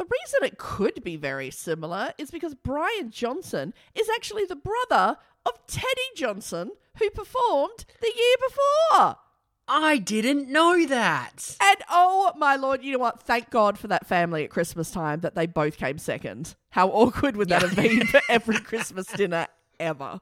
The 0.00 0.06
reason 0.06 0.44
it 0.44 0.56
could 0.56 1.04
be 1.04 1.16
very 1.16 1.50
similar 1.50 2.14
is 2.16 2.30
because 2.30 2.54
Bryan 2.54 3.10
Johnson 3.10 3.74
is 3.94 4.08
actually 4.08 4.46
the 4.46 4.56
brother 4.56 5.18
of 5.44 5.66
Teddy 5.66 5.84
Johnson, 6.16 6.70
who 6.98 7.10
performed 7.10 7.84
the 8.00 8.06
year 8.06 8.36
before. 8.48 9.16
I 9.68 9.98
didn't 9.98 10.48
know 10.48 10.86
that. 10.86 11.54
And 11.60 11.76
oh 11.90 12.32
my 12.38 12.56
lord, 12.56 12.82
you 12.82 12.92
know 12.92 12.98
what? 12.98 13.20
Thank 13.20 13.50
God 13.50 13.78
for 13.78 13.88
that 13.88 14.06
family 14.06 14.42
at 14.42 14.48
Christmas 14.48 14.90
time 14.90 15.20
that 15.20 15.34
they 15.34 15.44
both 15.44 15.76
came 15.76 15.98
second. 15.98 16.54
How 16.70 16.88
awkward 16.88 17.36
would 17.36 17.50
that 17.50 17.60
have 17.60 17.76
been 17.76 18.06
for 18.06 18.22
every 18.30 18.58
Christmas 18.58 19.06
dinner 19.06 19.48
ever? 19.78 20.18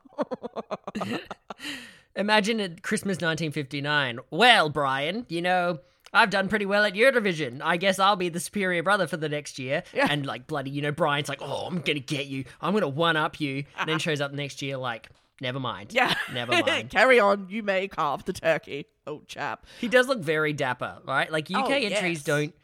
Imagine 2.17 2.59
at 2.59 2.83
Christmas 2.83 3.19
1959. 3.19 4.19
Well, 4.33 4.71
Brian, 4.71 5.25
you 5.29 5.41
know, 5.41 5.79
I've 6.13 6.31
done 6.31 6.49
pretty 6.49 6.67
well 6.67 6.85
at 6.85 6.95
Eurovision. 6.95 7.61
I 7.63 7.77
guess 7.77 7.99
I'll 7.99 8.17
be 8.17 8.29
the 8.29 8.41
superior 8.41 8.83
brother 8.83 9.07
for 9.07 9.17
the 9.17 9.29
next 9.29 9.59
year. 9.59 9.83
Yeah. 9.93 10.07
And 10.11 10.25
like 10.25 10.47
bloody, 10.47 10.71
you 10.71 10.83
know, 10.83 10.93
Bryan's 10.93 11.29
like, 11.29 11.43
oh, 11.43 11.67
I'm 11.67 11.81
gonna 11.81 11.99
get 12.01 12.27
you. 12.27 12.45
I'm 12.61 12.73
gonna 12.73 12.89
one 12.89 13.17
up 13.17 13.41
you. 13.41 13.65
And 13.79 13.89
then 13.89 13.99
shows 13.99 14.21
up 14.21 14.33
next 14.33 14.63
year 14.63 14.77
like, 14.77 15.09
never 15.41 15.61
mind. 15.61 15.93
Yeah. 15.93 16.15
Never 16.33 16.53
mind. 16.67 16.91
Carry 16.91 17.21
on. 17.21 17.47
You 17.51 17.63
may 17.63 17.89
carve 17.89 18.25
the 18.25 18.33
turkey, 18.33 18.87
old 19.07 19.29
chap. 19.29 19.67
He 19.81 19.89
does 19.89 20.09
look 20.09 20.21
very 20.21 20.53
dapper, 20.53 20.99
right? 21.07 21.31
Like 21.31 21.51
UK 21.51 21.69
Oh, 21.69 21.73
entries 21.73 22.19
yes. 22.19 22.23
don't. 22.23 22.55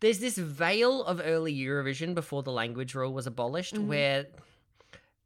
there's 0.00 0.20
this 0.20 0.36
veil 0.38 1.02
of 1.04 1.20
early 1.24 1.54
Eurovision 1.54 2.14
before 2.14 2.42
the 2.42 2.52
language 2.52 2.94
rule 2.94 3.12
was 3.12 3.26
abolished 3.26 3.74
mm-hmm. 3.74 3.88
where 3.88 4.26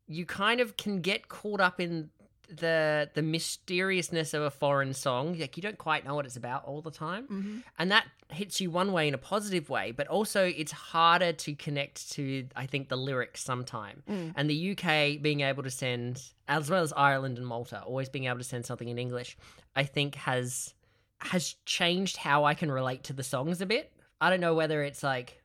you 0.07 0.25
kind 0.25 0.61
of 0.61 0.77
can 0.79 1.01
get 1.01 1.29
caught 1.29 1.61
up 1.61 1.81
in 1.81 2.09
the 2.49 3.11
the 3.15 3.23
mysteriousness 3.23 4.35
of 4.35 4.43
a 4.43 4.51
foreign 4.51 4.95
song. 4.95 5.39
Like 5.39 5.57
you 5.57 5.63
don't 5.63 5.79
quite 5.79 6.05
know 6.05 6.15
what 6.15 6.27
it's 6.27 6.37
about 6.37 6.65
all 6.65 6.81
the 6.81 6.91
time. 6.91 7.25
Mm-hmm. 7.25 7.59
And 7.79 7.91
that 7.91 8.07
hits 8.31 8.61
you 8.61 8.71
one 8.71 8.93
way 8.93 9.09
in 9.09 9.15
a 9.15 9.19
positive 9.19 9.71
way 9.71 9.91
but 9.91 10.07
also 10.07 10.45
it's 10.45 10.73
harder 10.73 11.33
to 11.33 11.55
connect 11.55 12.13
to 12.13 12.47
i 12.55 12.67
think 12.67 12.89
the 12.89 12.97
lyrics 12.97 13.43
sometime. 13.43 14.03
Mm. 14.09 14.33
And 14.37 14.51
the 14.51 14.73
uk 14.73 15.23
being 15.23 15.41
able 15.41 15.63
to 15.63 15.71
send 15.71 16.23
as 16.47 16.71
well 16.71 16.83
as 16.83 16.93
ireland 16.95 17.39
and 17.39 17.47
malta 17.47 17.83
always 17.83 18.09
being 18.09 18.27
able 18.27 18.39
to 18.39 18.45
send 18.45 18.67
something 18.67 18.89
in 18.89 18.99
english 18.99 19.37
i 19.77 19.85
think 19.85 20.15
has 20.15 20.75
has 21.21 21.55
changed 21.65 22.19
how 22.19 22.45
i 22.45 22.55
can 22.55 22.71
relate 22.71 23.05
to 23.05 23.13
the 23.13 23.25
songs 23.25 23.61
a 23.61 23.67
bit. 23.67 23.93
I 24.21 24.31
don't 24.31 24.41
know 24.41 24.55
whether 24.55 24.83
it's 24.83 25.03
like 25.03 25.38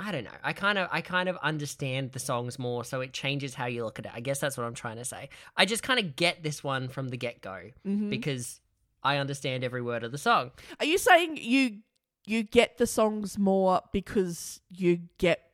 I 0.00 0.12
don't 0.12 0.24
know. 0.24 0.30
I 0.44 0.52
kind 0.52 0.78
of 0.78 0.88
I 0.92 1.00
kind 1.00 1.28
of 1.28 1.36
understand 1.38 2.12
the 2.12 2.18
songs 2.20 2.58
more, 2.58 2.84
so 2.84 3.00
it 3.00 3.12
changes 3.12 3.54
how 3.54 3.66
you 3.66 3.84
look 3.84 3.98
at 3.98 4.04
it. 4.06 4.12
I 4.14 4.20
guess 4.20 4.38
that's 4.38 4.56
what 4.56 4.64
I'm 4.64 4.74
trying 4.74 4.96
to 4.96 5.04
say. 5.04 5.28
I 5.56 5.64
just 5.64 5.82
kind 5.82 5.98
of 5.98 6.14
get 6.14 6.42
this 6.42 6.62
one 6.62 6.88
from 6.88 7.08
the 7.08 7.16
get 7.16 7.40
go 7.40 7.70
Mm-hmm. 7.86 8.08
because 8.10 8.60
I 9.02 9.16
understand 9.16 9.64
every 9.64 9.82
word 9.82 10.04
of 10.04 10.12
the 10.12 10.18
song. 10.18 10.52
Are 10.78 10.86
you 10.86 10.98
saying 10.98 11.38
you 11.40 11.78
you 12.26 12.42
get 12.44 12.78
the 12.78 12.86
songs 12.86 13.38
more 13.38 13.80
because 13.92 14.60
you 14.70 15.00
get 15.18 15.50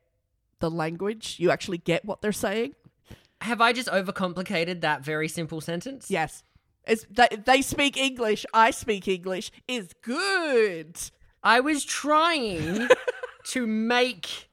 the 0.60 0.70
language? 0.70 1.36
You 1.38 1.50
actually 1.50 1.78
get 1.78 2.04
what 2.04 2.20
they're 2.20 2.32
saying? 2.32 2.74
Have 3.40 3.60
I 3.60 3.72
just 3.72 3.88
overcomplicated 3.88 4.80
that 4.82 5.02
very 5.04 5.28
simple 5.28 5.60
sentence? 5.60 6.10
Yes. 6.10 6.42
It's 6.86 7.06
they, 7.10 7.28
they 7.46 7.62
speak 7.62 7.96
English. 7.96 8.44
I 8.52 8.70
speak 8.72 9.08
English. 9.08 9.50
Is 9.68 9.90
good. 10.02 10.98
I 11.42 11.60
was 11.60 11.84
trying 11.84 12.88
to 13.44 13.66
make 13.66 14.48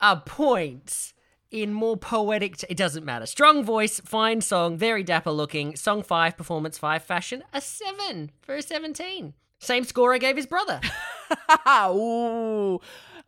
a 0.00 0.16
point 0.16 1.12
in 1.50 1.72
more 1.72 1.96
poetic. 1.96 2.58
T- 2.58 2.66
it 2.68 2.76
doesn't 2.76 3.04
matter. 3.04 3.26
Strong 3.26 3.64
voice, 3.64 4.00
fine 4.00 4.40
song, 4.40 4.76
very 4.76 5.02
dapper 5.02 5.30
looking. 5.30 5.76
Song 5.76 6.02
five, 6.02 6.36
performance 6.36 6.78
five, 6.78 7.02
fashion 7.02 7.42
a 7.52 7.60
seven 7.60 8.30
for 8.42 8.56
a 8.56 8.62
seventeen. 8.62 9.34
Same 9.58 9.84
score 9.84 10.12
I 10.12 10.18
gave 10.18 10.36
his 10.36 10.46
brother. 10.46 10.80
Ooh. 11.88 12.80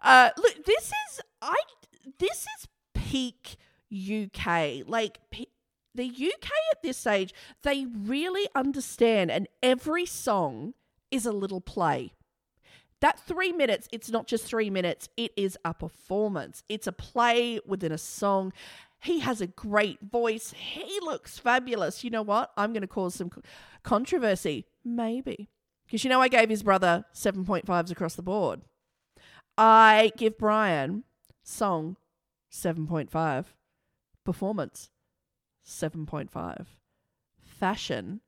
Uh, 0.02 0.31
look, 0.37 0.64
this 0.64 0.92
is 1.11 1.20
I. 1.40 1.57
This 2.18 2.46
is 2.59 2.68
peak 2.94 3.57
UK. 3.92 4.87
Like 4.87 5.20
pe- 5.31 5.46
the 5.94 6.07
UK 6.07 6.50
at 6.72 6.83
this 6.83 6.98
stage, 6.98 7.33
they 7.62 7.87
really 7.87 8.46
understand, 8.54 9.31
and 9.31 9.48
every 9.62 10.07
song 10.07 10.74
is 11.11 11.24
a 11.24 11.33
little 11.33 11.61
play. 11.61 12.12
That 13.00 13.20
three 13.20 13.52
minutes, 13.52 13.88
it's 13.92 14.11
not 14.11 14.26
just 14.26 14.44
three 14.44 14.70
minutes, 14.70 15.08
it 15.16 15.32
is 15.37 15.56
a 15.64 15.72
performance. 15.72 16.64
It's 16.68 16.87
a 16.87 16.92
play 16.92 17.61
within 17.66 17.92
a 17.92 17.98
song. 17.98 18.52
He 19.00 19.20
has 19.20 19.40
a 19.40 19.46
great 19.46 20.00
voice. 20.00 20.52
He 20.52 20.98
looks 21.02 21.38
fabulous. 21.38 22.02
You 22.02 22.11
know 22.11 22.22
what? 22.22 22.50
I'm 22.56 22.72
going 22.72 22.82
to 22.82 22.88
cause 22.88 23.14
some 23.14 23.30
controversy. 23.84 24.66
Maybe. 24.84 25.48
Because 25.87 26.02
you 26.02 26.11
know, 26.11 26.20
I 26.20 26.28
gave 26.28 26.50
his 26.50 26.62
brother 26.62 27.04
7.5s 27.14 27.90
across 27.90 28.14
the 28.16 28.22
board. 28.22 28.62
I 29.56 30.12
give 30.16 30.37
Bryan 30.37 31.04
song 31.42 31.96
7.5, 32.52 33.44
performance 34.24 34.90
7.5, 35.66 36.66
fashion 37.40 38.20
8. 38.22 38.27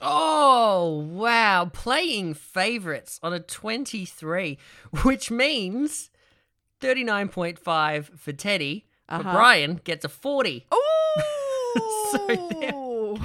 Oh, 0.00 1.06
wow. 1.10 1.66
Playing 1.72 2.34
favorites 2.34 3.18
on 3.22 3.32
a 3.32 3.40
23, 3.40 4.58
which 5.02 5.30
means 5.30 6.10
39.5 6.80 8.18
for 8.18 8.32
Teddy. 8.32 8.86
But 9.08 9.20
Uh-huh. 9.20 9.32
Bryan 9.32 9.80
gets 9.84 10.04
a 10.04 10.08
40. 10.08 10.66
Ooh! 10.74 11.22
So 12.10 13.18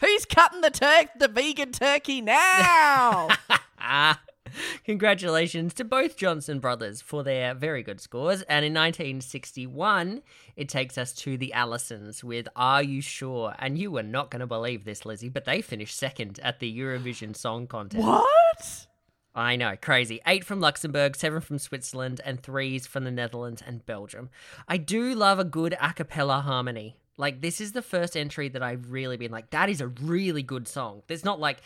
Who's 0.00 0.24
cutting 0.24 0.60
the 0.62 0.70
turk 0.70 1.10
the 1.18 1.28
vegan 1.28 1.72
turkey 1.72 2.20
now? 2.20 3.28
Congratulations 4.84 5.74
to 5.74 5.84
both 5.84 6.16
Johnson 6.16 6.58
brothers 6.58 7.00
for 7.00 7.22
their 7.22 7.54
very 7.54 7.82
good 7.82 8.00
scores. 8.00 8.42
And 8.42 8.64
in 8.64 8.72
1961, 8.72 10.22
it 10.56 10.68
takes 10.68 10.98
us 10.98 11.12
to 11.14 11.36
the 11.36 11.52
Allisons 11.54 12.22
with 12.22 12.48
Are 12.56 12.82
You 12.82 13.00
Sure? 13.00 13.54
And 13.58 13.78
you 13.78 13.90
were 13.90 14.02
not 14.02 14.30
going 14.30 14.40
to 14.40 14.46
believe 14.46 14.84
this, 14.84 15.04
Lizzie, 15.06 15.28
but 15.28 15.44
they 15.44 15.62
finished 15.62 15.96
second 15.96 16.40
at 16.42 16.60
the 16.60 16.78
Eurovision 16.78 17.36
Song 17.36 17.66
Contest. 17.66 18.02
what? 18.02 18.86
I 19.34 19.56
know, 19.56 19.76
crazy. 19.80 20.20
Eight 20.26 20.44
from 20.44 20.60
Luxembourg, 20.60 21.16
seven 21.16 21.40
from 21.40 21.58
Switzerland, 21.58 22.20
and 22.24 22.42
threes 22.42 22.86
from 22.86 23.04
the 23.04 23.10
Netherlands 23.10 23.62
and 23.66 23.84
Belgium. 23.86 24.28
I 24.68 24.76
do 24.76 25.14
love 25.14 25.38
a 25.38 25.44
good 25.44 25.74
a 25.80 25.94
cappella 25.94 26.40
harmony. 26.40 26.96
Like, 27.16 27.40
this 27.40 27.60
is 27.60 27.72
the 27.72 27.82
first 27.82 28.16
entry 28.16 28.48
that 28.48 28.62
I've 28.62 28.90
really 28.90 29.16
been 29.16 29.30
like, 29.30 29.50
that 29.50 29.68
is 29.70 29.80
a 29.80 29.86
really 29.86 30.42
good 30.42 30.68
song. 30.68 31.02
There's 31.06 31.24
not 31.24 31.40
like, 31.40 31.58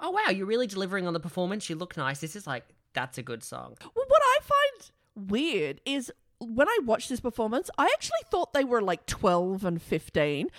oh, 0.00 0.10
wow, 0.10 0.30
you're 0.30 0.46
really 0.46 0.66
delivering 0.66 1.06
on 1.06 1.12
the 1.12 1.20
performance. 1.20 1.68
You 1.68 1.76
look 1.76 1.96
nice. 1.96 2.20
This 2.20 2.36
is 2.36 2.46
like, 2.46 2.64
that's 2.92 3.18
a 3.18 3.22
good 3.22 3.42
song. 3.44 3.76
Well, 3.94 4.04
what 4.08 4.22
I 4.22 4.38
find 4.42 5.30
weird 5.30 5.80
is 5.84 6.10
when 6.40 6.68
I 6.68 6.78
watched 6.84 7.10
this 7.10 7.20
performance, 7.20 7.70
I 7.76 7.84
actually 7.94 8.20
thought 8.30 8.54
they 8.54 8.64
were 8.64 8.80
like 8.80 9.04
12 9.06 9.64
and 9.64 9.80
15. 9.80 10.46
According 10.46 10.52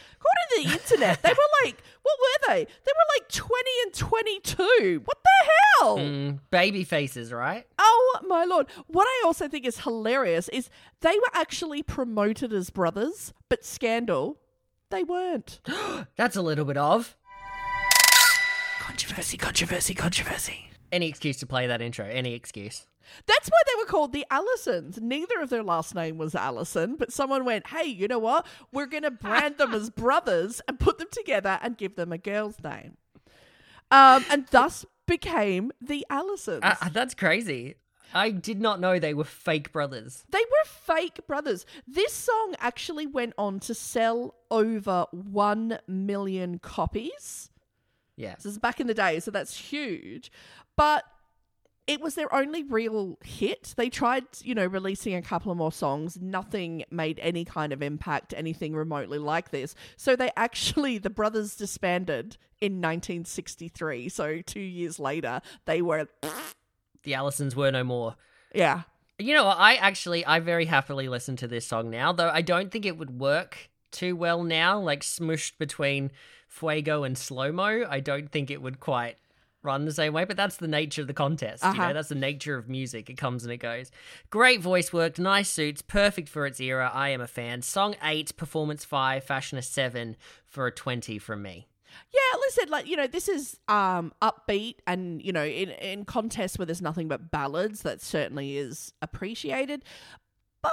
to 0.50 0.70
the 0.70 0.80
internet, 0.80 1.24
they 1.24 1.30
were 1.30 1.66
like, 1.66 1.82
what 2.04 2.18
were 2.20 2.54
they? 2.54 2.66
They 2.66 2.92
were 2.92 3.20
like 3.20 3.30
20 3.30 3.70
and 3.86 3.94
22. 3.94 5.02
What 5.04 5.18
the 5.24 5.30
hell? 5.80 5.98
Mm, 5.98 6.40
baby 6.52 6.84
faces, 6.84 7.34
right? 7.34 7.66
Oh 7.80 8.20
my 8.28 8.46
lord. 8.46 8.68
What 8.88 9.08
I 9.08 9.24
also 9.26 9.48
think 9.48 9.66
is 9.66 9.80
hilarious 9.80 10.50
is 10.50 10.70
they 11.02 11.16
were 11.16 11.32
actually 11.34 11.82
promoted 11.82 12.54
as 12.54 12.70
brothers, 12.70 13.34
but 13.50 13.66
scandal, 13.66 14.38
they 14.92 15.04
weren't. 15.04 15.62
That's 16.16 16.36
a 16.36 16.42
little 16.44 16.66
bit 16.66 16.78
of. 16.78 17.18
Controversy, 19.02 19.38
controversy, 19.38 19.94
controversy. 19.96 20.70
Any 20.92 21.10
excuse 21.10 21.38
to 21.38 21.48
play 21.48 21.66
that 21.66 21.82
intro. 21.82 22.06
Any 22.06 22.36
excuse. 22.36 22.86
That's 23.26 23.50
why 23.50 23.58
they 23.66 23.82
were 23.82 23.88
called 23.88 24.14
the 24.14 24.28
Allisons. 24.30 25.02
Neither 25.02 25.42
of 25.42 25.50
their 25.50 25.64
last 25.64 25.96
name 25.96 26.20
was 26.20 26.36
Allison, 26.36 26.98
but 26.98 27.12
someone 27.12 27.44
went, 27.44 27.66
hey, 27.66 27.88
you 27.88 28.08
know 28.08 28.20
what? 28.20 28.46
We're 28.72 28.86
going 28.86 29.02
to 29.02 29.10
brand 29.10 29.58
them 29.58 29.74
as 29.74 29.90
brothers 29.90 30.62
and 30.68 30.80
put 30.80 31.00
them 31.00 31.08
together 31.12 31.58
and 31.64 31.80
give 31.80 31.96
them 31.96 32.12
a 32.12 32.20
girl's 32.20 32.58
name. 32.64 32.98
Um, 33.90 34.24
and 34.30 34.46
thus 34.52 34.86
became 35.08 35.72
the 35.82 36.06
Allisons. 36.12 36.60
Uh, 36.62 36.90
that's 36.90 37.16
crazy. 37.16 37.78
I 38.14 38.30
did 38.30 38.62
not 38.62 38.80
know 38.80 39.00
they 39.00 39.16
were 39.16 39.24
fake 39.24 39.72
brothers. 39.74 40.26
They 40.30 40.38
were 40.38 40.70
fake 40.70 41.26
brothers. 41.26 41.66
This 41.88 42.14
song 42.14 42.54
actually 42.60 43.08
went 43.08 43.34
on 43.36 43.60
to 43.62 43.74
sell 43.74 44.36
over 44.52 45.08
1 45.12 45.80
million 45.88 46.60
copies. 46.60 47.51
Yeah. 48.22 48.36
This 48.36 48.46
is 48.46 48.60
back 48.60 48.80
in 48.80 48.86
the 48.88 48.94
day, 48.94 49.20
so 49.20 49.32
that's 49.32 49.58
huge. 49.58 50.32
But 50.78 51.04
it 51.88 52.00
was 52.00 52.14
their 52.14 52.34
only 52.34 52.64
real 52.64 53.18
hit. 53.24 53.74
They 53.76 53.90
tried, 53.90 54.26
you 54.44 54.54
know, 54.54 54.66
releasing 54.68 55.16
a 55.16 55.22
couple 55.24 55.52
of 55.52 55.58
more 55.58 55.72
songs. 55.72 56.20
Nothing 56.22 56.84
made 56.92 57.20
any 57.20 57.44
kind 57.44 57.74
of 57.74 57.82
impact, 57.82 58.34
anything 58.38 58.76
remotely 58.76 59.18
like 59.18 59.50
this. 59.50 59.74
So 59.98 60.16
they 60.16 60.30
actually, 60.38 61.00
the 61.00 61.10
brothers 61.10 61.56
disbanded 61.56 62.38
in 62.62 62.74
1963. 62.74 64.10
So 64.10 64.42
two 64.42 64.60
years 64.60 65.00
later, 65.00 65.42
they 65.66 65.82
were, 65.82 66.08
The 67.04 67.14
Allisons 67.14 67.56
were 67.56 67.72
no 67.72 67.84
more. 67.84 68.16
yeah. 68.54 68.84
You 69.18 69.34
know. 69.34 69.46
I 69.48 69.74
actually, 69.76 70.24
I 70.26 70.40
very 70.40 70.66
happily 70.66 71.08
listen 71.08 71.36
to 71.38 71.48
this 71.48 71.66
song 71.68 71.90
now, 71.90 72.14
though 72.14 72.30
I 72.30 72.44
don't 72.44 72.72
think 72.72 72.86
it 72.86 72.98
would 72.98 73.20
work 73.20 73.71
too 73.92 74.16
well 74.16 74.44
now, 74.44 74.80
like 74.80 75.02
smushed 75.02 75.58
between 75.58 76.12
Fuego 76.48 77.04
and 77.04 77.18
Slow 77.18 77.52
Mo. 77.52 77.86
I 77.90 78.00
don't 78.00 78.32
think 78.32 78.50
it 78.52 78.62
would 78.62 78.80
quite 78.80 79.18
run 79.64 79.86
the 79.86 79.94
same 79.94 80.12
way, 80.12 80.26
but 80.26 80.36
that's 80.36 80.58
the 80.58 80.68
nature 80.68 81.02
of 81.02 81.08
the 81.08 81.14
contest. 81.14 81.64
You 81.64 81.70
Uh-huh. 81.70 81.88
know, 81.90 81.94
that's 81.94 82.10
the 82.10 82.16
nature 82.16 82.58
of 82.58 82.68
music. 82.68 83.10
It 83.12 83.18
comes 83.18 83.44
and 83.44 83.54
it 83.54 83.58
goes. 83.58 83.92
Great 84.32 84.60
voice 84.60 84.92
work, 84.92 85.20
nice 85.20 85.50
suits, 85.50 85.84
perfect 85.84 86.30
for 86.30 86.48
its 86.48 86.60
era. 86.60 86.90
I 86.92 87.10
am 87.10 87.22
a 87.22 87.28
fan. 87.28 87.62
Song 87.62 87.96
eight, 88.04 88.36
performance 88.38 88.84
five, 88.84 89.24
fashion 89.24 89.60
a 89.60 89.62
seven 89.62 90.16
for 90.46 90.66
a 90.66 90.72
20 90.72 91.20
from 91.20 91.44
me. 91.44 91.68
Yeah, 92.12 92.40
listen, 92.40 92.70
like 92.70 92.88
you 92.88 92.96
know, 92.98 93.06
this 93.06 93.28
is 93.28 93.60
um 93.68 94.14
upbeat, 94.22 94.76
and 94.88 95.22
you 95.22 95.32
know, 95.34 95.44
in 95.46 95.70
in 95.70 96.06
contests 96.06 96.58
where 96.58 96.66
there's 96.66 96.82
nothing 96.82 97.08
but 97.08 97.30
ballads, 97.30 97.82
that 97.84 98.02
certainly 98.02 98.58
is 98.58 98.94
appreciated. 99.02 99.84
But 100.64 100.72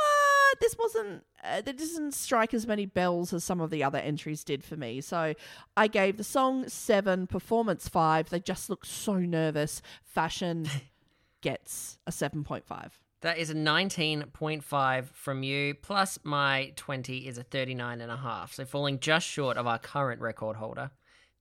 this 0.61 0.77
wasn't. 0.79 1.25
Uh, 1.43 1.61
that 1.61 1.79
doesn't 1.79 2.15
strike 2.15 2.53
as 2.53 2.67
many 2.67 2.87
bells 2.87 3.33
as 3.33 3.45
some 3.45 3.61
of 3.61 3.71
the 3.71 3.85
other 3.85 3.99
entries 3.99 4.45
did 4.45 4.65
for 4.65 4.77
me. 4.77 5.01
So 5.01 5.35
I 5.77 5.87
gave 5.87 6.17
the 6.17 6.25
song 6.25 6.69
seven, 6.69 7.27
performance 7.27 7.89
five. 7.89 8.31
They 8.31 8.41
just 8.41 8.69
look 8.69 8.85
so 8.85 9.17
nervous. 9.19 9.83
Fashion 10.03 10.69
gets 11.41 11.99
a 12.07 12.13
seven 12.13 12.45
point 12.45 12.67
five. 12.67 12.99
That 13.21 13.39
is 13.39 13.51
a 13.51 13.55
19.5 13.55 15.07
from 15.07 15.43
you, 15.43 15.75
plus 15.75 16.21
my 16.23 16.73
20 16.77 17.27
is 17.27 17.37
a 17.37 17.43
39 17.43 18.01
and 18.01 18.13
a 18.13 18.17
half. 18.17 18.55
So 18.55 18.65
falling 18.65 19.01
just 19.01 19.27
short 19.27 19.57
of 19.57 19.67
our 19.67 19.81
current 19.81 20.21
record 20.21 20.55
holder, 20.55 20.93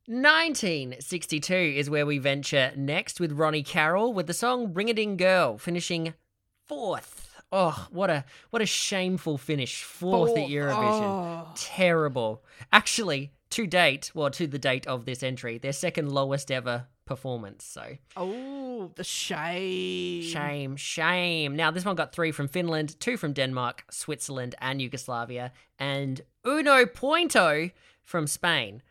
1962 0.08 1.54
is 1.54 1.90
where 1.90 2.08
we 2.08 2.18
venture 2.18 2.72
next 2.76 3.20
with 3.20 3.34
Ronnie 3.34 3.62
Carroll 3.62 4.12
with 4.12 4.26
the 4.26 4.34
song 4.34 4.74
Ring 4.74 4.90
a 4.90 4.94
Ding 4.94 5.18
Girl, 5.18 5.60
finishing 5.60 6.16
fourth. 6.66 7.27
Oh, 7.52 7.88
what 7.92 8.10
a 8.10 8.26
what 8.50 8.62
a 8.62 8.66
shameful 8.66 9.38
finish. 9.38 9.84
Fourth, 9.84 10.38
at 10.38 10.50
Eurovision. 10.50 11.02
Oh. 11.04 11.48
Terrible. 11.56 12.44
Actually, 12.74 13.32
to 13.52 13.66
date, 13.66 14.12
well, 14.14 14.30
to 14.32 14.48
the 14.48 14.60
date 14.60 14.86
of 14.88 15.06
this 15.06 15.24
entry, 15.24 15.58
their 15.58 15.74
second 15.74 16.12
lowest 16.12 16.52
ever 16.52 16.88
performance. 17.06 17.64
So 17.64 17.98
Oh, 18.18 18.92
the 18.96 19.04
shame. 19.04 20.22
Shame, 20.24 20.76
shame. 20.76 21.56
Now, 21.56 21.72
this 21.72 21.86
one 21.86 21.96
got 21.96 22.12
three 22.12 22.32
from 22.32 22.48
Finland, 22.50 23.00
two 23.00 23.16
from 23.18 23.34
Denmark, 23.34 23.86
Switzerland, 23.90 24.56
and 24.60 24.82
Yugoslavia, 24.82 25.54
and 25.80 26.22
uno 26.46 26.86
pointo 26.86 27.72
from 28.04 28.28
Spain. 28.28 28.84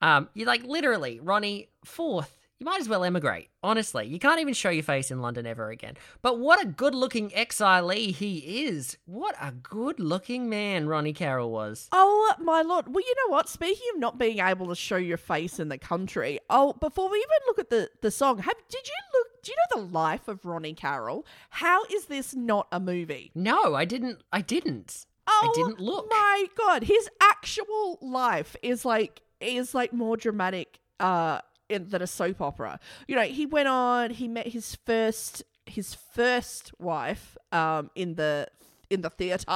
Um, 0.00 0.28
you 0.34 0.44
like 0.44 0.62
literally, 0.64 1.18
Ronnie, 1.20 1.68
fourth. 1.84 2.43
You 2.60 2.66
might 2.66 2.80
as 2.80 2.88
well 2.88 3.02
emigrate. 3.02 3.48
Honestly, 3.62 4.06
you 4.06 4.20
can't 4.20 4.40
even 4.40 4.54
show 4.54 4.70
your 4.70 4.84
face 4.84 5.10
in 5.10 5.20
London 5.20 5.44
ever 5.44 5.70
again. 5.70 5.96
But 6.22 6.38
what 6.38 6.62
a 6.62 6.66
good-looking 6.66 7.34
exilee 7.34 8.12
he 8.12 8.64
is! 8.64 8.96
What 9.06 9.34
a 9.40 9.50
good-looking 9.50 10.48
man 10.48 10.86
Ronnie 10.86 11.12
Carroll 11.12 11.50
was. 11.50 11.88
Oh 11.90 12.32
my 12.38 12.62
lord! 12.62 12.86
Well, 12.86 13.04
you 13.04 13.14
know 13.16 13.32
what? 13.32 13.48
Speaking 13.48 13.86
of 13.94 14.00
not 14.00 14.18
being 14.18 14.38
able 14.38 14.68
to 14.68 14.76
show 14.76 14.96
your 14.96 15.16
face 15.16 15.58
in 15.58 15.68
the 15.68 15.78
country, 15.78 16.38
oh, 16.48 16.74
before 16.74 17.10
we 17.10 17.18
even 17.18 17.46
look 17.48 17.58
at 17.58 17.70
the 17.70 17.90
the 18.02 18.10
song, 18.12 18.38
have 18.38 18.56
did 18.68 18.86
you 18.86 18.94
look? 19.18 19.42
Do 19.42 19.50
you 19.50 19.56
know 19.56 19.82
the 19.82 19.92
life 19.92 20.28
of 20.28 20.44
Ronnie 20.44 20.74
Carroll? 20.74 21.26
How 21.50 21.84
is 21.86 22.06
this 22.06 22.34
not 22.34 22.68
a 22.70 22.78
movie? 22.78 23.32
No, 23.34 23.74
I 23.74 23.84
didn't. 23.84 24.22
I 24.32 24.40
didn't. 24.40 25.06
Oh, 25.26 25.52
didn't 25.54 25.80
look. 25.80 26.06
My 26.08 26.46
God, 26.56 26.84
his 26.84 27.08
actual 27.20 27.98
life 28.00 28.56
is 28.62 28.84
like 28.84 29.22
is 29.40 29.74
like 29.74 29.92
more 29.92 30.16
dramatic 30.16 30.78
uh 31.00 31.40
in, 31.68 31.88
than 31.88 32.02
a 32.02 32.06
soap 32.06 32.40
opera. 32.40 32.78
You 33.06 33.16
know, 33.16 33.22
he 33.22 33.46
went 33.46 33.68
on. 33.68 34.10
He 34.10 34.28
met 34.28 34.48
his 34.48 34.74
first 34.86 35.42
his 35.66 35.94
first 35.94 36.72
wife 36.78 37.38
um 37.50 37.90
in 37.94 38.16
the 38.16 38.46
in 38.90 39.00
the 39.00 39.10
theater, 39.10 39.46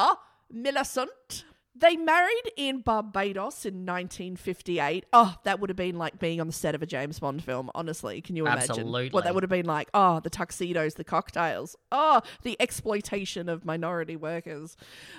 Millicent. 0.51 1.45
They 1.81 1.97
married 1.97 2.51
in 2.57 2.81
Barbados 2.81 3.65
in 3.65 3.87
1958. 3.87 5.05
Oh, 5.13 5.37
that 5.45 5.61
would 5.61 5.71
have 5.71 5.77
been 5.77 5.97
like 5.97 6.19
being 6.19 6.41
on 6.41 6.49
the 6.49 6.53
set 6.53 6.75
of 6.75 6.83
a 6.83 6.87
James 6.87 7.21
Bond 7.21 7.45
film, 7.45 7.71
honestly. 7.73 8.21
Can 8.21 8.35
you 8.35 8.47
imagine? 8.47 8.71
Absolutely. 8.71 9.11
What 9.11 9.23
that 9.25 9.35
would 9.35 9.45
have 9.45 9.51
been 9.51 9.67
like? 9.67 9.89
Oh, 9.95 10.19
the 10.19 10.31
tuxedos, 10.31 10.95
the 10.95 11.05
cocktails. 11.05 11.77
Oh, 11.93 12.23
the 12.43 12.57
exploitation 12.59 13.49
of 13.49 13.65
minority 13.65 14.17
workers. 14.17 14.77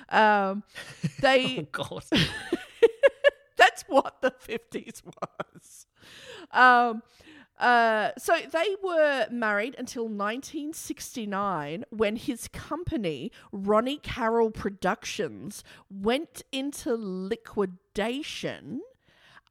Um, 0.10 0.64
they 1.22 1.60
Oh 1.60 1.68
God. 1.72 2.04
that's 3.56 3.84
what 3.84 4.22
the 4.22 4.32
50s 4.32 5.02
was. 5.06 5.86
Um, 6.52 7.04
uh, 7.60 8.12
so 8.18 8.38
they 8.52 8.76
were 8.82 9.28
married 9.30 9.76
until 9.78 10.04
1969 10.04 11.84
when 11.90 12.16
his 12.16 12.48
company, 12.48 13.34
Ronnie 13.52 13.98
Carroll 13.98 14.50
Productions, 14.50 15.62
went 15.90 16.44
into 16.54 16.96
liquidation 16.98 18.82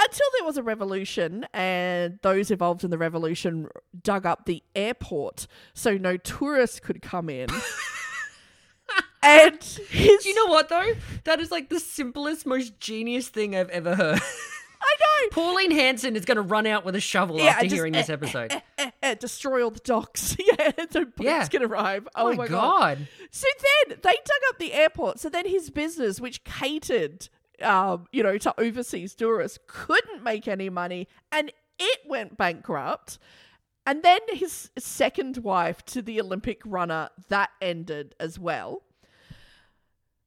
until 0.00 0.26
there 0.38 0.44
was 0.46 0.56
a 0.56 0.62
revolution, 0.62 1.46
and 1.52 2.18
those 2.22 2.50
involved 2.50 2.84
in 2.84 2.90
the 2.90 2.98
revolution 2.98 3.68
dug 4.02 4.24
up 4.26 4.46
the 4.46 4.62
airport 4.74 5.46
so 5.74 5.96
no 5.96 6.16
tourists 6.16 6.80
could 6.80 7.02
come 7.02 7.28
in. 7.28 7.48
and 9.22 9.62
his, 9.90 10.22
Do 10.22 10.28
you 10.28 10.34
know 10.34 10.46
what 10.50 10.68
though? 10.68 10.92
That 11.24 11.40
is 11.40 11.50
like 11.50 11.68
the 11.68 11.78
simplest, 11.80 12.46
most 12.46 12.78
genius 12.80 13.28
thing 13.28 13.54
I've 13.54 13.68
ever 13.70 13.94
heard. 13.94 14.20
I 14.82 14.96
know. 14.98 15.28
Pauline 15.32 15.72
Hanson 15.72 16.16
is 16.16 16.24
going 16.24 16.36
to 16.36 16.42
run 16.42 16.66
out 16.66 16.86
with 16.86 16.94
a 16.96 17.00
shovel 17.00 17.36
Yeah, 17.38 17.48
after 17.50 17.64
just, 17.66 17.74
hearing 17.74 17.92
this 17.92 18.08
eh, 18.08 18.12
episode. 18.14 18.50
eh, 18.52 18.60
eh, 18.78 18.90
eh, 19.02 19.14
destroy 19.14 19.62
all 19.62 19.70
the 19.70 19.80
docks. 19.80 20.34
yeah, 20.58 20.70
so 20.90 21.04
police 21.04 21.28
Yeah. 21.30 21.46
can 21.48 21.62
arrive. 21.62 22.08
Oh, 22.14 22.28
oh 22.28 22.30
my 22.30 22.36
my 22.36 22.48
god. 22.48 22.98
god. 22.98 23.08
So 23.30 23.46
then 23.88 23.98
they 24.02 24.10
dug 24.12 24.40
up 24.48 24.58
the 24.58 24.72
airport. 24.72 25.20
So 25.20 25.28
then 25.28 25.46
his 25.46 25.68
business, 25.68 26.18
which 26.18 26.44
catered, 26.44 27.28
um, 27.62 28.06
you 28.12 28.22
know, 28.22 28.38
to 28.38 28.54
overseas 28.60 29.14
tourists, 29.14 29.58
couldn't 29.66 30.22
make 30.22 30.48
any 30.48 30.68
money, 30.70 31.08
and 31.32 31.52
it 31.78 32.00
went 32.06 32.36
bankrupt. 32.36 33.18
And 33.86 34.02
then 34.02 34.20
his 34.32 34.70
second 34.78 35.38
wife 35.38 35.84
to 35.86 36.02
the 36.02 36.20
Olympic 36.20 36.60
runner 36.64 37.08
that 37.28 37.50
ended 37.60 38.14
as 38.20 38.38
well. 38.38 38.82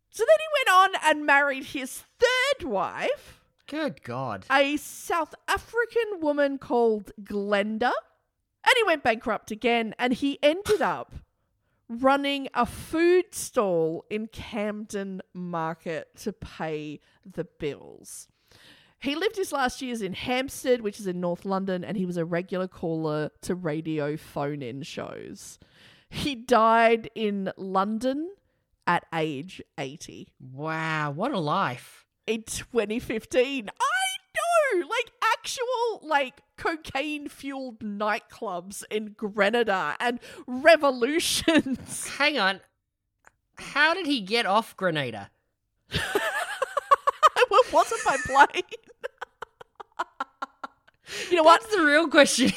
So 0.10 0.24
then 0.28 0.38
he 0.40 0.72
went 0.72 0.96
on 0.96 1.02
and 1.10 1.26
married 1.26 1.66
his 1.66 2.04
third 2.20 2.68
wife, 2.70 3.40
Good 3.68 4.04
god. 4.04 4.46
a 4.52 4.78
South 4.78 5.34
African 5.48 6.20
woman 6.20 6.58
called 6.58 7.12
Glenda. 7.22 7.92
And 8.66 8.74
he 8.78 8.84
went 8.86 9.04
bankrupt 9.04 9.52
again, 9.52 9.94
and 10.00 10.14
he 10.14 10.40
ended 10.42 10.82
up 10.82 11.14
running 11.90 12.48
a 12.54 12.66
food 12.66 13.34
stall 13.34 14.06
in 14.10 14.28
Camden 14.28 15.22
Market 15.34 16.10
to 16.18 16.34
pay 16.34 17.00
the 17.26 17.44
bills. 17.46 18.28
He 19.00 19.16
lived 19.16 19.36
his 19.36 19.52
last 19.52 19.82
years 19.82 20.02
in 20.02 20.14
Hampstead, 20.14 20.82
which 20.82 21.00
is 21.00 21.08
in 21.08 21.20
North 21.20 21.44
London, 21.44 21.84
and 21.84 21.98
he 21.98 22.06
was 22.06 22.16
a 22.16 22.24
regular 22.24 22.70
caller 22.70 23.32
to 23.42 23.54
radio 23.54 24.16
phone 24.16 24.62
in 24.62 24.82
shows. 24.84 25.60
He 26.10 26.36
died 26.36 27.10
in 27.16 27.52
London 27.58 28.30
at 28.88 29.06
age 29.14 29.62
80 29.78 30.30
Wow, 30.40 31.12
what 31.12 31.32
a 31.34 31.40
life. 31.40 32.06
in 32.28 32.44
2015. 32.44 33.70
I 33.70 34.80
know, 34.80 34.88
like 34.88 35.12
actual 35.34 36.00
like 36.02 36.42
cocaine 36.58 37.28
fueled 37.28 37.80
nightclubs 37.80 38.84
in 38.90 39.14
Grenada 39.18 39.96
and 40.00 40.20
revolutions. 40.48 42.08
Hang 42.18 42.40
on. 42.40 42.62
How 43.58 43.94
did 43.94 44.06
he 44.06 44.22
get 44.22 44.46
off 44.46 44.76
Grenada? 44.78 45.30
well, 45.94 47.62
wasn't 47.72 48.02
my 48.06 48.18
plane. 48.26 48.64
you 51.30 51.38
know 51.38 51.44
what? 51.44 51.62
That's 51.62 51.76
the 51.76 51.84
real 51.84 52.08
question. 52.08 52.52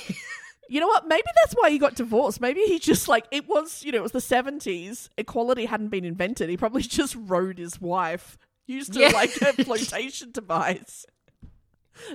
You 0.69 0.81
know 0.81 0.87
what? 0.89 1.07
Maybe 1.07 1.27
that's 1.43 1.55
why 1.55 1.71
he 1.71 1.79
got 1.79 1.95
divorced. 1.95 2.41
Maybe 2.41 2.61
he 2.63 2.79
just 2.79 3.09
like 3.09 3.27
it 3.31 3.49
was, 3.49 3.85
you 3.85 3.93
know, 3.93 3.99
it 3.99 4.03
was 4.03 4.13
the 4.13 4.21
seventies. 4.21 5.11
Equality 5.17 5.67
hadn't 5.67 5.89
been 5.89 6.05
invented. 6.05 6.49
He 6.49 6.57
probably 6.57 6.83
just 6.83 7.17
rode 7.19 7.59
his 7.59 7.81
wife, 7.81 8.39
used 8.67 8.97
it 8.97 9.03
Yeah. 9.03 9.09
like 9.09 9.37
a 9.43 9.65
flotation 9.65 10.33
device. 10.33 11.07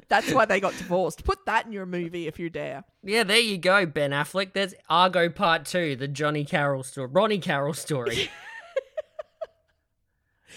That's 0.07 0.31
why 0.31 0.45
they 0.45 0.59
got 0.59 0.77
divorced. 0.77 1.23
Put 1.23 1.45
that 1.45 1.65
in 1.65 1.71
your 1.71 1.85
movie 1.85 2.27
if 2.27 2.39
you 2.39 2.49
dare. 2.49 2.83
yeah, 3.03 3.23
there 3.23 3.39
you 3.39 3.57
go, 3.57 3.85
Ben 3.85 4.11
Affleck. 4.11 4.53
There's 4.53 4.73
Argo 4.89 5.29
Part 5.29 5.65
2, 5.65 5.95
the 5.95 6.07
Johnny 6.07 6.45
Carroll 6.45 6.83
story. 6.83 7.09
Ronnie 7.11 7.39
Carroll 7.39 7.73
story. 7.73 8.29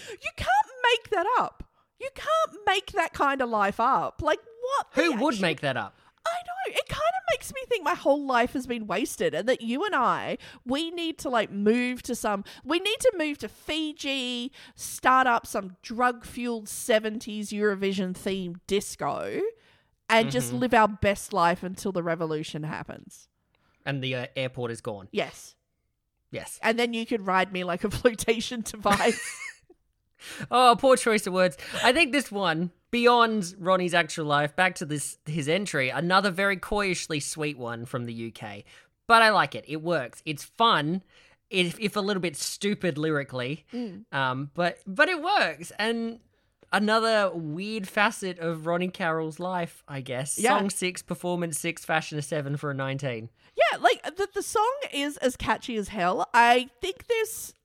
You 0.09 0.29
can't 0.35 0.49
make 0.91 1.09
that 1.11 1.25
up. 1.39 1.63
You 1.99 2.09
can't 2.13 2.59
make 2.67 2.91
that 2.91 3.13
kind 3.13 3.41
of 3.41 3.49
life 3.49 3.79
up. 3.79 4.21
Like 4.21 4.39
what? 4.39 4.87
Who 4.93 5.13
would 5.23 5.41
make 5.41 5.61
that 5.61 5.77
up? 5.77 5.95
I 6.25 6.31
know. 6.45 6.75
It 6.77 6.87
kind 6.87 7.01
of 7.01 7.34
makes 7.45 7.53
me 7.53 7.67
think 7.67 7.83
my 7.83 7.93
whole 7.95 8.25
life 8.25 8.53
has 8.53 8.65
been 8.65 8.87
wasted 8.87 9.33
and 9.33 9.47
that 9.47 9.61
you 9.61 9.83
and 9.85 9.95
I, 9.95 10.37
we 10.65 10.89
need 10.91 11.17
to 11.19 11.29
like 11.29 11.51
move 11.51 12.01
to 12.03 12.15
some, 12.15 12.43
we 12.63 12.79
need 12.79 12.99
to 13.01 13.13
move 13.17 13.37
to 13.39 13.47
Fiji, 13.47 14.51
start 14.75 15.27
up 15.27 15.45
some 15.45 15.75
drug 15.81 16.25
fueled 16.25 16.65
70s 16.65 17.49
Eurovision 17.49 18.13
themed 18.13 18.57
disco 18.67 19.41
and 20.09 20.31
just 20.31 20.49
Mm-hmm. 20.49 20.57
live 20.59 20.73
our 20.73 20.87
best 20.87 21.33
life 21.33 21.63
until 21.63 21.91
the 21.91 22.03
revolution 22.03 22.63
happens. 22.63 23.27
And 23.85 24.03
the 24.03 24.15
uh, 24.15 24.27
airport 24.35 24.71
is 24.71 24.81
gone. 24.81 25.07
Yes. 25.11 25.55
Yes. 26.31 26.59
And 26.63 26.79
then 26.79 26.93
you 26.93 27.05
could 27.05 27.25
ride 27.25 27.51
me 27.53 27.63
like 27.63 27.83
a 27.83 27.89
flotation 28.01 28.61
device. 28.61 29.19
Oh, 30.49 30.75
poor 30.79 30.95
choice 30.97 31.27
of 31.27 31.33
words. 31.33 31.55
I 31.83 31.91
think 31.93 32.11
this 32.11 32.31
one, 32.31 32.71
beyond 32.95 33.53
Ronnie's 33.59 33.93
actual 33.93 34.23
life, 34.23 34.55
back 34.55 34.75
to 34.75 34.85
this 34.85 35.17
his 35.25 35.49
entry, 35.49 35.89
another 35.89 36.31
very 36.31 36.55
coyishly 36.55 37.19
sweet 37.19 37.57
one 37.57 37.83
from 37.83 38.05
the 38.05 38.31
UK. 38.31 38.63
But 39.05 39.21
I 39.21 39.31
like 39.31 39.53
it. 39.53 39.65
It 39.67 39.81
works. 39.81 40.23
It's 40.25 40.45
fun. 40.45 41.03
If, 41.49 41.77
if 41.77 41.97
a 41.97 41.99
little 41.99 42.21
bit 42.21 42.37
stupid 42.37 42.97
lyrically, 42.97 43.65
um, 44.13 44.49
but 44.53 44.77
but 44.87 45.09
it 45.09 45.21
works. 45.21 45.73
And 45.77 46.19
another 46.71 47.31
weird 47.33 47.85
facet 47.85 48.39
of 48.39 48.65
Ronnie 48.65 48.87
Carroll's 48.87 49.41
life, 49.41 49.83
I 49.89 49.99
guess. 49.99 50.39
Yeah. 50.39 50.57
Song 50.57 50.69
six, 50.69 51.01
performance 51.01 51.59
six, 51.59 51.83
fashion 51.83 52.17
a 52.17 52.21
seven 52.21 52.55
for 52.55 52.71
a 52.71 52.73
nineteen. 52.73 53.27
Yeah, 53.57 53.77
like 53.79 54.03
the 54.15 54.29
the 54.33 54.41
song 54.41 54.73
is 54.93 55.17
as 55.17 55.35
catchy 55.35 55.75
as 55.75 55.89
hell. 55.89 56.29
I 56.33 56.69
think 56.79 57.07
there's 57.07 57.55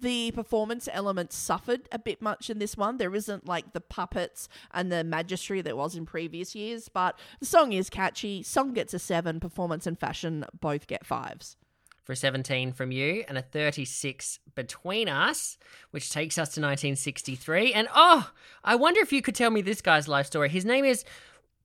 the 0.00 0.30
performance 0.32 0.88
elements 0.92 1.36
suffered 1.36 1.82
a 1.92 1.98
bit 1.98 2.20
much 2.22 2.50
in 2.50 2.58
this 2.58 2.76
one. 2.76 2.96
There 2.96 3.14
isn't 3.14 3.46
like 3.46 3.72
the 3.72 3.80
puppets 3.80 4.48
and 4.72 4.90
the 4.90 5.04
magistry 5.04 5.62
that 5.62 5.76
was 5.76 5.94
in 5.96 6.06
previous 6.06 6.54
years, 6.54 6.88
but 6.88 7.18
the 7.40 7.46
song 7.46 7.72
is 7.72 7.90
catchy. 7.90 8.42
Song 8.42 8.72
gets 8.72 8.94
a 8.94 8.98
seven. 8.98 9.40
Performance 9.40 9.86
and 9.86 9.98
fashion 9.98 10.44
both 10.60 10.86
get 10.86 11.04
fives. 11.06 11.56
for 12.02 12.12
a 12.12 12.16
17 12.16 12.72
from 12.72 12.92
you 12.92 13.24
and 13.28 13.38
a 13.38 13.42
36 13.42 14.38
between 14.54 15.08
us, 15.08 15.56
which 15.90 16.10
takes 16.10 16.36
us 16.36 16.48
to 16.48 16.60
1963. 16.60 17.72
And 17.72 17.88
oh, 17.94 18.30
I 18.62 18.74
wonder 18.74 19.00
if 19.00 19.12
you 19.12 19.22
could 19.22 19.34
tell 19.34 19.50
me 19.50 19.62
this 19.62 19.80
guy's 19.80 20.06
life 20.06 20.26
story. 20.26 20.48
His 20.50 20.64
name 20.66 20.84
is 20.84 21.04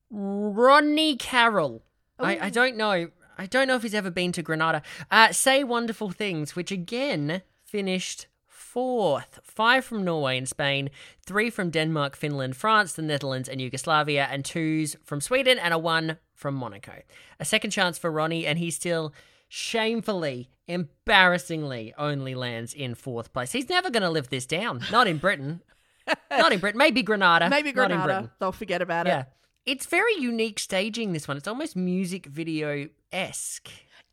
Ronnie 0.10 1.18
Carroll. 1.18 1.84
I, 2.18 2.40
I 2.48 2.50
don't 2.50 2.76
know. 2.78 3.10
I 3.38 3.46
don't 3.46 3.68
know 3.68 3.76
if 3.76 3.84
he's 3.84 3.94
ever 3.94 4.10
been 4.12 4.32
to 4.34 4.42
Granada. 4.42 4.82
Uh, 5.10 5.32
Say 5.32 5.64
Wonderful 5.64 6.10
Things, 6.12 6.56
which 6.56 6.72
again 6.72 7.42
finished 7.70 8.28
fourth. 8.48 9.40
Five 9.44 9.86
from 9.86 10.04
Norway 10.04 10.38
and 10.38 10.48
Spain, 10.48 10.90
three 11.26 11.50
from 11.50 11.70
Denmark, 11.70 12.16
Finland, 12.16 12.56
France, 12.58 12.94
the 12.94 13.02
Netherlands, 13.02 13.48
and 13.50 13.62
Yugoslavia, 13.62 14.28
and 14.30 14.44
twos 14.44 14.96
from 15.04 15.22
Sweden, 15.22 15.58
and 15.60 15.74
a 15.74 15.78
one 15.78 16.18
from 16.36 16.56
Monaco. 16.56 16.94
A 17.40 17.46
second 17.46 17.72
chance 17.72 17.98
for 17.98 18.12
Ronnie, 18.12 18.46
and 18.46 18.60
he 18.60 18.72
still 18.72 19.14
shamefully, 19.48 20.50
embarrassingly 20.68 21.94
only 21.98 22.36
lands 22.36 22.74
in 22.74 22.96
fourth 22.96 23.34
place. 23.34 23.52
He's 23.52 23.70
never 23.70 23.90
going 23.90 24.04
to 24.04 24.10
live 24.10 24.30
this 24.30 24.46
down. 24.46 24.84
Not 24.92 25.08
in 25.08 25.18
Britain. 25.18 25.62
Not 26.32 26.52
in 26.52 26.60
Britain. 26.60 26.78
Maybe 26.78 27.02
Granada. 27.04 27.50
Maybe 27.50 27.72
Not 27.72 27.92
in 27.92 27.98
Granada. 27.98 28.14
Britain. 28.22 28.32
They'll 28.40 28.52
forget 28.52 28.82
about 28.82 29.08
Yeah. 29.08 29.22
it. 29.22 29.26
It's 29.66 29.86
very 29.86 30.16
unique 30.16 30.58
staging, 30.60 31.14
this 31.14 31.28
one. 31.28 31.38
It's 31.38 31.48
almost 31.48 31.76
music 31.76 32.26
video 32.26 32.90
esque. 33.12 33.70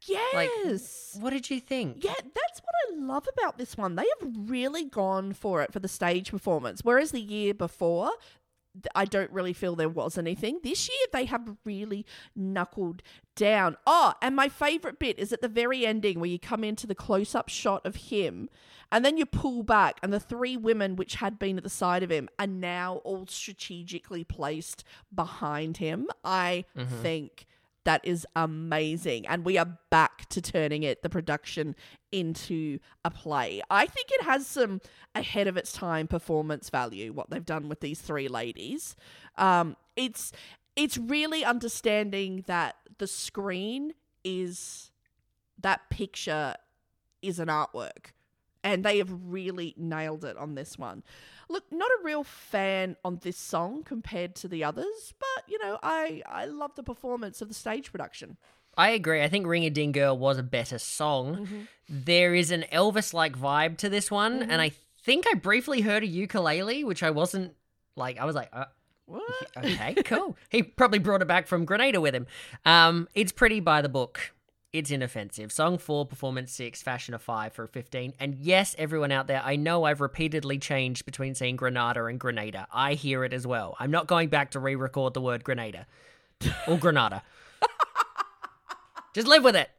Yes. 0.07 1.17
What 1.21 1.31
did 1.31 1.51
you 1.51 1.61
think? 1.61 2.05
Yeah, 2.05 2.15
that's 2.15 2.61
what 2.61 2.75
I 2.89 2.97
love 2.97 3.29
about 3.37 3.59
this 3.59 3.77
one. 3.77 3.97
They 3.97 4.07
have 4.21 4.33
really 4.47 4.85
gone 4.85 5.33
for 5.33 5.63
it 5.63 5.73
for 5.73 5.81
the 5.81 5.89
stage 5.89 6.31
performance. 6.31 6.81
Whereas 6.83 7.11
the 7.11 7.21
year 7.21 7.55
before, 7.55 8.11
I 8.95 9.05
don't 9.05 9.31
really 9.31 9.53
feel 9.53 9.75
there 9.75 9.89
was 9.89 10.19
anything. 10.19 10.61
This 10.63 10.89
year, 10.89 11.07
they 11.13 11.25
have 11.27 11.57
really 11.65 12.05
knuckled 12.35 13.03
down. 13.35 13.77
Oh, 13.87 14.15
and 14.21 14.37
my 14.37 14.49
favorite 14.49 14.99
bit 14.99 15.19
is 15.19 15.33
at 15.33 15.41
the 15.41 15.49
very 15.49 15.87
ending 15.87 16.21
where 16.21 16.29
you 16.29 16.39
come 16.39 16.63
into 16.63 16.87
the 16.87 16.95
close 16.95 17.35
up 17.35 17.49
shot 17.49 17.85
of 17.87 17.97
him 17.97 18.49
and 18.93 19.05
then 19.05 19.17
you 19.17 19.27
pull 19.27 19.63
back, 19.63 19.99
and 20.03 20.13
the 20.13 20.21
three 20.21 20.57
women 20.57 20.95
which 20.97 21.17
had 21.17 21.39
been 21.39 21.57
at 21.57 21.65
the 21.65 21.71
side 21.71 22.03
of 22.03 22.11
him 22.11 22.29
are 22.39 22.47
now 22.47 22.97
all 23.05 23.27
strategically 23.27 24.23
placed 24.23 24.85
behind 25.13 25.79
him. 25.79 26.07
I 26.25 26.65
mm-hmm. 26.77 27.03
think 27.03 27.47
that 27.87 28.01
is 28.05 28.27
amazing. 28.35 29.27
And 29.29 29.45
we 29.45 29.57
are 29.57 29.79
back 29.91 30.29
to 30.31 30.43
turning 30.43 30.83
it, 30.83 31.03
the 31.03 31.09
production, 31.09 31.77
into 32.11 32.81
a 33.05 33.11
play. 33.11 33.63
I 33.71 33.87
think 33.87 34.09
it 34.11 34.25
has 34.25 34.47
some 34.47 34.81
ahead 35.15 35.47
of 35.47 35.57
its 35.57 35.73
time 35.73 36.09
performance 36.09 36.69
value, 36.69 37.13
what 37.13 37.31
they've 37.31 37.45
done 37.45 37.69
with 37.69 37.81
these 37.81 38.01
three 38.01 38.29
ladies. 38.29 38.97
Um, 39.39 39.77
it's 39.95 40.33
it's 40.75 40.99
really 40.99 41.45
understanding 41.45 42.45
that 42.49 42.75
the 42.99 43.07
screen 43.07 43.95
is 44.25 44.91
that 45.61 45.89
picture 45.89 46.57
is 47.23 47.39
an 47.39 47.49
artwork. 47.49 48.11
And 48.67 48.85
they 48.85 48.99
have 48.99 49.13
really 49.29 49.75
nailed 49.77 50.25
it 50.25 50.37
on 50.37 50.57
this 50.57 50.77
one. 50.77 51.05
Look, 51.49 51.65
not 51.71 51.89
a 51.89 52.05
real 52.05 52.25
fan 52.25 52.97
on 53.05 53.21
this 53.23 53.37
song 53.37 53.85
compared 53.85 54.35
to 54.37 54.49
the 54.49 54.65
others, 54.65 55.15
but 55.21 55.45
you 55.49 55.59
know, 55.63 55.79
I 55.85 56.23
I 56.29 56.47
love 56.47 56.75
the 56.75 56.83
performance 56.83 57.41
of 57.41 57.47
the 57.47 57.55
stage 57.55 57.93
production. 57.93 58.37
I 58.77 58.91
agree. 58.91 59.23
I 59.23 59.29
think 59.29 59.47
Ring 59.47 59.65
a 59.65 59.71
Ding 59.71 59.93
Girl 59.93 60.19
was 60.19 60.37
a 60.39 60.43
better 60.43 60.79
song. 60.79 61.69
There 61.89 62.35
is 62.35 62.51
an 62.51 62.65
Elvis 62.73 63.15
like 63.15 63.39
vibe 63.39 63.77
to 63.79 63.89
this 63.89 64.11
one, 64.11 64.43
and 64.43 64.61
I 64.61 64.73
think 65.05 65.27
I 65.31 65.35
briefly 65.35 65.83
heard 65.83 66.03
a 66.03 66.07
ukulele, 66.07 66.83
which 66.83 67.05
I 67.05 67.11
wasn't 67.11 67.55
like, 67.95 68.19
I 68.19 68.25
was 68.25 68.35
like, 68.35 68.51
uh, 68.53 68.65
What? 69.07 69.23
okay, 69.57 69.95
cool. 70.05 70.37
he 70.51 70.65
probably 70.65 70.99
brought 70.99 71.23
it 71.23 71.29
back 71.29 71.47
from 71.47 71.65
Grenada 71.65 72.01
with 72.01 72.15
him. 72.15 72.27
Um, 72.65 73.07
it's 73.15 73.31
pretty 73.33 73.61
by 73.61 73.81
the 73.81 73.89
book. 73.89 74.33
It's 74.77 74.91
inoffensive. 74.91 75.53
Song 75.53 75.79
four, 75.79 76.05
performance 76.05 76.53
six, 76.53 76.83
fashion 76.83 77.15
a 77.15 77.19
five 77.19 77.55
for 77.55 77.65
a 77.65 77.69
15. 77.69 78.13
And 78.21 78.35
yes, 78.35 78.77
everyone 78.77 79.11
out 79.11 79.27
there, 79.27 79.41
I 79.43 79.57
know 79.57 79.85
I've 79.85 80.03
repeatedly 80.03 80.59
changed 80.59 81.07
between 81.07 81.35
saying 81.35 81.57
Granada 81.57 82.05
and 82.05 82.21
Grenada. 82.21 82.67
I 82.71 82.93
hear 82.93 83.25
it 83.25 83.33
as 83.33 83.47
well. 83.47 83.75
I'm 83.81 83.91
not 83.91 84.07
going 84.07 84.29
back 84.29 84.51
to 84.51 84.61
re 84.61 84.75
record 84.75 85.15
the 85.15 85.23
word 85.23 85.45
Grenada 85.45 85.87
or 86.69 86.77
Granada. 86.77 87.23
Just 89.15 89.27
live 89.27 89.45
with 89.45 89.57
it. 89.57 89.71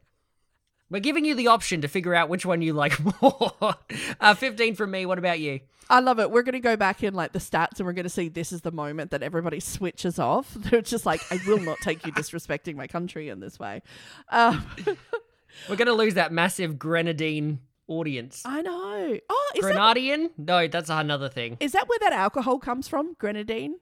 We're 0.90 1.00
giving 1.00 1.26
you 1.26 1.36
the 1.36 1.48
option 1.48 1.82
to 1.82 1.88
figure 1.88 2.16
out 2.16 2.30
which 2.30 2.46
one 2.46 2.62
you 2.62 2.74
like 2.74 2.98
more. 3.22 3.76
uh, 4.22 4.34
15 4.34 4.76
from 4.76 4.92
me. 4.92 5.06
What 5.06 5.20
about 5.20 5.40
you? 5.40 5.60
I 5.90 6.00
love 6.02 6.20
it. 6.20 6.32
We're 6.32 6.44
going 6.44 6.54
to 6.54 6.60
go 6.60 6.76
back 6.76 7.04
in 7.04 7.14
like 7.14 7.32
the 7.34 7.40
stats 7.40 7.78
and 7.78 7.86
we're 7.86 7.94
going 7.94 8.04
to 8.04 8.10
see 8.10 8.28
this 8.30 8.52
is 8.52 8.62
the 8.62 8.72
moment 8.72 9.12
that 9.12 9.24
everybody 9.24 9.60
switches 9.60 10.20
off. 10.20 10.54
They're 10.56 10.82
just 10.82 11.06
like, 11.06 11.22
I 11.32 11.40
will 11.48 11.60
not 11.60 11.78
take 11.80 12.06
you 12.06 12.12
disrespecting 12.14 12.76
my 12.76 12.88
country 12.88 13.30
in 13.30 13.40
this 13.40 13.58
way. 13.60 13.82
Um, 14.30 14.66
We're 15.70 15.76
going 15.76 15.88
to 15.88 15.94
lose 15.94 16.14
that 16.16 16.32
massive 16.32 16.78
Grenadine 16.78 17.60
audience. 17.88 18.44
I 18.46 18.62
know. 18.62 19.18
Oh, 19.30 19.52
is 19.56 19.64
that, 19.64 19.74
Grenadian? 19.76 20.32
No, 20.38 20.68
that's 20.68 20.90
another 20.90 21.30
thing. 21.30 21.58
is 21.60 21.72
that 21.72 21.88
where 21.88 22.00
that 22.00 22.14
alcohol 22.14 22.60
comes 22.60 22.88
from? 22.88 23.14
Grenadine? 23.18 23.76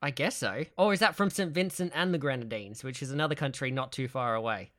I 0.00 0.10
guess 0.10 0.36
so. 0.36 0.64
Or 0.76 0.92
is 0.92 0.98
that 1.00 1.14
from 1.14 1.30
St. 1.30 1.52
Vincent 1.52 1.92
and 1.94 2.12
the 2.12 2.18
Grenadines, 2.18 2.82
which 2.82 3.02
is 3.02 3.10
another 3.12 3.34
country 3.34 3.70
not 3.70 3.92
too 3.92 4.08
far 4.08 4.34
away? 4.34 4.70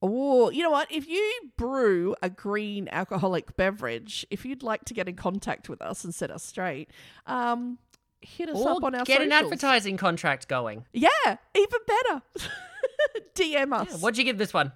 Oh, 0.00 0.50
you 0.50 0.62
know 0.62 0.70
what? 0.70 0.90
If 0.92 1.08
you 1.08 1.32
brew 1.56 2.14
a 2.22 2.30
green 2.30 2.88
alcoholic 2.88 3.56
beverage, 3.56 4.26
if 4.30 4.44
you'd 4.44 4.62
like 4.62 4.84
to 4.86 4.94
get 4.94 5.08
in 5.08 5.16
contact 5.16 5.68
with 5.68 5.82
us 5.82 6.04
and 6.04 6.14
set 6.14 6.30
us 6.30 6.44
straight, 6.44 6.90
um, 7.26 7.78
hit 8.20 8.48
us 8.48 8.56
Or 8.56 8.70
up 8.70 8.84
on 8.84 8.94
our 8.94 9.04
get 9.04 9.22
an 9.22 9.32
advertising 9.32 9.96
contract 9.96 10.46
going. 10.46 10.84
Yeah, 10.92 11.08
even 11.54 11.80
better. 11.86 12.22
DM 13.34 13.72
us. 13.72 14.00
What'd 14.00 14.18
you 14.18 14.24
give 14.24 14.38
this 14.38 14.54
one? 14.54 14.72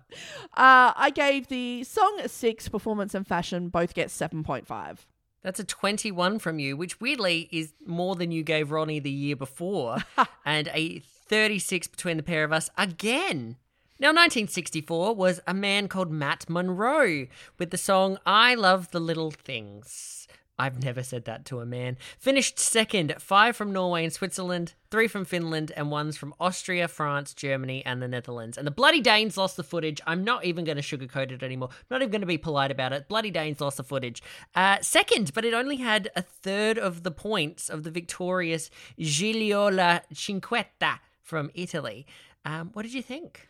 Uh, 0.56 0.92
I 0.96 1.12
gave 1.14 1.48
the 1.48 1.84
song 1.84 2.20
a 2.22 2.28
six, 2.28 2.68
performance 2.68 3.14
and 3.14 3.26
fashion 3.26 3.68
both 3.68 3.94
get 3.94 4.08
7.5. 4.08 4.98
That's 5.42 5.58
a 5.58 5.64
21 5.64 6.38
from 6.38 6.58
you, 6.58 6.76
which 6.76 7.00
weirdly 7.00 7.48
is 7.50 7.74
more 7.84 8.14
than 8.14 8.30
you 8.30 8.44
gave 8.44 8.70
Ronnie 8.70 9.00
the 9.00 9.10
year 9.10 9.34
before, 9.34 9.98
and 10.44 10.68
a 10.68 11.00
36 11.00 11.88
between 11.88 12.16
the 12.16 12.22
pair 12.22 12.44
of 12.44 12.52
us 12.52 12.70
again. 12.78 13.56
Now, 14.02 14.08
1964 14.08 15.14
was 15.14 15.38
a 15.46 15.54
man 15.54 15.86
called 15.86 16.10
Matt 16.10 16.50
Monro 16.50 17.28
with 17.56 17.70
the 17.70 17.78
song 17.78 18.18
I 18.26 18.56
Love 18.56 18.90
the 18.90 18.98
Little 18.98 19.30
Things. 19.30 20.26
I've 20.58 20.82
never 20.82 21.04
said 21.04 21.24
that 21.26 21.44
to 21.44 21.60
a 21.60 21.66
man. 21.66 21.96
Finished 22.18 22.58
second, 22.58 23.14
five 23.20 23.54
from 23.54 23.72
Norway 23.72 24.02
and 24.02 24.12
Switzerland, 24.12 24.74
three 24.90 25.06
from 25.06 25.24
Finland, 25.24 25.70
and 25.76 25.92
one's 25.92 26.16
from 26.16 26.34
Austria, 26.40 26.88
France, 26.88 27.32
Germany, 27.32 27.86
and 27.86 28.02
the 28.02 28.08
Netherlands. 28.08 28.58
And 28.58 28.66
the 28.66 28.72
Bloody 28.72 29.00
Danes 29.00 29.36
lost 29.36 29.56
the 29.56 29.62
footage. 29.62 30.00
I'm 30.04 30.24
not 30.24 30.44
even 30.44 30.64
going 30.64 30.78
to 30.78 30.82
sugarcoat 30.82 31.30
it 31.30 31.44
anymore. 31.44 31.68
not 31.88 32.02
even 32.02 32.10
going 32.10 32.22
to 32.22 32.26
be 32.26 32.38
polite 32.38 32.72
about 32.72 32.92
it. 32.92 33.06
Bloody 33.06 33.30
Danes 33.30 33.60
lost 33.60 33.76
the 33.76 33.84
footage. 33.84 34.20
Uh, 34.52 34.78
second, 34.80 35.32
but 35.32 35.44
it 35.44 35.54
only 35.54 35.76
had 35.76 36.10
a 36.16 36.22
third 36.22 36.76
of 36.76 37.04
the 37.04 37.12
points 37.12 37.68
of 37.68 37.84
the 37.84 37.90
victorious 37.92 38.68
Gigliola 38.98 40.00
Cinquetti 40.12 40.98
from 41.22 41.52
Italy. 41.54 42.04
Um, 42.44 42.70
what 42.72 42.82
did 42.82 42.94
you 42.94 43.02
think? 43.02 43.46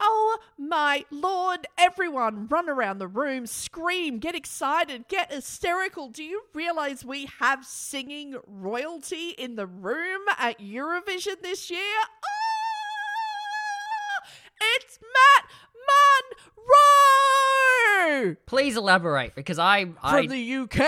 Oh 0.00 0.38
my 0.58 1.04
lord, 1.10 1.66
everyone 1.78 2.48
run 2.48 2.68
around 2.68 2.98
the 2.98 3.06
room, 3.06 3.46
scream, 3.46 4.18
get 4.18 4.34
excited, 4.34 5.06
get 5.08 5.32
hysterical. 5.32 6.08
Do 6.08 6.24
you 6.24 6.42
realize 6.52 7.04
we 7.04 7.28
have 7.40 7.64
singing 7.64 8.36
royalty 8.46 9.30
in 9.30 9.56
the 9.56 9.66
room 9.66 10.22
at 10.38 10.60
Eurovision 10.60 11.40
this 11.42 11.70
year? 11.70 11.80
Ah! 12.02 12.44
it's 14.76 14.98
Matt 15.00 15.44
Monro 18.16 18.36
Please 18.46 18.76
elaborate 18.76 19.34
because 19.34 19.58
I, 19.58 19.84
from 19.84 20.26
the 20.28 20.54
UK 20.54 20.78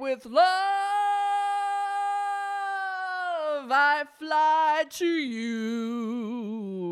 with 0.00 0.24
love 0.26 0.46
I 3.68 4.04
fly 4.18 4.84
to 4.90 5.06
you. 5.06 6.85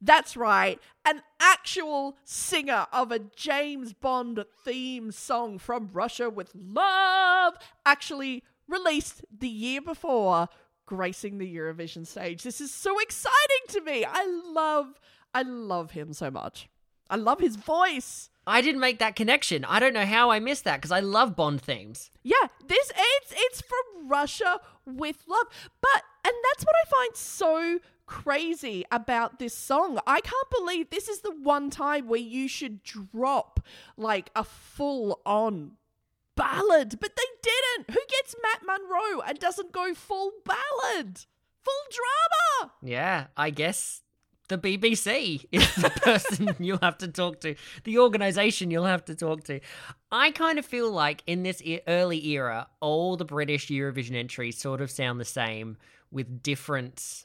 That's 0.00 0.36
right, 0.36 0.80
an 1.04 1.22
actual 1.40 2.16
singer 2.24 2.86
of 2.92 3.12
a 3.12 3.18
James 3.18 3.92
Bond 3.92 4.44
theme 4.64 5.12
song 5.12 5.58
from 5.58 5.90
Russia 5.92 6.30
with 6.30 6.52
love 6.54 7.54
actually 7.84 8.42
released 8.66 9.22
the 9.36 9.48
year 9.48 9.82
before, 9.82 10.48
gracing 10.86 11.36
the 11.36 11.54
Eurovision 11.54 12.06
stage. 12.06 12.42
This 12.42 12.60
is 12.62 12.72
so 12.72 12.98
exciting 12.98 13.64
to 13.68 13.80
me. 13.82 14.06
I 14.08 14.24
love, 14.24 14.98
I 15.34 15.42
love 15.42 15.90
him 15.90 16.14
so 16.14 16.30
much. 16.30 16.68
I 17.10 17.16
love 17.16 17.40
his 17.40 17.56
voice. 17.56 18.30
I 18.46 18.62
didn't 18.62 18.80
make 18.80 19.00
that 19.00 19.16
connection. 19.16 19.64
I 19.64 19.80
don't 19.80 19.92
know 19.92 20.06
how 20.06 20.30
I 20.30 20.40
missed 20.40 20.64
that 20.64 20.76
because 20.76 20.92
I 20.92 21.00
love 21.00 21.36
Bond 21.36 21.60
themes. 21.60 22.10
Yeah, 22.22 22.46
this 22.66 22.90
it's 22.96 23.34
it's 23.36 23.60
from 23.60 24.08
Russia 24.08 24.60
with 24.86 25.24
love. 25.28 25.46
But 25.82 26.02
and 26.24 26.34
that's 26.44 26.64
what 26.64 26.74
I 26.82 26.88
find 26.88 27.16
so 27.16 27.78
crazy 28.10 28.84
about 28.90 29.38
this 29.38 29.56
song. 29.56 30.00
I 30.04 30.20
can't 30.20 30.50
believe 30.50 30.90
this 30.90 31.08
is 31.08 31.20
the 31.20 31.30
one 31.30 31.70
time 31.70 32.08
where 32.08 32.18
you 32.18 32.48
should 32.48 32.82
drop 32.82 33.60
like 33.96 34.30
a 34.34 34.42
full 34.42 35.20
on 35.24 35.76
ballad, 36.36 36.98
but 37.00 37.14
they 37.14 37.22
didn't. 37.40 37.90
Who 37.94 38.00
gets 38.08 38.34
Matt 38.42 38.66
Monro 38.66 39.20
and 39.20 39.38
doesn't 39.38 39.70
go 39.70 39.94
full 39.94 40.32
ballad? 40.44 41.20
Full 41.62 41.84
drama. 41.92 42.72
Yeah, 42.82 43.26
I 43.36 43.50
guess 43.50 44.02
the 44.48 44.58
BBC 44.58 45.46
is 45.52 45.72
the 45.76 45.90
person 45.90 46.56
you'll 46.58 46.78
have 46.82 46.98
to 46.98 47.08
talk 47.08 47.40
to, 47.42 47.54
the 47.84 48.00
organization 48.00 48.72
you'll 48.72 48.86
have 48.86 49.04
to 49.04 49.14
talk 49.14 49.44
to. 49.44 49.60
I 50.10 50.32
kind 50.32 50.58
of 50.58 50.66
feel 50.66 50.90
like 50.90 51.22
in 51.28 51.44
this 51.44 51.62
e- 51.62 51.80
early 51.86 52.26
era, 52.26 52.66
all 52.80 53.16
the 53.16 53.24
British 53.24 53.68
Eurovision 53.68 54.16
entries 54.16 54.58
sort 54.58 54.80
of 54.80 54.90
sound 54.90 55.20
the 55.20 55.24
same 55.24 55.76
with 56.10 56.42
different 56.42 57.24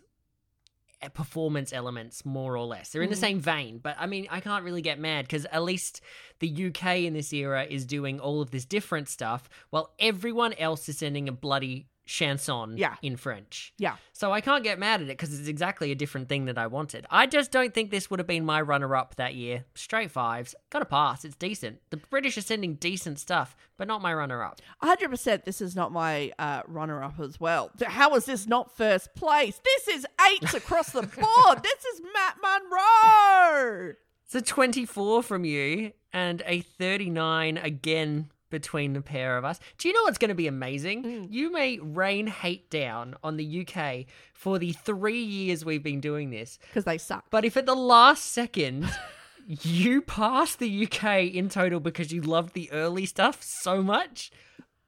performance 1.13 1.73
elements 1.73 2.25
more 2.25 2.57
or 2.57 2.65
less. 2.65 2.89
They're 2.89 3.01
in 3.01 3.09
the 3.09 3.15
hmm. 3.15 3.21
same 3.21 3.39
vein, 3.39 3.79
but 3.79 3.95
I 3.99 4.05
mean, 4.07 4.27
I 4.29 4.39
can't 4.39 4.63
really 4.63 4.81
get 4.81 4.99
mad 4.99 5.25
because 5.25 5.45
at 5.45 5.63
least 5.63 6.01
the 6.39 6.67
UK 6.67 6.99
in 6.99 7.13
this 7.13 7.31
era 7.33 7.65
is 7.69 7.85
doing 7.85 8.19
all 8.19 8.41
of 8.41 8.51
this 8.51 8.65
different 8.65 9.09
stuff 9.09 9.49
while 9.69 9.93
everyone 9.99 10.53
else 10.53 10.89
is 10.89 10.97
sending 10.97 11.27
a 11.29 11.31
bloody 11.31 11.87
chanson 12.05 12.77
Yeah. 12.77 12.95
in 13.01 13.17
French. 13.17 13.73
Yeah. 13.77 13.95
So 14.13 14.31
I 14.31 14.39
can't 14.41 14.63
get 14.63 14.77
mad 14.79 15.01
at 15.01 15.07
it 15.07 15.17
because 15.17 15.37
it's 15.37 15.47
exactly 15.47 15.91
a 15.91 15.95
different 15.95 16.29
thing 16.29 16.45
that 16.45 16.57
I 16.57 16.67
wanted. 16.67 17.05
I 17.09 17.25
just 17.27 17.51
don't 17.51 17.73
think 17.73 17.91
this 17.91 18.09
would 18.09 18.19
have 18.19 18.27
been 18.27 18.45
my 18.45 18.61
runner 18.61 18.95
up 18.95 19.15
that 19.15 19.35
year. 19.35 19.65
Straight 19.73 20.11
fives. 20.11 20.55
Got 20.69 20.79
to 20.79 20.85
pass. 20.85 21.25
It's 21.25 21.35
decent. 21.35 21.79
The 21.89 21.97
British 21.97 22.37
are 22.37 22.41
sending 22.41 22.75
decent 22.75 23.19
stuff, 23.19 23.55
but 23.77 23.87
not 23.87 24.01
my 24.01 24.13
runner 24.13 24.43
up. 24.43 24.61
100% 24.83 25.43
this 25.45 25.61
is 25.61 25.75
not 25.75 25.91
my 25.91 26.31
uh, 26.39 26.61
runner 26.67 27.03
up 27.03 27.19
as 27.19 27.39
well. 27.39 27.71
How 27.85 28.15
is 28.15 28.25
this 28.25 28.47
not 28.47 28.75
first 28.77 29.15
place? 29.15 29.59
This 29.63 29.87
is 29.97 30.05
eights 30.31 30.53
across 30.53 30.91
the 30.91 31.01
board. 31.01 31.63
this 31.63 31.85
is 31.85 32.01
Matt 32.13 32.37
Monro. 32.41 33.93
It's 34.25 34.35
a 34.35 34.41
24 34.41 35.23
from 35.23 35.45
you 35.45 35.91
and 36.11 36.41
a 36.45 36.61
39 36.61 37.57
again 37.57 38.29
between 38.55 38.93
the 38.93 39.01
pair 39.01 39.37
of 39.37 39.43
us. 39.43 39.59
Do 39.77 39.89
you 39.89 39.93
know 39.93 40.03
what's 40.03 40.17
going 40.17 40.29
to 40.29 40.35
be 40.35 40.47
amazing? 40.47 41.03
Mm. 41.03 41.27
You 41.29 41.51
may 41.51 41.77
rain 41.79 42.25
hate 42.25 42.69
down 42.69 43.15
on 43.21 43.35
the 43.35 43.67
UK 43.67 44.05
for 44.33 44.57
the 44.57 44.71
three 44.71 45.21
years 45.21 45.65
we've 45.65 45.83
been 45.83 45.99
doing 45.99 46.29
this. 46.29 46.57
Because 46.69 46.85
they 46.85 46.97
suck. 46.97 47.25
But 47.29 47.43
if 47.43 47.57
at 47.57 47.65
the 47.65 47.75
last 47.75 48.31
second 48.31 48.89
you 49.47 50.01
pass 50.01 50.55
the 50.55 50.85
UK 50.85 51.33
in 51.33 51.49
total 51.49 51.81
because 51.81 52.13
you 52.13 52.21
loved 52.21 52.53
the 52.53 52.71
early 52.71 53.05
stuff 53.05 53.43
so 53.43 53.83
much, 53.83 54.31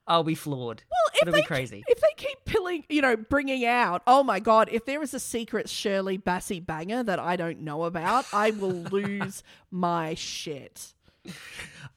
I'll 0.06 0.24
be 0.24 0.34
floored. 0.34 0.82
Well, 0.90 1.12
if 1.12 1.22
It'll 1.22 1.32
they, 1.32 1.42
be 1.42 1.46
crazy. 1.46 1.84
If 1.86 2.00
they 2.00 2.14
keep 2.16 2.38
pilling, 2.46 2.84
you 2.88 3.02
know, 3.02 3.16
bringing 3.16 3.66
out, 3.66 4.02
oh 4.06 4.22
my 4.22 4.40
god, 4.40 4.70
if 4.72 4.86
there 4.86 5.02
is 5.02 5.12
a 5.12 5.20
secret 5.20 5.68
Shirley 5.68 6.16
Bassey 6.16 6.64
banger 6.64 7.02
that 7.02 7.18
I 7.18 7.36
don't 7.36 7.60
know 7.60 7.84
about, 7.84 8.24
I 8.32 8.52
will 8.52 8.70
lose 8.90 9.42
my 9.70 10.14
shit. 10.14 10.94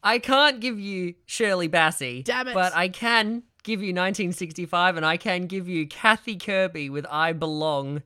I 0.03 0.19
can't 0.19 0.59
give 0.59 0.79
you 0.79 1.15
Shirley 1.25 1.69
Bassey. 1.69 2.23
Damn 2.23 2.47
it. 2.47 2.53
But 2.53 2.75
I 2.75 2.88
can 2.88 3.43
give 3.63 3.82
you 3.82 3.89
1965 3.89 4.97
and 4.97 5.05
I 5.05 5.17
can 5.17 5.45
give 5.45 5.67
you 5.67 5.88
Kathy 5.88 6.38
Kirby 6.38 6.89
with 6.89 7.05
I 7.09 7.34
Belong 7.34 8.01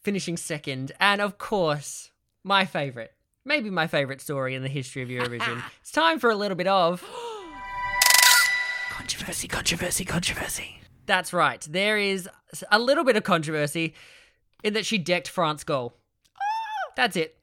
finishing 0.00 0.36
second. 0.36 0.92
And 1.00 1.20
of 1.20 1.38
course, 1.38 2.10
my 2.44 2.64
favorite, 2.64 3.12
maybe 3.44 3.70
my 3.70 3.86
favorite 3.86 4.20
story 4.20 4.54
in 4.54 4.62
the 4.62 4.68
history 4.68 5.02
of 5.02 5.08
Eurovision. 5.08 5.62
it's 5.80 5.90
time 5.90 6.18
for 6.18 6.30
a 6.30 6.36
little 6.36 6.56
bit 6.56 6.68
of 6.68 7.02
controversy, 8.90 9.48
controversy, 9.48 10.04
controversy. 10.04 10.80
That's 11.06 11.32
right. 11.32 11.66
There 11.68 11.98
is 11.98 12.28
a 12.70 12.78
little 12.78 13.04
bit 13.04 13.16
of 13.16 13.24
controversy 13.24 13.94
in 14.62 14.74
that 14.74 14.86
she 14.86 14.98
decked 14.98 15.28
France 15.28 15.64
Gall. 15.64 15.96
Ah! 16.36 16.40
That's 16.96 17.16
it. 17.16 17.38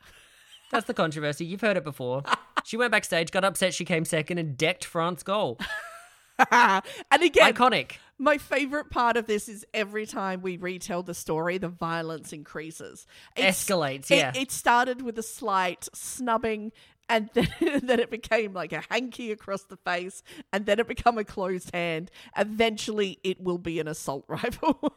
That's 0.72 0.88
the 0.88 0.93
controversy. 0.93 1.45
You've 1.45 1.61
heard 1.61 1.78
it 1.78 1.84
before. 1.84 2.24
She 2.64 2.78
went 2.78 2.91
backstage, 2.91 3.32
got 3.32 3.43
upset 3.43 3.74
she 3.74 3.86
came 3.86 4.05
second, 4.05 4.38
and 4.38 4.57
decked 4.57 4.86
France 4.86 5.24
Gall. 5.24 5.57
and 6.51 6.84
again, 7.22 7.53
Iconic. 7.53 7.93
my 8.18 8.38
favorite 8.38 8.89
part 8.89 9.18
of 9.18 9.28
this 9.28 9.47
is 9.47 9.66
every 9.74 10.05
time 10.05 10.41
we 10.41 10.57
retell 10.57 11.03
the 11.03 11.14
story, 11.14 11.57
the 11.57 11.68
violence 11.70 12.34
increases. 12.34 13.05
It's- 13.36 13.64
Escalates, 13.64 14.09
yeah. 14.09 14.32
It, 14.36 14.51
started 14.51 15.01
with 15.01 15.18
a 15.20 15.24
slight 15.24 15.88
snubbing, 15.93 16.72
and 17.09 17.30
then, 17.34 17.47
then 17.84 17.99
it 17.99 18.09
became 18.09 18.53
like 18.53 18.74
a 18.74 18.84
hanky 18.89 19.32
across 19.32 19.64
the 19.64 19.78
face, 19.78 20.24
and 20.51 20.66
then 20.66 20.80
it 20.80 20.88
become 20.88 21.18
a 21.18 21.24
closed 21.24 21.70
hand. 21.74 22.09
Eventually, 22.38 23.20
it 23.24 23.39
will 23.41 23.57
be 23.59 23.80
an 23.80 23.88
assault 23.88 24.26
rifle. 24.30 24.95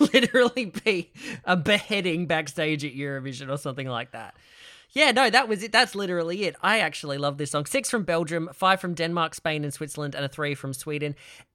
Literally 0.00 0.72
be 0.84 1.12
a 1.44 1.56
beheading 1.56 2.26
backstage 2.26 2.84
at 2.84 2.94
Eurovision 2.94 3.50
or 3.50 3.58
something 3.58 3.88
like 3.88 4.12
that. 4.12 4.36
Yeah, 4.96 5.12
no, 5.12 5.28
that 5.28 5.46
was 5.46 5.62
it. 5.62 5.72
That's 5.72 5.94
literally 5.94 6.44
it. 6.44 6.56
I 6.62 6.78
actually 6.78 7.18
love 7.18 7.36
this 7.36 7.50
song. 7.50 7.66
Six 7.66 7.90
from 7.90 8.04
Belgium, 8.04 8.48
five 8.54 8.80
from 8.80 8.94
Denmark, 8.94 9.34
Spain, 9.34 9.62
and 9.62 9.74
Switzerland, 9.74 10.14
and 10.14 10.24
a 10.24 10.28
three 10.28 10.54
from 10.54 10.72
Sweden. 10.72 11.14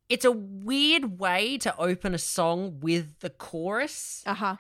It's 0.10 0.26
a 0.26 0.32
weird 0.32 1.18
way 1.20 1.58
to 1.58 1.76
open 1.80 2.14
a 2.14 2.20
song 2.20 2.80
with 2.82 3.20
the 3.22 3.32
chorus. 3.32 4.22
uh 4.28 4.36
huh. 4.36 4.56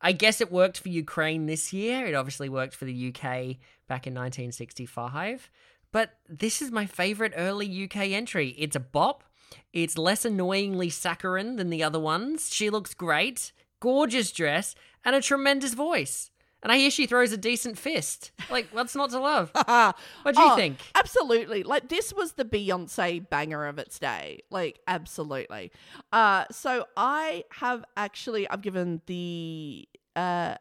I 0.00 0.12
guess 0.12 0.40
it 0.40 0.52
worked 0.52 0.78
for 0.78 0.90
Ukraine 0.90 1.46
this 1.46 1.72
year. 1.72 2.06
It 2.06 2.14
obviously 2.14 2.48
worked 2.48 2.76
for 2.76 2.84
the 2.84 3.08
UK 3.08 3.56
back 3.88 4.06
in 4.06 4.14
1965. 4.14 5.50
But 5.90 6.12
this 6.28 6.62
is 6.62 6.70
my 6.70 6.86
favorite 6.86 7.32
early 7.36 7.84
UK 7.84 8.12
entry. 8.12 8.50
It's 8.56 8.76
a 8.76 8.80
bop. 8.80 9.24
It's 9.72 9.98
less 9.98 10.24
annoyingly 10.24 10.88
saccharine 10.88 11.56
than 11.56 11.70
the 11.70 11.82
other 11.82 11.98
ones. 11.98 12.54
She 12.54 12.70
looks 12.70 12.94
great, 12.94 13.50
gorgeous 13.80 14.30
dress, 14.30 14.76
and 15.04 15.16
a 15.16 15.20
tremendous 15.20 15.74
voice. 15.74 16.30
And 16.62 16.70
I 16.70 16.76
hear 16.78 16.90
she 16.90 17.06
throws 17.06 17.32
a 17.32 17.36
decent 17.38 17.78
fist. 17.78 18.32
Like, 18.50 18.68
what's 18.72 18.94
not 18.94 19.10
to 19.10 19.20
love? 19.20 19.50
What 19.54 20.34
do 20.34 20.40
you 20.40 20.52
Oh, 20.52 20.56
think? 20.56 20.78
Absolutely. 20.94 21.62
Like 21.62 21.88
this 21.88 22.12
was 22.12 22.32
the 22.32 22.44
Beyonce 22.44 23.28
banger 23.28 23.66
of 23.66 23.78
its 23.78 23.98
day. 23.98 24.40
Like 24.50 24.80
absolutely. 24.86 25.72
Uh 26.12 26.44
so 26.50 26.86
I 26.96 27.44
have 27.52 27.84
actually 27.96 28.48
I've 28.48 28.60
given 28.62 29.00
the 29.06 29.88
uh 30.16 30.56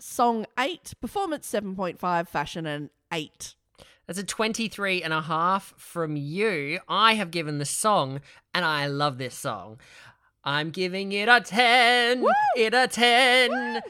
song 0.00 0.44
8, 0.58 0.94
performance 1.00 1.50
7.5, 1.50 2.28
fashion 2.28 2.66
an 2.66 2.90
8. 3.12 3.54
That's 4.06 4.18
a 4.18 4.24
23 4.24 5.02
and 5.02 5.12
a 5.12 5.22
half 5.22 5.72
from 5.78 6.16
you. 6.16 6.80
I 6.88 7.14
have 7.14 7.30
given 7.30 7.58
the 7.58 7.64
song, 7.64 8.20
and 8.52 8.64
I 8.64 8.86
love 8.86 9.16
this 9.16 9.34
song. 9.34 9.78
I'm 10.42 10.70
giving 10.70 11.12
it 11.12 11.28
a 11.28 11.40
10. 11.40 12.22
It 12.56 12.74
a 12.74 12.86
10. 12.86 13.80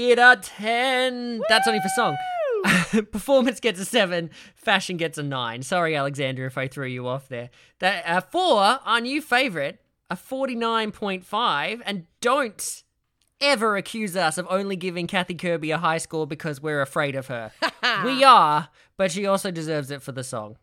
It 0.00 0.16
a 0.20 0.38
10. 0.40 1.42
That's 1.48 1.66
only 1.66 1.80
for 1.80 1.88
song. 1.88 2.16
Performance 3.10 3.58
gets 3.58 3.80
a 3.80 3.84
7. 3.84 4.30
Fashion 4.54 4.96
gets 4.96 5.18
a 5.18 5.24
9. 5.24 5.62
Sorry, 5.62 5.96
Alexander, 5.96 6.46
if 6.46 6.56
I 6.56 6.68
threw 6.68 6.86
you 6.86 7.08
off 7.08 7.28
there. 7.28 7.50
That 7.80 8.06
uh, 8.06 8.20
4, 8.20 8.78
our 8.84 9.00
new 9.00 9.20
favorite, 9.20 9.80
a 10.08 10.14
49.5. 10.14 11.82
And 11.84 12.06
don't 12.20 12.84
ever 13.40 13.76
accuse 13.76 14.14
us 14.14 14.38
of 14.38 14.46
only 14.48 14.76
giving 14.76 15.08
Kathy 15.08 15.34
Kirby 15.34 15.72
a 15.72 15.78
high 15.78 15.98
score 15.98 16.28
because 16.28 16.62
we're 16.62 16.80
afraid 16.80 17.16
of 17.16 17.26
her. 17.26 17.50
we 18.04 18.22
are, 18.22 18.68
but 18.96 19.10
she 19.10 19.26
also 19.26 19.50
deserves 19.50 19.90
it 19.90 20.00
for 20.00 20.12
the 20.12 20.22
song. 20.22 20.58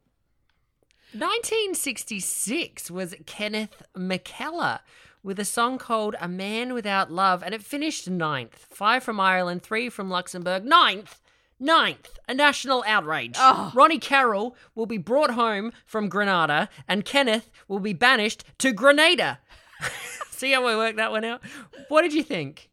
1966 1.11 2.89
was 2.89 3.15
Kenneth 3.25 3.83
McKellar 3.97 4.79
with 5.25 5.39
a 5.39 5.43
song 5.45 5.79
called 5.79 6.15
A 6.21 6.27
Man 6.27 6.71
Without 6.71 7.11
Love, 7.11 7.41
and 7.41 7.55
it 7.55 7.63
finished 7.63 8.07
ninth. 8.07 8.67
Five 8.69 9.03
from 9.03 9.19
Ireland, 9.19 9.63
three 9.63 9.89
from 9.89 10.07
Luxembourg. 10.07 10.63
Ninth! 10.63 11.19
Ninth! 11.59 12.19
A 12.29 12.35
national 12.35 12.83
outrage. 12.85 13.35
Oh. 13.39 13.71
Ronnie 13.73 13.97
Carroll 13.97 14.55
will 14.75 14.85
be 14.85 14.99
brought 14.99 15.31
home 15.31 15.71
from 15.83 16.09
Grenada, 16.09 16.69
and 16.87 17.03
Kenneth 17.03 17.49
will 17.67 17.79
be 17.79 17.91
banished 17.91 18.43
to 18.59 18.71
Grenada. 18.71 19.39
See 20.29 20.51
how 20.51 20.67
I 20.67 20.75
work 20.75 20.95
that 20.97 21.09
one 21.09 21.25
out? 21.25 21.41
What 21.87 22.03
did 22.03 22.13
you 22.13 22.21
think? 22.21 22.69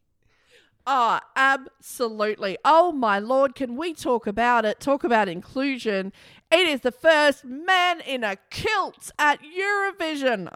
Oh, 0.85 1.19
absolutely. 1.35 2.57
Oh 2.63 2.91
my 2.91 3.17
lord, 3.17 3.55
can 3.55 3.77
we 3.77 3.95
talk 3.95 4.27
about 4.27 4.63
it? 4.63 4.79
Talk 4.79 5.03
about 5.03 5.27
inclusion. 5.27 6.13
It 6.51 6.67
is 6.67 6.81
the 6.81 6.91
first 6.91 7.45
man 7.45 8.01
in 8.01 8.23
a 8.23 8.35
kilt 8.51 9.11
at 9.17 9.39
Eurovision. 9.41 10.49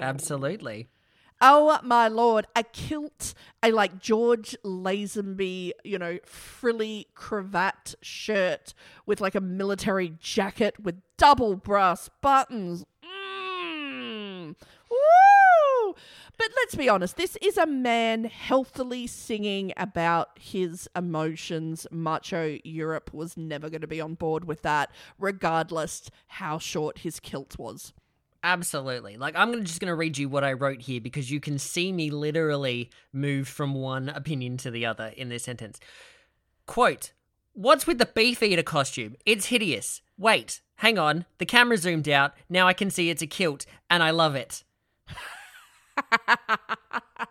Absolutely. 0.00 0.88
Oh 1.40 1.78
my 1.84 2.08
lord, 2.08 2.46
a 2.56 2.64
kilt, 2.64 3.32
a 3.62 3.70
like 3.70 4.00
George 4.00 4.56
Lazenby, 4.64 5.70
you 5.84 5.98
know, 5.98 6.18
frilly 6.24 7.06
cravat 7.14 7.94
shirt 8.02 8.74
with 9.06 9.20
like 9.20 9.36
a 9.36 9.40
military 9.40 10.14
jacket 10.18 10.80
with 10.80 11.00
double 11.16 11.54
brass 11.54 12.10
buttons. 12.20 12.84
Mm. 13.04 14.56
But 16.38 16.48
let's 16.56 16.76
be 16.76 16.88
honest, 16.88 17.16
this 17.16 17.36
is 17.42 17.56
a 17.56 17.66
man 17.66 18.24
healthily 18.24 19.08
singing 19.08 19.72
about 19.76 20.38
his 20.38 20.88
emotions. 20.94 21.86
Macho 21.90 22.58
Europe 22.62 23.12
was 23.12 23.36
never 23.36 23.68
going 23.68 23.80
to 23.80 23.88
be 23.88 24.00
on 24.00 24.14
board 24.14 24.44
with 24.44 24.62
that, 24.62 24.90
regardless 25.18 26.10
how 26.28 26.58
short 26.58 26.98
his 26.98 27.18
kilt 27.18 27.58
was. 27.58 27.92
Absolutely. 28.42 29.16
Like 29.16 29.34
I'm 29.36 29.64
just 29.64 29.80
going 29.80 29.88
to 29.88 29.94
read 29.94 30.18
you 30.18 30.28
what 30.28 30.44
I 30.44 30.52
wrote 30.52 30.82
here 30.82 31.00
because 31.00 31.30
you 31.30 31.40
can 31.40 31.58
see 31.58 31.92
me 31.92 32.10
literally 32.10 32.90
move 33.12 33.48
from 33.48 33.74
one 33.74 34.08
opinion 34.08 34.56
to 34.58 34.70
the 34.70 34.86
other 34.86 35.12
in 35.16 35.28
this 35.28 35.44
sentence. 35.44 35.80
Quote, 36.66 37.12
What's 37.54 37.86
with 37.88 37.98
the 37.98 38.06
beef 38.06 38.42
eater 38.42 38.62
costume? 38.62 39.16
It's 39.26 39.46
hideous. 39.46 40.00
Wait, 40.16 40.60
hang 40.76 40.96
on. 40.96 41.24
The 41.38 41.46
camera 41.46 41.76
zoomed 41.76 42.08
out. 42.08 42.34
Now 42.48 42.68
I 42.68 42.72
can 42.72 42.88
see 42.88 43.10
it's 43.10 43.22
a 43.22 43.26
kilt, 43.26 43.66
and 43.90 44.00
I 44.00 44.10
love 44.10 44.36
it. 44.36 44.62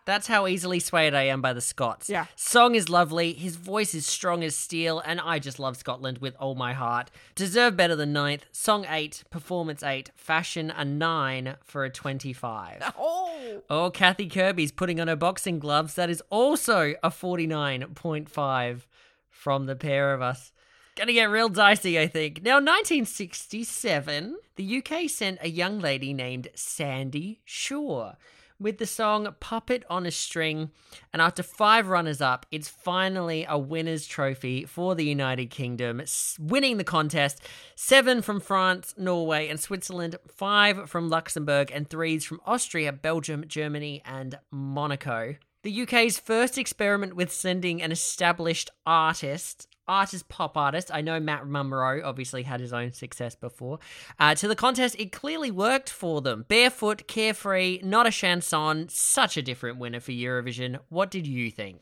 That's 0.05 0.27
how 0.27 0.47
easily 0.47 0.79
swayed 0.79 1.13
I 1.13 1.23
am 1.23 1.41
by 1.41 1.51
the 1.51 1.59
Scots. 1.61 2.09
Yeah. 2.09 2.27
Song 2.35 2.75
is 2.75 2.87
lovely, 2.87 3.33
his 3.33 3.57
voice 3.57 3.93
is 3.93 4.05
strong 4.05 4.41
as 4.43 4.55
steel, 4.55 4.99
and 5.05 5.19
I 5.19 5.37
just 5.39 5.59
love 5.59 5.75
Scotland 5.75 6.19
with 6.19 6.33
all 6.39 6.55
my 6.55 6.71
heart. 6.73 7.11
Deserve 7.35 7.75
better 7.75 7.95
than 7.95 8.13
ninth. 8.13 8.45
Song 8.53 8.85
8, 8.89 9.25
performance 9.29 9.83
8, 9.83 10.11
fashion 10.15 10.71
a 10.71 10.85
9 10.85 11.57
for 11.63 11.83
a 11.83 11.89
25. 11.89 12.93
Oh, 12.97 13.61
Oh, 13.69 13.91
Kathy 13.91 14.27
Kirby's 14.27 14.71
putting 14.71 14.99
on 14.99 15.07
her 15.07 15.15
boxing 15.15 15.59
gloves. 15.59 15.93
That 15.95 16.09
is 16.09 16.21
also 16.29 16.95
a 17.03 17.09
49.5 17.09 18.81
from 19.29 19.65
the 19.65 19.75
pair 19.75 20.13
of 20.13 20.21
us. 20.21 20.51
Gonna 20.95 21.13
get 21.13 21.29
real 21.29 21.49
dicey, 21.49 21.99
I 21.99 22.07
think. 22.07 22.41
Now, 22.43 22.55
1967, 22.55 24.37
the 24.55 24.77
UK 24.83 25.09
sent 25.09 25.39
a 25.41 25.49
young 25.49 25.79
lady 25.79 26.13
named 26.13 26.47
Sandie 26.55 27.39
Shaw 27.45 28.13
with 28.59 28.77
the 28.77 28.85
song 28.85 29.33
Puppet 29.39 29.83
on 29.89 30.05
a 30.05 30.11
String. 30.11 30.71
And 31.13 31.21
after 31.21 31.43
five 31.43 31.87
runners 31.87 32.21
up, 32.21 32.45
it's 32.51 32.67
finally 32.67 33.45
a 33.47 33.57
winner's 33.57 34.07
trophy 34.07 34.65
for 34.65 34.95
the 34.95 35.05
United 35.05 35.49
Kingdom, 35.49 36.01
winning 36.39 36.77
the 36.77 36.83
contest. 36.83 37.41
Seven 37.75 38.21
from 38.21 38.39
France, 38.39 38.93
Norway, 38.97 39.47
and 39.47 39.59
Switzerland, 39.59 40.15
five 40.27 40.89
from 40.89 41.09
Luxembourg, 41.09 41.71
and 41.71 41.89
threes 41.89 42.23
from 42.23 42.41
Austria, 42.45 42.91
Belgium, 42.91 43.43
Germany, 43.47 44.01
and 44.05 44.39
Monaco. 44.51 45.35
The 45.63 45.81
UK's 45.81 46.19
first 46.19 46.57
experiment 46.57 47.15
with 47.15 47.31
sending 47.31 47.81
an 47.81 47.91
established 47.91 48.69
artist, 48.85 49.67
artist 49.87 50.27
pop 50.29 50.57
artist, 50.57 50.89
I 50.93 51.01
know 51.01 51.19
Matt 51.19 51.47
Monro 51.47 52.01
obviously 52.03 52.43
had 52.43 52.59
his 52.59 52.73
own 52.73 52.93
success 52.93 53.35
before, 53.35 53.79
uh, 54.19 54.35
to 54.35 54.47
the 54.47 54.55
contest, 54.55 54.95
it 54.99 55.11
clearly 55.11 55.51
worked 55.51 55.89
for 55.89 56.21
them. 56.21 56.45
Barefoot, 56.47 57.07
carefree, 57.07 57.79
not 57.83 58.07
a 58.07 58.11
chanson, 58.11 58.89
such 58.89 59.37
a 59.37 59.41
different 59.41 59.77
winner 59.77 59.99
for 59.99 60.11
Eurovision. 60.11 60.79
What 60.89 61.11
did 61.11 61.27
you 61.27 61.51
think? 61.51 61.81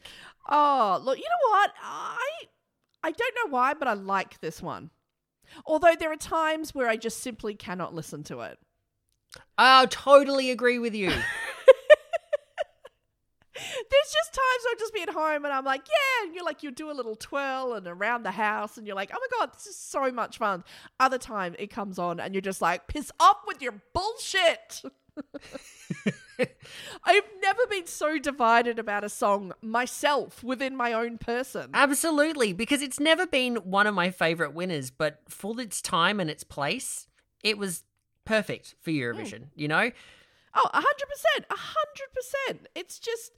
oh, 0.49 1.01
look, 1.03 1.17
you 1.17 1.23
know 1.23 1.51
what? 1.51 1.71
I 1.81 2.17
I 3.03 3.11
don't 3.11 3.35
know 3.35 3.51
why, 3.51 3.73
but 3.73 3.87
I 3.87 3.93
like 3.93 4.39
this 4.39 4.61
one. 4.61 4.89
Although 5.65 5.95
there 5.97 6.11
are 6.11 6.17
times 6.17 6.73
where 6.73 6.87
I 6.87 6.97
just 6.97 7.19
simply 7.19 7.53
cannot 7.53 7.93
listen 7.93 8.23
to 8.23 8.41
it. 8.41 8.57
I 9.57 9.85
totally 9.87 10.49
agree 10.49 10.79
with 10.79 10.95
you. 10.95 11.11
There's 13.55 14.13
just 14.13 14.33
times 14.33 14.65
I'll 14.69 14.79
just 14.79 14.93
be 14.93 15.01
at 15.01 15.09
home 15.09 15.45
and 15.45 15.53
I'm 15.53 15.63
like, 15.63 15.81
yeah, 15.87 16.25
and 16.25 16.35
you're 16.35 16.43
like, 16.43 16.61
you 16.61 16.71
do 16.71 16.91
a 16.91 16.93
little 16.93 17.15
twirl 17.15 17.73
and 17.73 17.87
around 17.87 18.23
the 18.23 18.31
house 18.31 18.77
and 18.77 18.85
you're 18.85 18.95
like, 18.95 19.11
oh 19.13 19.17
my 19.19 19.39
God, 19.39 19.53
this 19.53 19.65
is 19.65 19.77
so 19.77 20.11
much 20.11 20.37
fun. 20.37 20.63
Other 20.99 21.17
time 21.17 21.55
it 21.57 21.69
comes 21.69 21.97
on 21.97 22.19
and 22.19 22.33
you're 22.33 22.41
just 22.41 22.61
like, 22.61 22.87
piss 22.87 23.11
off 23.19 23.37
with 23.47 23.61
your 23.61 23.75
bullshit. 23.93 24.81
I've 27.03 27.23
never 27.41 27.65
been 27.69 27.87
so 27.87 28.17
divided 28.17 28.77
about 28.77 29.05
a 29.05 29.09
song 29.09 29.53
myself 29.61 30.43
within 30.43 30.75
my 30.75 30.91
own 30.91 31.17
person. 31.17 31.69
Absolutely, 31.73 32.51
because 32.51 32.81
it's 32.81 32.99
never 32.99 33.25
been 33.25 33.55
one 33.57 33.87
of 33.87 33.95
my 33.95 34.09
favorite 34.09 34.53
winners, 34.53 34.91
but 34.91 35.21
for 35.29 35.59
its 35.61 35.81
time 35.81 36.19
and 36.19 36.29
its 36.29 36.43
place, 36.43 37.07
it 37.43 37.57
was 37.57 37.83
perfect 38.25 38.75
for 38.81 38.91
Eurovision, 38.91 39.39
mm. 39.39 39.49
you 39.55 39.67
know? 39.69 39.91
Oh, 40.55 40.69
a 40.73 40.81
hundred 40.81 41.07
percent, 41.09 41.45
a 41.49 41.55
hundred 41.57 42.13
percent. 42.13 42.67
It's 42.75 42.97
just, 42.97 43.33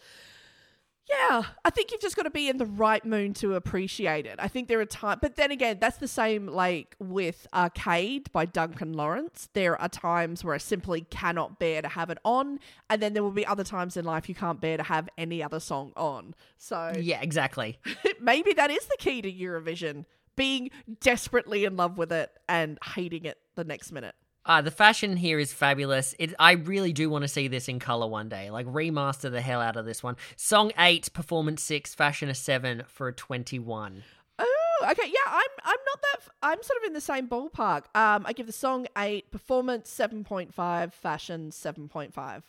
yeah. 1.09 1.43
I 1.65 1.70
think 1.70 1.91
you've 1.91 2.01
just 2.01 2.15
got 2.15 2.24
to 2.24 2.30
be 2.30 2.47
in 2.47 2.57
the 2.57 2.65
right 2.65 3.03
mood 3.03 3.36
to 3.38 3.55
appreciate 3.55 4.26
it. 4.26 4.36
I 4.39 4.47
think 4.47 4.68
there 4.68 4.80
are 4.80 4.86
times, 4.86 5.20
but 5.22 5.36
then 5.36 5.51
again, 5.51 5.78
that's 5.80 5.97
the 5.97 6.07
same 6.07 6.47
like 6.47 6.95
with 6.99 7.47
Arcade 7.53 8.32
by 8.32 8.45
Duncan 8.45 8.93
Laurence. 8.93 9.49
There 9.53 9.80
are 9.82 9.89
times 9.89 10.43
where 10.43 10.53
I 10.53 10.59
simply 10.59 11.01
cannot 11.09 11.59
bear 11.59 11.82
to 11.82 11.88
have 11.88 12.09
it 12.09 12.20
on, 12.24 12.59
and 12.89 13.01
then 13.01 13.13
there 13.13 13.24
will 13.24 13.32
be 13.32 13.45
other 13.45 13.63
times 13.63 13.97
in 13.97 14.05
life 14.05 14.30
you 14.30 14.36
can't 14.36 14.61
bear 14.61 14.78
to 14.78 14.84
have 14.84 15.09
any 15.18 15.41
other 15.41 15.59
song 15.59 15.93
on. 15.95 16.36
So 16.57 16.93
Yeah, 16.99 17.22
exactly. 17.22 17.80
maybe 18.22 18.53
that 18.53 18.70
is 18.70 18.86
the 18.86 18.97
key 18.99 19.22
to 19.22 19.32
Eurovision: 19.32 20.05
being 20.36 20.70
desperately 20.99 21.65
in 21.65 21.78
love 21.78 21.97
with 21.97 22.11
it 22.11 22.32
and 22.47 22.78
hating 22.93 23.26
it 23.26 23.38
the 23.55 23.63
next 23.63 23.91
minute. 23.91 24.13
Uh, 24.48 24.62
the 24.62 24.72
fashion 24.72 25.18
here 25.18 25.38
is 25.38 25.52
fabulous. 25.52 26.16
It, 26.18 26.34
I 26.39 26.54
really 26.54 26.93
do 26.93 27.10
want 27.10 27.24
to 27.24 27.28
see 27.28 27.50
this 27.50 27.68
in 27.68 27.80
color 27.80 28.08
one 28.08 28.30
day. 28.30 28.50
Like 28.50 28.66
remaster 28.66 29.30
the 29.30 29.41
hell 29.41 29.60
out 29.60 29.76
of 29.76 29.86
this 29.86 30.02
one. 30.02 30.16
Song 30.38 30.72
eight, 30.80 31.12
performance 31.14 31.62
six, 31.62 31.93
fashion 31.93 32.30
a 32.30 32.34
seven 32.34 32.84
for 32.88 33.10
a 33.10 33.14
twenty-one. 33.14 34.04
Oh, 34.39 34.88
okay. 34.89 35.08
Yeah, 35.08 35.30
I'm. 35.30 35.50
I'm 35.64 35.78
not 35.86 36.02
that. 36.02 36.18
f- 36.20 36.30
I'm 36.41 36.64
sort 36.64 36.78
of 36.82 36.88
in 36.88 36.93
the 36.93 37.02
same 37.02 37.28
ballpark. 37.28 37.84
Um, 37.93 38.26
I 38.26 38.34
give 38.34 38.48
the 38.48 38.54
song 38.54 38.88
eight, 38.98 39.32
performance 39.32 39.89
seven 39.89 40.24
point 40.24 40.54
five, 40.54 40.93
fashion 40.93 41.52
seven 41.52 41.89
point 41.89 42.14
five. 42.14 42.43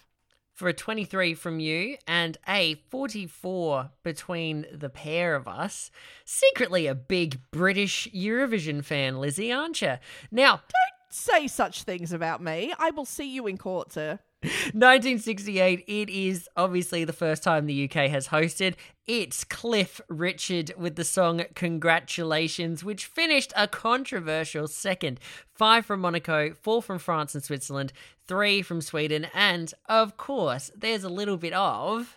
For 0.55 0.67
a 0.67 0.73
23 0.73 1.35
from 1.35 1.61
you 1.61 1.99
and 2.09 2.37
a 2.49 2.75
44 2.91 3.91
between 4.03 4.67
the 4.73 4.89
pair 4.89 5.37
of 5.37 5.47
us. 5.47 5.93
Secretly 6.25 6.89
a 6.89 6.97
big 6.97 7.41
British 7.53 8.09
Eurovision 8.13 8.85
fan, 8.85 9.21
Lizzie, 9.21 9.53
aren't 9.53 9.81
you? 9.81 9.99
Now, 10.33 10.63
Say 11.11 11.49
such 11.49 11.85
things 11.85 12.13
about 12.13 12.43
me. 12.43 12.73
I 12.79 12.91
will 12.91 13.05
see 13.07 13.29
you 13.29 13.47
in 13.47 13.57
court, 13.59 13.93
sir. 13.93 14.19
1968, 14.41 15.85
it 15.89 16.09
is 16.09 16.49
obviously 16.57 17.05
the 17.05 17.13
first 17.13 17.43
time 17.43 17.67
the 17.67 17.85
UK 17.85 18.09
has 18.09 18.29
hosted. 18.29 18.75
It's 19.07 19.43
Cliff 19.43 20.01
Richard 20.09 20.73
with 20.77 20.95
the 20.95 21.03
song 21.03 21.43
Congratulations, 21.57 22.85
which 22.85 23.07
finished 23.07 23.53
a 23.57 23.67
controversial 23.67 24.69
second. 24.69 25.19
Five 25.55 25.87
from 25.87 26.01
Monaco, 26.01 26.53
four 26.55 26.83
from 26.83 27.01
France 27.01 27.35
and 27.35 27.43
Switzerland, 27.43 27.93
three 28.29 28.63
from 28.63 28.81
Sweden, 28.81 29.27
and 29.35 29.75
of 29.89 30.17
course, 30.17 30.71
there's 30.77 31.03
a 31.03 31.09
little 31.09 31.37
bit 31.37 31.55
of. 31.55 32.15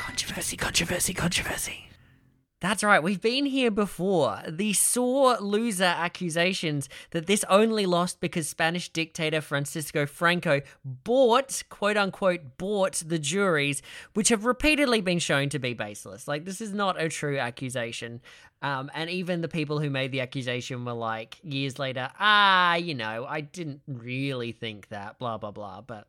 Controversy, 0.00 0.56
controversy, 0.56 1.14
controversy. 1.14 1.85
That's 2.60 2.82
right, 2.82 3.02
we've 3.02 3.20
been 3.20 3.44
here 3.44 3.70
before. 3.70 4.40
The 4.48 4.72
sore 4.72 5.36
loser 5.36 5.84
accusations 5.84 6.88
that 7.10 7.26
this 7.26 7.44
only 7.50 7.84
lost 7.84 8.18
because 8.18 8.48
Spanish 8.48 8.88
dictator 8.88 9.42
Francisco 9.42 10.06
Franco 10.06 10.62
bought, 10.82 11.62
quote 11.68 11.98
unquote, 11.98 12.56
bought 12.56 13.02
the 13.06 13.18
juries, 13.18 13.82
which 14.14 14.30
have 14.30 14.46
repeatedly 14.46 15.02
been 15.02 15.18
shown 15.18 15.50
to 15.50 15.58
be 15.58 15.74
baseless. 15.74 16.26
Like, 16.26 16.46
this 16.46 16.62
is 16.62 16.72
not 16.72 17.00
a 17.00 17.10
true 17.10 17.38
accusation. 17.38 18.22
Um, 18.62 18.90
and 18.94 19.10
even 19.10 19.42
the 19.42 19.48
people 19.48 19.78
who 19.78 19.90
made 19.90 20.10
the 20.10 20.22
accusation 20.22 20.86
were 20.86 20.94
like, 20.94 21.38
years 21.42 21.78
later, 21.78 22.08
ah, 22.18 22.76
you 22.76 22.94
know, 22.94 23.26
I 23.28 23.42
didn't 23.42 23.82
really 23.86 24.52
think 24.52 24.88
that, 24.88 25.18
blah, 25.18 25.36
blah, 25.36 25.50
blah. 25.50 25.82
But 25.82 26.08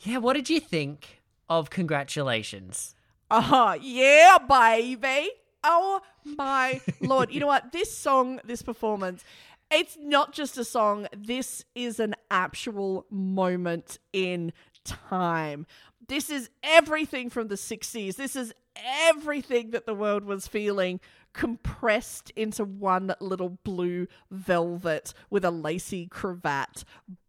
yeah, 0.00 0.18
what 0.18 0.32
did 0.32 0.50
you 0.50 0.58
think 0.58 1.22
of 1.48 1.70
congratulations? 1.70 2.96
Oh, 3.30 3.76
yeah, 3.80 4.38
baby. 4.48 5.30
Oh 5.66 6.00
my 6.24 6.80
lord. 7.00 7.32
You 7.32 7.40
know 7.40 7.48
what? 7.48 7.72
This 7.72 7.94
song, 7.94 8.40
this 8.44 8.62
performance, 8.62 9.24
it's 9.70 9.98
not 10.00 10.32
just 10.32 10.56
a 10.56 10.64
song. 10.64 11.08
This 11.14 11.64
is 11.74 11.98
an 11.98 12.14
actual 12.30 13.04
moment 13.10 13.98
in 14.12 14.52
time. 14.84 15.66
This 16.06 16.30
is 16.30 16.50
everything 16.62 17.30
from 17.30 17.48
the 17.48 17.56
60s. 17.56 18.14
This 18.14 18.36
is 18.36 18.54
everything 18.76 19.72
that 19.72 19.86
the 19.86 19.94
world 19.94 20.24
was 20.24 20.46
feeling 20.46 21.00
compressed 21.32 22.30
into 22.36 22.64
one 22.64 23.14
little 23.20 23.58
blue 23.64 24.06
velvet 24.30 25.12
with 25.30 25.44
a 25.44 25.50
lacy 25.50 26.06
cravat 26.06 26.84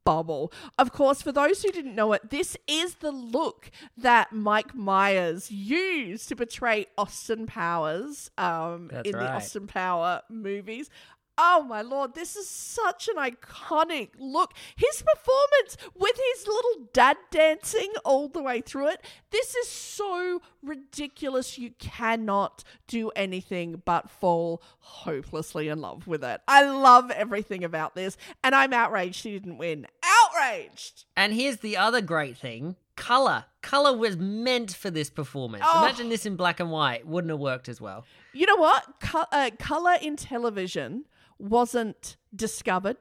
bubble. 0.07 0.53
Of 0.79 0.93
course, 0.93 1.21
for 1.21 1.33
those 1.33 1.61
who 1.61 1.69
didn't 1.69 1.93
know 1.93 2.13
it, 2.13 2.29
this 2.29 2.55
is 2.65 2.95
the 2.95 3.11
look 3.11 3.69
that 3.97 4.31
Mike 4.31 4.73
Myers 4.73 5.51
used 5.51 6.29
to 6.29 6.35
portray 6.37 6.85
Austin 6.97 7.45
Powers 7.45 8.31
um, 8.37 8.89
in 9.03 9.11
the. 9.11 9.29
Austin 9.29 9.67
Power 9.67 10.21
movies. 10.29 10.89
Oh 11.37 11.63
my 11.63 11.81
lord, 11.81 12.15
this 12.15 12.35
is 12.35 12.49
such 12.49 13.07
an 13.07 13.15
iconic 13.15 14.09
look. 14.17 14.53
His 14.75 15.03
performance 15.03 15.77
with 15.95 16.15
his 16.33 16.47
little 16.47 16.89
dad 16.93 17.17
dancing 17.29 17.91
all 18.03 18.27
the 18.27 18.41
way 18.41 18.61
through 18.61 18.89
it. 18.89 19.05
This 19.29 19.55
is 19.55 19.67
so 19.67 20.41
ridiculous. 20.63 21.57
You 21.57 21.71
cannot 21.77 22.63
do 22.87 23.09
anything 23.15 23.81
but 23.85 24.09
fall 24.09 24.61
hopelessly 24.79 25.67
in 25.67 25.81
love 25.81 26.07
with 26.07 26.23
it. 26.23 26.41
I 26.47 26.63
love 26.63 27.11
everything 27.11 27.63
about 27.63 27.93
this, 27.93 28.17
and 28.43 28.55
I'm 28.55 28.73
outraged 28.73 29.23
he 29.23 29.31
didn't 29.31 29.57
win. 29.57 29.85
Outraged! 30.03 31.05
And 31.15 31.33
here's 31.33 31.57
the 31.57 31.77
other 31.77 32.01
great 32.01 32.37
thing 32.37 32.75
color. 32.95 33.45
Color 33.61 33.95
was 33.95 34.17
meant 34.17 34.73
for 34.73 34.89
this 34.89 35.09
performance. 35.09 35.63
Oh. 35.65 35.83
Imagine 35.83 36.09
this 36.09 36.25
in 36.25 36.35
black 36.35 36.59
and 36.59 36.71
white. 36.71 37.05
Wouldn't 37.05 37.31
have 37.31 37.39
worked 37.39 37.69
as 37.69 37.79
well. 37.79 38.05
You 38.33 38.45
know 38.47 38.55
what? 38.55 38.85
Co- 38.99 39.25
uh, 39.31 39.51
color 39.59 39.95
in 40.01 40.15
television 40.15 41.05
wasn't 41.39 42.17
discovered, 42.35 42.97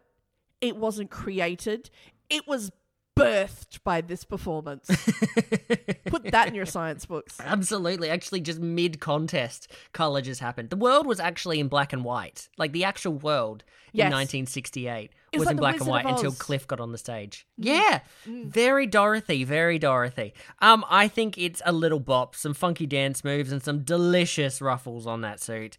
it 0.60 0.76
wasn't 0.76 1.10
created, 1.10 1.90
it 2.30 2.46
was 2.46 2.70
birthed 3.16 3.82
by 3.82 4.02
this 4.02 4.24
performance. 4.24 4.88
Put 6.06 6.30
that 6.32 6.48
in 6.48 6.54
your 6.54 6.66
science 6.66 7.06
books. 7.06 7.38
Absolutely. 7.40 8.10
Actually, 8.10 8.42
just 8.42 8.60
mid 8.60 9.00
contest, 9.00 9.72
color 9.92 10.20
just 10.20 10.40
happened. 10.40 10.68
The 10.68 10.76
world 10.76 11.06
was 11.06 11.18
actually 11.18 11.58
in 11.58 11.68
black 11.68 11.94
and 11.94 12.04
white. 12.04 12.48
Like 12.58 12.72
the 12.72 12.84
actual 12.84 13.14
world 13.14 13.64
Yes. 13.92 14.06
in 14.08 14.12
1968 14.12 15.10
It 15.32 15.38
was 15.38 15.40
was 15.40 15.46
like 15.46 15.52
in 15.52 15.56
black 15.56 15.72
Wizard 15.76 15.86
and 15.86 15.90
white 15.90 16.04
until 16.06 16.32
Mm. 16.32 16.38
Cliff 16.38 16.66
got 16.66 16.80
on 16.80 16.92
the 16.92 16.98
stage. 16.98 17.46
Yeah. 17.56 18.00
Very 18.26 18.86
Dorothy, 18.86 19.44
very 19.44 19.78
Dorothy. 19.78 20.34
Um, 20.60 20.84
I 20.90 21.08
think 21.08 21.38
it's 21.38 21.62
a 21.64 21.72
little 21.72 22.00
bop, 22.00 22.34
some 22.36 22.52
funky 22.52 22.84
dance 22.86 23.24
moves, 23.24 23.50
and 23.50 23.62
some 23.62 23.82
delicious 23.84 24.60
ruffles 24.60 25.06
on 25.06 25.22
that 25.22 25.40
suit. 25.40 25.78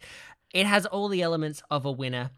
It 0.54 0.66
has 0.66 0.88
all 0.88 1.10
the 1.10 1.22
elements 1.22 1.62
of 1.70 1.86
a 1.86 1.92
winner, 1.92 2.32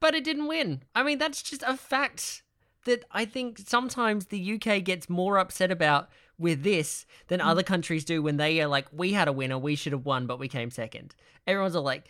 but 0.00 0.14
it 0.14 0.24
didn't 0.24 0.46
win. 0.46 0.82
I 0.94 1.02
mean, 1.02 1.18
that's 1.18 1.42
just 1.42 1.62
a 1.66 1.76
fact 1.76 2.42
that 2.84 3.04
I 3.10 3.24
think 3.24 3.58
sometimes 3.66 4.26
the 4.26 4.54
UK 4.54 4.82
gets 4.82 5.08
more 5.08 5.38
upset 5.38 5.70
about 5.70 6.08
with 6.38 6.62
this 6.62 7.04
than 7.26 7.40
mm. 7.40 7.46
other 7.46 7.62
countries 7.62 8.04
do 8.04 8.22
when 8.22 8.36
they 8.36 8.60
are 8.60 8.68
like, 8.68 8.86
we 8.92 9.12
had 9.12 9.28
a 9.28 9.32
winner, 9.32 9.58
we 9.58 9.74
should 9.74 9.92
have 9.92 10.06
won, 10.06 10.26
but 10.26 10.38
we 10.38 10.48
came 10.48 10.70
second. 10.70 11.14
Everyone's 11.46 11.76
all 11.76 11.82
like, 11.82 12.08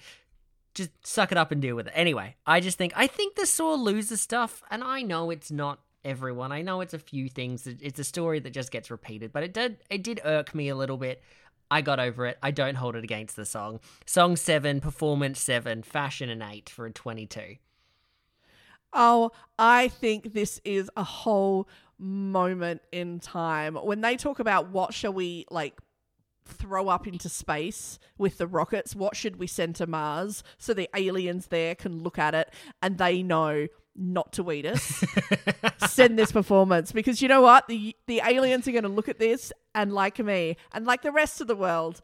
just 0.74 0.90
suck 1.04 1.32
it 1.32 1.38
up 1.38 1.50
and 1.50 1.60
deal 1.62 1.74
with 1.74 1.88
it. 1.88 1.92
Anyway, 1.96 2.36
I 2.46 2.60
just 2.60 2.78
think, 2.78 2.92
I 2.94 3.06
think 3.06 3.34
the 3.34 3.46
sore 3.46 3.76
loser 3.76 4.16
stuff, 4.16 4.62
and 4.70 4.84
I 4.84 5.02
know 5.02 5.30
it's 5.30 5.50
not 5.50 5.80
everyone. 6.04 6.52
I 6.52 6.62
know 6.62 6.80
it's 6.80 6.94
a 6.94 6.98
few 6.98 7.28
things. 7.28 7.66
It's 7.66 7.98
a 7.98 8.04
story 8.04 8.38
that 8.40 8.52
just 8.52 8.70
gets 8.70 8.90
repeated, 8.90 9.32
but 9.32 9.42
it 9.42 9.52
did, 9.52 9.78
it 9.90 10.02
did 10.04 10.20
irk 10.24 10.54
me 10.54 10.68
a 10.68 10.76
little 10.76 10.98
bit. 10.98 11.22
I 11.70 11.80
got 11.80 11.98
over 11.98 12.26
it. 12.26 12.38
I 12.42 12.50
don't 12.50 12.76
hold 12.76 12.96
it 12.96 13.04
against 13.04 13.36
the 13.36 13.44
song. 13.44 13.80
Song 14.06 14.36
seven, 14.36 14.80
performance 14.80 15.40
seven, 15.40 15.82
fashion 15.82 16.30
an 16.30 16.42
eight 16.42 16.70
for 16.70 16.86
a 16.86 16.92
22. 16.92 17.56
Oh, 18.92 19.32
I 19.58 19.88
think 19.88 20.32
this 20.32 20.60
is 20.64 20.90
a 20.96 21.04
whole 21.04 21.68
moment 21.98 22.82
in 22.92 23.20
time. 23.20 23.74
When 23.74 24.00
they 24.00 24.16
talk 24.16 24.38
about 24.38 24.70
what 24.70 24.94
shall 24.94 25.12
we 25.12 25.46
like 25.50 25.78
throw 26.44 26.88
up 26.88 27.06
into 27.06 27.28
space 27.28 27.98
with 28.16 28.38
the 28.38 28.46
rockets, 28.46 28.94
what 28.94 29.14
should 29.16 29.36
we 29.36 29.46
send 29.46 29.76
to 29.76 29.86
Mars 29.86 30.42
so 30.56 30.72
the 30.72 30.88
aliens 30.94 31.48
there 31.48 31.74
can 31.74 32.02
look 32.02 32.18
at 32.18 32.34
it 32.34 32.50
and 32.82 32.96
they 32.98 33.22
know 33.22 33.68
not 33.98 34.32
to 34.34 34.50
eat 34.52 34.64
us. 34.64 35.04
Send 35.88 36.18
this 36.18 36.30
performance 36.30 36.92
because 36.92 37.20
you 37.20 37.28
know 37.28 37.42
what? 37.42 37.66
The 37.66 37.96
the 38.06 38.22
aliens 38.24 38.68
are 38.68 38.72
going 38.72 38.84
to 38.84 38.88
look 38.88 39.08
at 39.08 39.18
this 39.18 39.52
and 39.74 39.92
like 39.92 40.18
me 40.20 40.56
and 40.72 40.86
like 40.86 41.02
the 41.02 41.10
rest 41.10 41.40
of 41.40 41.48
the 41.48 41.56
world 41.56 42.00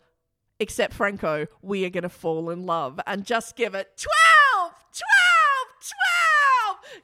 except 0.60 0.94
Franco, 0.94 1.46
we 1.62 1.84
are 1.84 1.90
going 1.90 2.02
to 2.02 2.08
fall 2.08 2.50
in 2.50 2.64
love 2.66 3.00
and 3.06 3.24
just 3.24 3.56
give 3.56 3.74
it 3.74 3.88
12, 3.96 4.12
12, 4.12 4.12
12. 4.12 4.33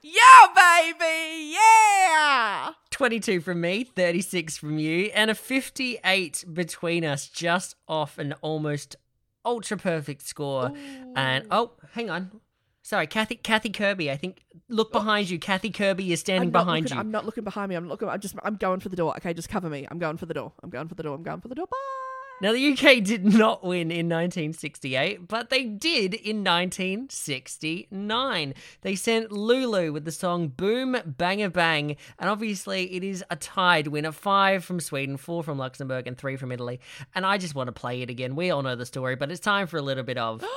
Yeah, 0.03 0.47
baby. 0.55 1.53
Yeah. 1.55 2.73
22 2.91 3.41
from 3.41 3.61
me, 3.61 3.85
36 3.85 4.57
from 4.59 4.79
you, 4.79 5.11
and 5.15 5.31
a 5.31 5.35
58 5.35 6.45
between 6.53 7.05
us, 7.05 7.29
just 7.29 7.77
off 7.87 8.19
an 8.19 8.35
almost 8.41 8.97
ultra 9.45 9.77
perfect 9.77 10.23
score. 10.23 10.73
And 11.15 11.47
oh, 11.51 11.73
hang 11.93 12.11
on. 12.11 12.41
Sorry, 12.83 13.07
Kathy 13.07 13.37
Kathy 13.37 13.71
Kirby. 13.71 14.11
I 14.11 14.17
think 14.17 14.43
look 14.69 14.89
oh. 14.93 14.99
behind 14.99 15.29
you. 15.29 15.39
Kathy 15.39 15.71
Kirby 15.71 16.13
is 16.13 16.21
standing 16.21 16.51
behind 16.51 16.87
looking, 16.87 16.97
you. 16.97 17.01
I'm 17.01 17.11
not 17.11 17.27
looking 17.27 17.45
behind 17.45 17.69
me. 17.69 17.77
I'm 17.77 17.89
looking. 17.89 18.09
I'm 18.09 18.21
just. 18.21 18.35
I'm 18.43 18.57
going 18.57 18.81
for 18.81 18.89
the 18.89 18.97
door. 18.97 19.15
Okay, 19.19 19.35
just 19.35 19.49
cover 19.49 19.69
me. 19.69 19.87
I'm 19.91 19.99
going 19.99 20.17
for 20.17 20.27
the 20.27 20.35
door. 20.35 20.53
I'm 20.63 20.71
going 20.71 20.89
for 20.89 20.95
the 20.95 21.03
door. 21.03 21.15
I'm 21.15 21.23
going 21.23 21.41
for 21.41 21.49
the 21.49 21.55
door. 21.55 21.67
Bye. 21.67 22.00
Now, 22.41 22.53
the 22.53 22.73
UK 22.73 23.05
did 23.05 23.25
not 23.25 23.63
win 23.63 23.91
in 23.91 24.09
1968, 24.09 25.29
but 25.29 25.51
they 25.51 25.65
did 25.65 26.15
in 26.15 26.43
1969. 26.43 28.55
They 28.81 28.95
sent 28.95 29.31
Lulu 29.31 29.93
with 29.93 30.07
the 30.07 30.13
song 30.13 30.49
Boom 30.49 30.97
Bang-a-Bang, 31.05 31.97
and 32.19 32.31
obviously 32.31 32.95
it 32.95 33.05
is 33.05 33.23
a 33.31 33.37
tied 33.37 33.89
winner 33.89 34.13
five 34.13 34.65
from 34.65 34.81
Sweden, 34.81 35.19
four 35.19 35.43
from 35.43 35.59
Luxembourg, 35.59 36.07
and 36.07 36.17
three 36.17 36.37
from 36.37 36.53
Italy. 36.53 36.81
And 37.15 37.27
I 37.27 37.37
just 37.37 37.55
want 37.55 37.69
to 37.69 37.73
play 37.73 38.01
it 38.01 38.09
again. 38.09 38.37
We 38.37 38.51
all 38.51 38.63
know 38.63 38.77
the 38.77 38.87
story, 38.87 39.17
but 39.17 39.31
it's 39.31 39.41
time 39.41 39.67
for 39.67 39.77
a 39.77 39.83
little 39.83 40.05
bit 40.05 40.17
of. 40.17 40.43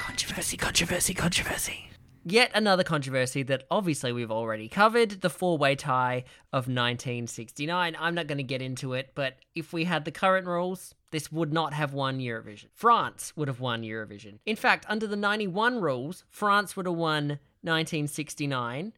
controversy, 0.00 0.56
controversy, 0.56 1.12
controversy. 1.12 1.89
Yet 2.30 2.52
another 2.54 2.84
controversy 2.84 3.42
that 3.44 3.64
obviously 3.72 4.12
we've 4.12 4.30
already 4.30 4.68
covered 4.68 5.20
the 5.20 5.28
four 5.28 5.58
way 5.58 5.74
tie 5.74 6.24
of 6.52 6.68
1969. 6.68 7.96
I'm 7.98 8.14
not 8.14 8.28
going 8.28 8.38
to 8.38 8.44
get 8.44 8.62
into 8.62 8.92
it, 8.92 9.10
but 9.16 9.38
if 9.56 9.72
we 9.72 9.82
had 9.82 10.04
the 10.04 10.12
current 10.12 10.46
rules, 10.46 10.94
this 11.10 11.32
would 11.32 11.52
not 11.52 11.72
have 11.72 11.92
won 11.92 12.20
Eurovision. 12.20 12.66
France 12.72 13.32
would 13.34 13.48
have 13.48 13.58
won 13.58 13.82
Eurovision. 13.82 14.38
In 14.46 14.54
fact, 14.54 14.86
under 14.88 15.08
the 15.08 15.16
91 15.16 15.80
rules, 15.80 16.22
France 16.30 16.76
would 16.76 16.86
have 16.86 16.94
won 16.94 17.40
1969. 17.62 18.92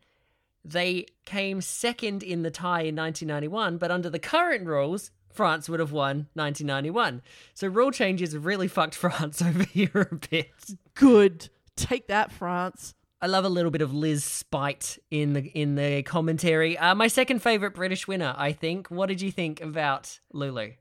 They 0.62 1.06
came 1.24 1.62
second 1.62 2.22
in 2.22 2.42
the 2.42 2.50
tie 2.50 2.82
in 2.82 2.96
1991, 2.96 3.78
but 3.78 3.90
under 3.90 4.10
the 4.10 4.18
current 4.18 4.66
rules, 4.66 5.10
France 5.30 5.70
would 5.70 5.80
have 5.80 5.92
won 5.92 6.28
1991. 6.34 7.22
So 7.54 7.66
rule 7.68 7.92
changes 7.92 8.34
have 8.34 8.44
really 8.44 8.68
fucked 8.68 8.94
France 8.94 9.40
over 9.40 9.64
here 9.64 10.06
a 10.10 10.14
bit. 10.16 10.50
Good. 10.94 11.48
Take 11.76 12.08
that, 12.08 12.30
France. 12.30 12.94
I 13.22 13.26
love 13.26 13.44
a 13.44 13.48
little 13.48 13.70
bit 13.70 13.82
of 13.82 13.94
Liz 13.94 14.24
spite 14.24 14.98
in 15.12 15.34
the 15.34 15.42
in 15.54 15.76
the 15.76 16.02
commentary. 16.02 16.76
Uh, 16.76 16.96
my 16.96 17.06
second 17.06 17.40
favorite 17.40 17.72
British 17.72 18.08
winner, 18.08 18.34
I 18.36 18.50
think. 18.50 18.88
What 18.88 19.06
did 19.06 19.20
you 19.22 19.30
think 19.30 19.60
about 19.60 20.18
Lulu? 20.32 20.72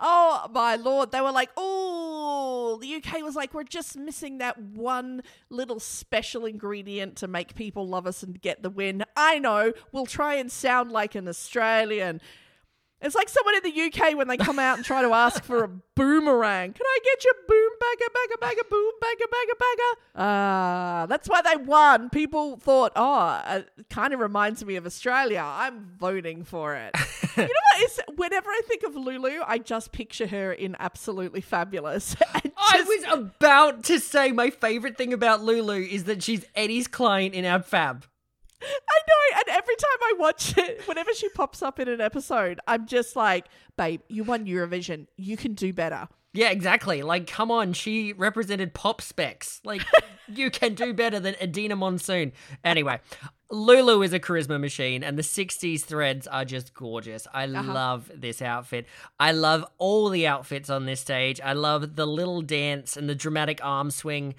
Oh 0.00 0.48
my 0.54 0.76
lord! 0.76 1.10
They 1.10 1.20
were 1.20 1.32
like, 1.32 1.50
"Oh, 1.56 2.78
the 2.80 2.94
UK 2.94 3.22
was 3.24 3.34
like, 3.34 3.52
we're 3.52 3.64
just 3.64 3.96
missing 3.96 4.38
that 4.38 4.60
one 4.60 5.22
little 5.50 5.80
special 5.80 6.46
ingredient 6.46 7.16
to 7.16 7.26
make 7.26 7.56
people 7.56 7.88
love 7.88 8.06
us 8.06 8.22
and 8.22 8.40
get 8.40 8.62
the 8.62 8.70
win." 8.70 9.02
I 9.16 9.40
know. 9.40 9.72
We'll 9.90 10.06
try 10.06 10.34
and 10.34 10.52
sound 10.52 10.92
like 10.92 11.16
an 11.16 11.26
Australian. 11.26 12.20
It's 13.02 13.14
like 13.14 13.28
someone 13.28 13.56
in 13.56 13.62
the 13.64 13.82
UK 13.82 14.16
when 14.16 14.28
they 14.28 14.36
come 14.36 14.58
out 14.58 14.76
and 14.76 14.84
try 14.86 15.02
to 15.02 15.12
ask 15.12 15.42
for 15.42 15.64
a 15.64 15.68
boomerang. 15.96 16.72
Can 16.72 16.86
I 16.86 16.98
get 17.04 17.24
your 17.24 17.34
boom 17.48 17.70
bagger 17.80 18.10
bagger 18.14 18.38
bagger 18.40 18.68
boom 18.70 18.92
bagger 19.00 19.26
bagger 19.30 19.58
bagger? 19.58 20.00
Ah, 20.16 21.06
that's 21.08 21.28
why 21.28 21.42
they 21.42 21.56
won. 21.56 22.10
People 22.10 22.56
thought, 22.56 22.92
oh, 22.94 23.42
it 23.48 23.68
kind 23.90 24.14
of 24.14 24.20
reminds 24.20 24.64
me 24.64 24.76
of 24.76 24.86
Australia. 24.86 25.42
I'm 25.44 25.90
voting 25.98 26.44
for 26.44 26.76
it. 26.76 26.94
you 27.36 27.42
know 27.42 27.48
what? 27.48 27.82
Is 27.82 28.00
whenever 28.16 28.48
I 28.48 28.60
think 28.68 28.84
of 28.84 28.94
Lulu, 28.94 29.40
I 29.46 29.58
just 29.58 29.90
picture 29.92 30.28
her 30.28 30.52
in 30.52 30.76
absolutely 30.78 31.40
fabulous. 31.40 32.16
And 32.44 32.52
I 32.56 32.82
was 32.82 33.04
about 33.18 33.84
to 33.84 33.98
say 33.98 34.32
my 34.32 34.48
favorite 34.50 34.96
thing 34.96 35.12
about 35.12 35.42
Lulu 35.42 35.74
is 35.82 36.04
that 36.04 36.22
she's 36.22 36.44
Eddie's 36.54 36.86
client 36.86 37.34
in 37.34 37.44
Ab 37.44 37.64
Fab. 37.66 38.06
I 38.62 38.98
know, 39.08 39.38
and 39.38 39.56
every 39.56 39.76
time 39.76 39.98
I 40.02 40.14
watch 40.18 40.56
it, 40.56 40.82
whenever 40.86 41.12
she 41.14 41.28
pops 41.30 41.62
up 41.62 41.80
in 41.80 41.88
an 41.88 42.00
episode, 42.00 42.60
I'm 42.66 42.86
just 42.86 43.16
like, 43.16 43.46
babe, 43.76 44.00
you 44.08 44.24
won 44.24 44.46
Eurovision. 44.46 45.06
You 45.16 45.36
can 45.36 45.54
do 45.54 45.72
better. 45.72 46.08
Yeah, 46.34 46.50
exactly. 46.50 47.02
Like, 47.02 47.26
come 47.26 47.50
on, 47.50 47.74
she 47.74 48.14
represented 48.14 48.72
pop 48.72 49.02
specs. 49.02 49.60
Like, 49.64 49.82
you 50.28 50.50
can 50.50 50.74
do 50.74 50.94
better 50.94 51.20
than 51.20 51.34
Edina 51.40 51.76
Monsoon. 51.76 52.32
Anyway, 52.64 53.00
Lulu 53.50 54.00
is 54.02 54.14
a 54.14 54.20
charisma 54.20 54.58
machine, 54.58 55.04
and 55.04 55.18
the 55.18 55.22
60s 55.22 55.82
threads 55.82 56.26
are 56.26 56.46
just 56.46 56.72
gorgeous. 56.72 57.26
I 57.34 57.44
uh-huh. 57.44 57.70
love 57.70 58.10
this 58.14 58.40
outfit. 58.40 58.86
I 59.20 59.32
love 59.32 59.66
all 59.76 60.08
the 60.08 60.26
outfits 60.26 60.70
on 60.70 60.86
this 60.86 61.00
stage. 61.00 61.38
I 61.42 61.52
love 61.52 61.96
the 61.96 62.06
little 62.06 62.40
dance 62.40 62.96
and 62.96 63.10
the 63.10 63.14
dramatic 63.14 63.62
arm 63.62 63.90
swing. 63.90 64.34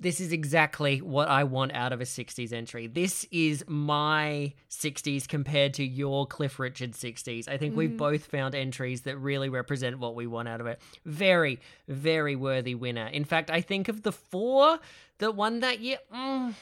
This 0.00 0.18
is 0.18 0.32
exactly 0.32 1.02
what 1.02 1.28
I 1.28 1.44
want 1.44 1.74
out 1.74 1.92
of 1.92 2.00
a 2.00 2.04
60s 2.04 2.54
entry. 2.54 2.86
This 2.86 3.26
is 3.30 3.62
my 3.68 4.54
60s 4.70 5.28
compared 5.28 5.74
to 5.74 5.84
your 5.84 6.26
Cliff 6.26 6.58
Richard 6.58 6.92
60s. 6.92 7.48
I 7.48 7.58
think 7.58 7.76
we've 7.76 7.98
both 7.98 8.24
found 8.24 8.54
entries 8.54 9.02
that 9.02 9.18
really 9.18 9.50
represent 9.50 9.98
what 9.98 10.14
we 10.14 10.26
want 10.26 10.48
out 10.48 10.62
of 10.62 10.66
it. 10.66 10.80
Very, 11.04 11.60
very 11.86 12.34
worthy 12.34 12.74
winner. 12.74 13.08
In 13.08 13.24
fact, 13.24 13.50
I 13.50 13.60
think 13.60 13.88
of 13.88 14.02
the 14.02 14.12
four 14.12 14.78
that 15.18 15.36
won 15.36 15.60
that 15.60 15.80
year. 15.80 15.98
Mm, 16.14 16.54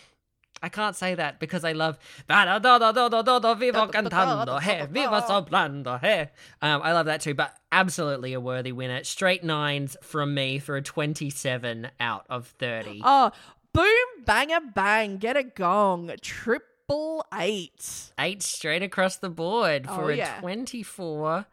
I 0.63 0.69
can't 0.69 0.97
say 0.97 1.15
that 1.15 1.39
because 1.41 1.65
I 1.65 1.73
love 1.73 1.99
vivo 2.29 3.87
cantando. 3.87 4.61
hey 4.61 4.87
viva 4.91 5.23
soplando. 5.23 6.01
Hey. 6.01 6.31
Um, 6.63 6.81
I 6.83 6.93
love 6.93 7.07
that 7.07 7.21
too 7.21 7.35
but 7.35 7.55
absolutely 7.73 8.33
a 8.33 8.41
worthy 8.41 8.73
winner. 8.73 9.05
Straight 9.05 9.45
nines 9.45 9.97
from 10.03 10.35
me 10.35 10.59
for 10.59 10.77
a 10.77 10.83
27 10.83 11.89
out 12.01 12.27
of 12.29 12.47
30 12.59 13.03
Oh, 13.05 13.31
boom, 13.73 14.25
bang, 14.25 14.53
a 14.53 14.61
bang, 14.61 15.19
get 15.19 15.37
a 15.37 15.43
gong, 15.45 16.11
triple 16.21 17.25
eight. 17.39 18.11
eight 18.19 18.43
straight 18.43 18.83
across 18.83 19.17
the 19.17 19.29
board 19.31 19.87
for 19.87 20.05
Oh, 20.05 20.09
a 20.09 20.15
yeah. 20.17 20.41
24 20.41 21.47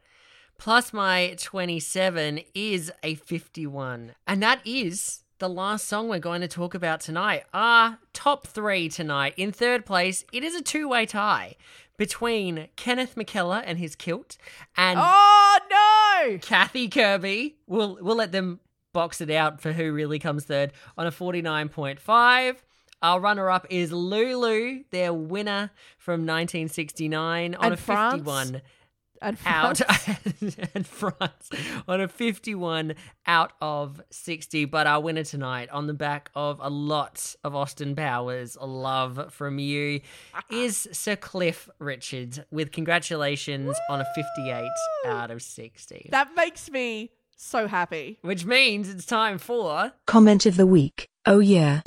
plus 0.58 0.94
my 0.94 1.36
27 1.38 2.40
is 2.54 2.92
a 3.04 3.16
51 3.16 4.14
and 4.26 4.42
that 4.42 4.62
is 4.66 5.24
the 5.40 5.50
last 5.50 5.88
song 5.88 6.08
we're 6.08 6.20
going 6.20 6.42
to 6.42 6.48
talk 6.48 6.74
about 6.74 7.02
tonight. 7.02 7.44
Our 7.54 8.00
top 8.14 8.48
three 8.48 8.90
tonight. 8.90 9.34
In 9.38 9.52
third 9.52 9.86
place, 9.86 10.24
it 10.32 10.44
is 10.44 10.56
a 10.56 10.62
two 10.62 10.88
way 10.88 11.06
tie 11.06 11.56
between 11.98 12.68
Kenneth 12.76 13.16
McKellar 13.16 13.64
and 13.66 13.78
his 13.78 13.96
kilt 13.96 14.38
and 14.78 15.00
Oh 15.02 15.60
no! 15.70 16.38
Kathy 16.40 16.88
Kirby. 16.88 17.58
We'll 17.68 17.98
we'll 18.02 18.16
let 18.16 18.32
them 18.32 18.60
box 18.94 19.20
it 19.20 19.30
out 19.30 19.60
for 19.60 19.74
who 19.74 19.92
really 19.92 20.20
comes 20.20 20.46
third 20.46 20.72
on 20.98 21.06
a 21.06 21.12
49.5. 21.12 22.56
Our 23.02 23.20
runner 23.20 23.50
up 23.50 23.68
is 23.70 23.92
Lulu, 23.92 24.84
their 24.90 25.14
winner 25.14 25.70
from 25.98 26.22
1969 26.22 27.56
on 27.56 27.66
And 27.66 27.74
a 27.74 27.78
France? 27.78 28.16
51 28.16 28.62
And 29.26 29.38
out 29.46 29.78
France- 29.78 30.58
and 30.76 30.86
France 30.88 31.50
on 31.88 32.00
a 32.00 32.08
51 32.08 32.94
out 33.26 33.54
of 33.60 34.02
60 34.12 34.66
but 34.66 34.86
our 34.88 35.02
winner 35.02 35.24
tonight 35.24 35.68
on 35.72 35.88
the 35.88 35.94
back 35.94 36.30
of 36.36 36.60
a 36.62 36.70
lot 36.70 37.36
of 37.44 37.56
Austin 37.56 37.96
Powers 37.96 38.56
love 38.62 39.34
from 39.34 39.58
you 39.58 40.02
is 40.52 40.88
Sir 40.92 41.16
Cliff 41.16 41.68
Richards 41.80 42.40
with 42.52 42.72
congratulations 42.72 43.76
on 43.90 44.00
a 44.02 44.06
58 44.16 44.70
out 45.08 45.32
of 45.32 45.42
60 45.42 46.10
that 46.12 46.30
makes 46.36 46.70
me 46.70 47.10
so 47.36 47.68
happy. 47.68 48.20
which 48.22 48.46
means 48.46 48.90
it's 48.90 49.06
time 49.06 49.38
for 49.38 49.92
Comment 50.08 50.46
of 50.46 50.56
the 50.56 50.66
week. 50.68 51.08
Oh 51.26 51.40
yeah. 51.40 51.82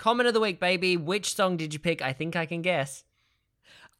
Comment 0.00 0.26
of 0.26 0.34
the 0.34 0.40
week 0.40 0.58
baby 0.58 0.96
which 0.96 1.34
song 1.36 1.56
did 1.56 1.72
you 1.72 1.78
pick 1.78 2.02
I 2.02 2.12
think 2.12 2.34
I 2.34 2.46
can 2.46 2.62
guess 2.62 3.04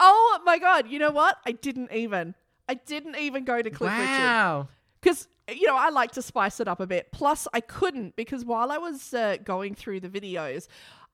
Oh 0.03 0.41
my 0.47 0.59
god! 0.59 0.89
You 0.89 0.99
know 0.99 1.11
what? 1.11 1.37
I 1.45 1.53
didn't 1.53 1.93
even. 1.93 2.35
I 2.67 2.73
didn't 2.75 3.17
even 3.17 3.45
go 3.45 3.61
to 3.61 3.69
Cliff 3.69 3.91
wow 3.93 4.69
because 4.99 5.29
you 5.53 5.67
know 5.67 5.77
I 5.77 5.91
like 5.91 6.13
to 6.13 6.23
spice 6.23 6.59
it 6.59 6.67
up 6.69 6.81
a 6.81 6.87
bit. 6.87 7.13
Plus, 7.13 7.47
I 7.53 7.61
couldn't 7.61 8.17
because 8.17 8.43
while 8.47 8.73
I 8.73 8.79
was 8.79 9.13
uh, 9.13 9.37
going 9.45 9.75
through 9.75 10.01
the 10.01 10.09
videos, 10.09 10.69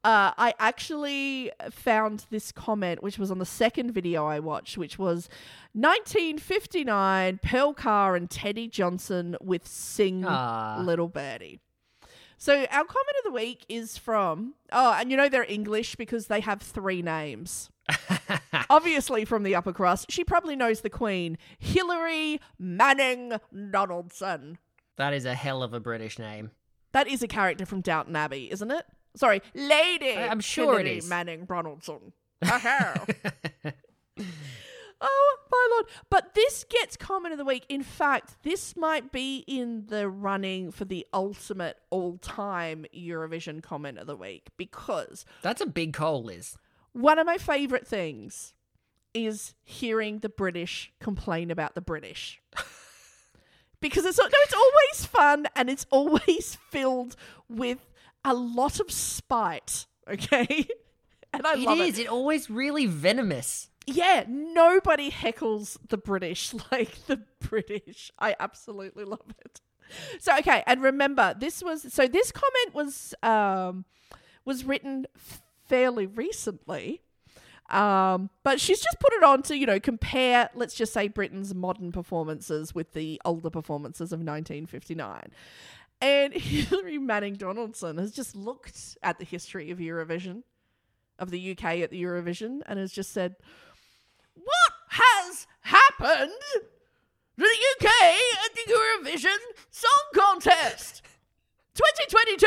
uh, 0.05 0.31
I 0.39 0.55
actually 0.61 1.51
found 1.69 2.27
this 2.31 2.53
comment, 2.53 3.03
which 3.03 3.19
was 3.19 3.33
on 3.33 3.41
the 3.41 3.45
second 3.45 3.91
video 3.91 4.25
I 4.25 4.39
watched, 4.39 4.79
which 4.79 5.01
was 5.01 5.29
1959 5.73 7.41
Pearl 7.43 7.75
Carr 7.75 8.15
and 8.15 8.31
Teddy 8.31 8.69
Johnson 8.69 9.37
with 9.41 9.67
"Sing 9.67 10.25
Ah. 10.25 10.79
Little 10.81 11.09
Birdie." 11.09 11.59
So 12.39 12.53
our 12.71 12.85
comment 12.85 13.17
of 13.19 13.25
the 13.25 13.33
week 13.33 13.65
is 13.69 13.97
from 13.97 14.55
oh, 14.73 14.93
and 14.99 15.11
you 15.11 15.17
know 15.17 15.29
they're 15.29 15.45
English 15.49 15.97
because 15.97 16.27
they 16.27 16.41
have 16.41 16.61
three 16.61 17.03
names. 17.03 17.71
Obviously 18.71 19.25
from 19.25 19.43
the 19.43 19.55
upper 19.55 19.73
crust. 19.73 20.11
She 20.11 20.25
probably 20.25 20.57
knows 20.57 20.81
the 20.81 20.91
Queen, 20.91 21.39
Hillary 21.59 22.41
Manning 22.59 23.35
Donaldson. 23.71 24.59
that 24.97 25.13
is 25.13 25.25
a 25.25 25.35
hell 25.35 25.63
of 25.63 25.73
a 25.73 25.81
British 25.81 26.19
name 26.19 26.51
That 26.93 27.07
is 27.07 27.23
a 27.23 27.29
character 27.29 27.65
from 27.65 27.81
Downton 27.81 28.17
Abbey, 28.17 28.51
isn't 28.51 28.71
it? 28.71 28.85
Sorry, 29.15 29.41
Lady. 29.55 30.11
I- 30.13 30.29
I'm 30.29 30.41
sure 30.41 30.79
it 30.81 30.87
Hilary. 30.87 31.09
Manning 31.09 31.45
Donaldson. 31.47 32.13
Aha. 32.45 33.05
Uh-huh. 33.69 33.71
oh 35.01 35.37
my 35.46 35.46
lord! 35.46 35.46
But 35.46 35.46
this 36.47 36.65
gets 36.65 36.97
comment 36.97 37.33
of 37.33 37.39
the 37.39 37.45
week. 37.45 37.67
In 37.69 37.83
fact, 37.83 38.37
this 38.43 38.77
might 38.77 39.13
be 39.13 39.45
in 39.47 39.87
the 39.87 40.09
running 40.09 40.71
for 40.71 40.85
the 40.85 41.07
ultimate 41.13 41.79
all-time 41.91 42.87
Eurovision 42.97 43.63
comment 43.63 43.99
of 43.99 44.07
the 44.07 44.17
week 44.17 44.49
because 44.57 45.25
that's 45.43 45.61
a 45.61 45.67
big 45.67 45.93
call 45.93 46.23
Liz 46.23 46.57
one 46.97 47.19
of 47.19 47.27
my 47.27 47.37
favorite 47.37 47.87
things 47.87 48.55
is 49.13 49.55
hearing 49.63 50.21
the 50.21 50.31
British 50.31 50.93
complain 50.99 51.51
about 51.51 51.75
the 51.75 51.81
British. 51.83 52.41
because 53.81 54.07
it's 54.07 54.19
no, 54.19 54.25
it's 54.27 54.55
always 54.55 55.07
fun 55.07 55.47
and 55.55 55.69
it's 55.69 55.87
always 55.91 56.57
filled 56.71 57.17
with 57.51 57.87
a 58.25 58.33
lot 58.33 58.81
of 58.81 58.91
spite, 58.91 59.87
okay? 60.09 60.67
And 61.33 61.47
I 61.47 61.53
It 61.55 61.59
love 61.61 61.79
is. 61.81 61.99
it. 61.99 62.03
It 62.03 62.09
always 62.09 62.49
really 62.49 62.87
venomous. 62.87 63.69
Yeah, 63.87 64.25
nobody 64.29 65.11
heckles 65.11 65.79
the 65.89 65.97
British 65.97 66.55
like 66.73 67.07
the 67.07 67.23
British. 67.41 68.11
I 68.19 68.35
absolutely 68.39 69.05
love 69.05 69.35
it. 69.45 69.61
So 70.19 70.37
okay, 70.39 70.65
and 70.67 70.83
remember 70.83 71.35
this 71.39 71.63
was 71.63 71.93
so 71.93 72.09
this 72.09 72.33
comment 72.33 72.75
was 72.75 73.15
um 73.23 73.85
was 74.45 74.65
written 74.65 75.07
fairly 75.69 76.07
recently. 76.07 77.03
Um, 77.71 78.31
but 78.45 78.61
she's 78.61 78.81
just 78.81 79.01
put 79.01 79.13
it 79.15 79.25
on 79.25 79.43
to, 79.43 79.57
you 79.59 79.67
know, 79.67 79.81
compare, 79.81 80.51
let's 80.55 80.75
just 80.75 80.93
say, 80.93 81.09
Britain's 81.09 81.53
modern 81.53 81.91
performances 81.91 82.75
with 82.75 82.93
the 82.93 83.21
older 83.25 83.51
performances 83.51 84.13
of 84.13 84.21
1959. 84.21 85.33
And 86.01 86.33
Hilary 86.35 86.99
Manning 86.99 87.35
Donaldson 87.35 87.99
has 87.99 88.13
just 88.13 88.37
looked 88.37 88.97
at 89.03 89.19
the 89.19 89.25
history 89.25 89.73
of 89.73 89.79
Eurovision, 89.79 90.43
of 91.19 91.31
the 91.31 91.51
UK 91.53 91.65
at 91.81 91.91
the 91.91 92.01
Eurovision, 92.01 92.61
and 92.67 92.79
has 92.79 92.93
just 92.93 93.13
said, 93.13 93.35
What 94.37 94.73
has 94.89 95.47
happened 95.63 96.33
to 96.53 96.63
the 97.37 97.45
UK 97.45 97.87
at 98.45 98.55
the 98.55 98.73
Eurovision 98.73 99.39
Song 99.71 100.05
Contest? 100.15 101.03
2022 101.75 102.47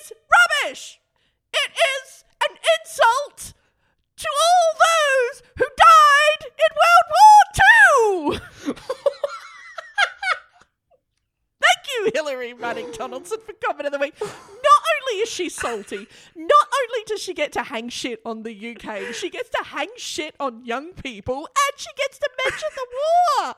is 0.00 0.12
rubbish! 0.64 1.00
It 1.52 1.70
is 1.72 2.24
an 2.48 2.56
insult 2.78 3.54
to 4.16 4.28
all 4.28 4.74
those 4.86 5.42
who 5.56 5.66
died 5.76 6.42
in 6.58 6.70
World 6.82 7.08
War 7.14 8.40
II! 8.40 8.74
Thank 11.62 11.82
you, 11.94 12.10
Hillary 12.14 12.54
Manning 12.54 12.90
Donaldson, 12.92 13.38
for 13.44 13.52
comment 13.64 13.86
of 13.86 13.92
the 13.92 13.98
week. 13.98 14.14
Only 15.08 15.22
is 15.22 15.28
she 15.30 15.48
salty, 15.48 16.06
not 16.34 16.66
only 16.84 17.04
does 17.06 17.20
she 17.20 17.34
get 17.34 17.52
to 17.52 17.62
hang 17.62 17.88
shit 17.88 18.20
on 18.24 18.42
the 18.42 18.52
UK, 18.76 19.14
she 19.14 19.30
gets 19.30 19.50
to 19.50 19.62
hang 19.64 19.88
shit 19.96 20.34
on 20.40 20.64
young 20.64 20.92
people, 20.94 21.46
and 21.46 21.78
she 21.80 21.90
gets 21.96 22.18
to 22.18 22.30
mention 22.44 22.68
the 22.74 22.86
war. 23.42 23.54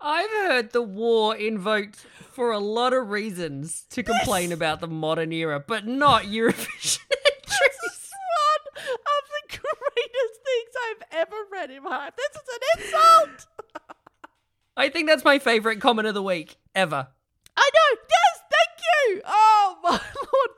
I've 0.00 0.30
heard 0.30 0.72
the 0.72 0.82
war 0.82 1.34
invoked 1.36 1.96
for 2.32 2.52
a 2.52 2.58
lot 2.58 2.92
of 2.92 3.10
reasons 3.10 3.84
to 3.90 4.02
complain 4.02 4.52
about 4.52 4.80
the 4.80 4.86
modern 4.88 5.32
era, 5.32 5.62
but 5.66 5.86
not 5.86 6.22
Eurovision 6.24 6.54
This 6.80 6.98
entries. 7.10 7.78
is 7.86 8.10
one 8.44 8.84
of 8.94 9.22
the 9.50 9.58
greatest 9.58 10.40
things 10.44 10.70
I've 10.88 11.18
ever 11.20 11.36
read 11.52 11.70
in 11.70 11.82
my 11.82 11.90
life. 11.98 12.14
This 12.16 12.30
is 12.42 12.48
an 12.48 12.84
insult. 12.84 13.46
I 14.76 14.88
think 14.88 15.08
that's 15.08 15.24
my 15.24 15.38
favorite 15.40 15.80
comment 15.80 16.06
of 16.06 16.14
the 16.14 16.22
week 16.22 16.56
ever. 16.74 17.08
I 17.56 17.70
know. 17.74 18.00
Yes, 18.08 18.42
thank 18.52 18.80
you. 19.16 19.22
Oh 19.26 19.76
my 19.82 19.90
lord, 19.90 20.50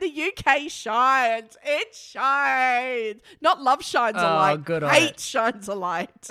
when 0.00 0.10
the 0.10 0.22
UK 0.22 0.70
shines, 0.70 1.56
it 1.64 1.94
shines. 1.94 3.20
Not 3.40 3.62
love 3.62 3.82
shines 3.82 4.16
a 4.16 4.20
Oh, 4.20 4.34
light. 4.34 4.64
good 4.64 4.82
Hate 4.82 5.10
it. 5.10 5.20
shines 5.20 5.68
a 5.68 5.74
light. 5.74 6.10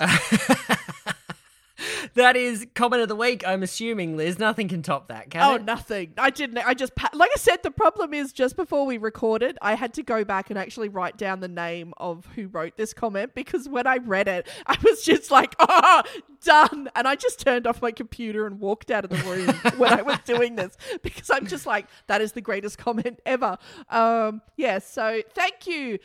That 2.14 2.36
is 2.36 2.66
comment 2.74 3.02
of 3.02 3.08
the 3.08 3.16
week. 3.16 3.42
I'm 3.46 3.62
assuming, 3.64 4.16
Liz. 4.16 4.38
Nothing 4.38 4.68
can 4.68 4.82
top 4.82 5.08
that, 5.08 5.30
can 5.30 5.42
Oh, 5.42 5.54
it? 5.56 5.64
nothing. 5.64 6.12
I 6.16 6.30
didn't. 6.30 6.58
I 6.58 6.72
just 6.74 6.92
like 7.12 7.30
I 7.34 7.38
said. 7.38 7.62
The 7.64 7.70
problem 7.72 8.14
is 8.14 8.32
just 8.32 8.54
before 8.56 8.86
we 8.86 8.98
recorded, 8.98 9.58
I 9.60 9.74
had 9.74 9.92
to 9.94 10.02
go 10.02 10.24
back 10.24 10.48
and 10.50 10.58
actually 10.58 10.88
write 10.88 11.16
down 11.16 11.40
the 11.40 11.48
name 11.48 11.92
of 11.96 12.26
who 12.34 12.46
wrote 12.48 12.76
this 12.76 12.94
comment 12.94 13.34
because 13.34 13.68
when 13.68 13.86
I 13.86 13.96
read 13.96 14.28
it, 14.28 14.48
I 14.66 14.76
was 14.84 15.02
just 15.02 15.30
like, 15.32 15.56
"Oh, 15.58 16.02
done!" 16.44 16.88
And 16.94 17.08
I 17.08 17.16
just 17.16 17.40
turned 17.40 17.66
off 17.66 17.82
my 17.82 17.90
computer 17.90 18.46
and 18.46 18.60
walked 18.60 18.90
out 18.92 19.04
of 19.04 19.10
the 19.10 19.16
room 19.28 19.48
when 19.78 19.92
I 19.92 20.02
was 20.02 20.18
doing 20.24 20.54
this 20.54 20.76
because 21.02 21.30
I'm 21.30 21.46
just 21.48 21.66
like, 21.66 21.86
"That 22.06 22.20
is 22.20 22.32
the 22.32 22.40
greatest 22.40 22.78
comment 22.78 23.20
ever." 23.26 23.58
Um, 23.90 24.40
yeah. 24.56 24.78
So 24.78 25.20
thank 25.34 25.66
you, 25.66 25.98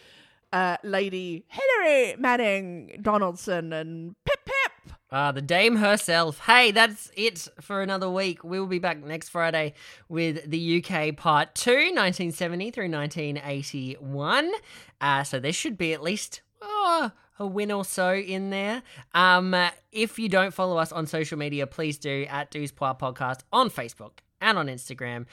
uh, 0.53 0.77
Lady 0.83 1.45
Hillary 1.47 2.15
Manning 2.17 2.99
Donaldson 3.03 3.73
and 3.73 4.15
Pip 4.25 4.39
Ah, 5.11 5.31
the 5.31 5.41
dame 5.41 5.77
herself. 5.77 6.37
Hey, 6.39 6.69
that's 6.69 7.11
it 7.15 7.47
for 7.59 7.81
another 7.81 8.07
week. 8.07 8.43
We 8.43 8.59
will 8.59 8.67
be 8.67 8.77
back 8.77 9.03
next 9.03 9.29
Friday 9.29 9.73
with 10.07 10.47
the 10.47 10.83
UK 10.83 11.15
part 11.17 11.55
two, 11.55 11.71
1970 11.71 12.69
through 12.69 12.91
1981. 12.91 14.51
Uh, 15.01 15.23
so 15.23 15.39
there 15.39 15.51
should 15.51 15.79
be 15.79 15.93
at 15.93 16.03
least 16.03 16.41
oh, 16.61 17.11
a 17.39 17.47
win 17.47 17.71
or 17.71 17.83
so 17.83 18.13
in 18.13 18.51
there. 18.51 18.83
Um, 19.15 19.55
uh, 19.55 19.71
if 19.91 20.19
you 20.19 20.29
don't 20.29 20.53
follow 20.53 20.77
us 20.77 20.91
on 20.91 21.07
social 21.07 21.39
media, 21.39 21.65
please 21.65 21.97
do 21.97 22.27
at 22.29 22.51
Poir 22.51 22.93
Podcast 22.93 23.39
on 23.51 23.71
Facebook 23.71 24.19
and 24.41 24.57
on 24.57 24.67
Instagram. 24.67 25.25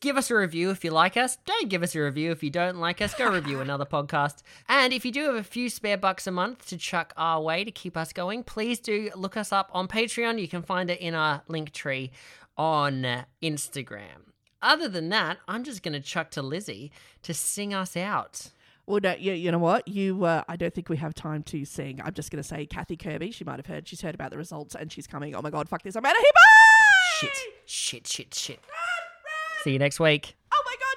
Give 0.00 0.16
us 0.16 0.30
a 0.30 0.36
review 0.36 0.70
if 0.70 0.84
you 0.84 0.90
like 0.90 1.16
us. 1.16 1.36
Don't 1.46 1.68
give 1.68 1.82
us 1.82 1.94
a 1.94 2.00
review 2.00 2.30
if 2.30 2.42
you 2.42 2.50
don't 2.50 2.78
like 2.78 3.00
us. 3.00 3.14
Go 3.14 3.30
review 3.30 3.60
another 3.62 3.84
podcast. 3.84 4.42
And 4.68 4.92
if 4.92 5.04
you 5.04 5.12
do 5.12 5.24
have 5.24 5.34
a 5.34 5.42
few 5.42 5.70
spare 5.70 5.96
bucks 5.96 6.26
a 6.26 6.30
month 6.30 6.66
to 6.68 6.76
chuck 6.76 7.12
our 7.16 7.40
way 7.40 7.64
to 7.64 7.70
keep 7.70 7.96
us 7.96 8.12
going, 8.12 8.42
please 8.42 8.78
do 8.80 9.10
look 9.16 9.36
us 9.36 9.52
up 9.52 9.70
on 9.72 9.88
Patreon. 9.88 10.40
You 10.40 10.48
can 10.48 10.62
find 10.62 10.90
it 10.90 11.00
in 11.00 11.14
our 11.14 11.42
link 11.48 11.72
tree 11.72 12.10
on 12.56 13.24
Instagram. 13.42 14.32
Other 14.60 14.88
than 14.88 15.08
that, 15.10 15.38
I'm 15.46 15.62
just 15.64 15.82
going 15.82 15.92
to 15.92 16.00
chuck 16.00 16.30
to 16.32 16.42
Lizzie 16.42 16.90
to 17.22 17.32
sing 17.32 17.72
us 17.72 17.96
out. 17.96 18.50
Well, 18.86 19.00
no, 19.02 19.14
you, 19.14 19.34
you 19.34 19.52
know 19.52 19.58
what? 19.58 19.86
You, 19.86 20.24
uh, 20.24 20.42
I 20.48 20.56
don't 20.56 20.74
think 20.74 20.88
we 20.88 20.96
have 20.96 21.14
time 21.14 21.42
to 21.44 21.64
sing. 21.64 22.00
I'm 22.02 22.14
just 22.14 22.30
going 22.30 22.42
to 22.42 22.48
say 22.48 22.64
Kathy 22.66 22.96
Kirby. 22.96 23.30
She 23.30 23.44
might 23.44 23.58
have 23.58 23.66
heard. 23.66 23.86
She's 23.86 24.00
heard 24.00 24.14
about 24.14 24.30
the 24.30 24.38
results 24.38 24.74
and 24.74 24.90
she's 24.90 25.06
coming. 25.06 25.34
Oh 25.34 25.42
my 25.42 25.50
God, 25.50 25.68
fuck 25.68 25.82
this. 25.82 25.94
I'm 25.94 26.04
out 26.04 26.12
of 26.12 26.18
here. 26.18 26.30
Bye! 26.34 26.87
Shit. 27.20 27.30
Shit, 27.66 28.06
shit, 28.06 28.34
shit. 28.34 28.60
Run, 28.62 28.78
run. 29.24 29.62
See 29.64 29.72
you 29.72 29.78
next 29.78 29.98
week. 29.98 30.36
Oh 30.54 30.62
my 30.64 30.74
god. 30.78 30.87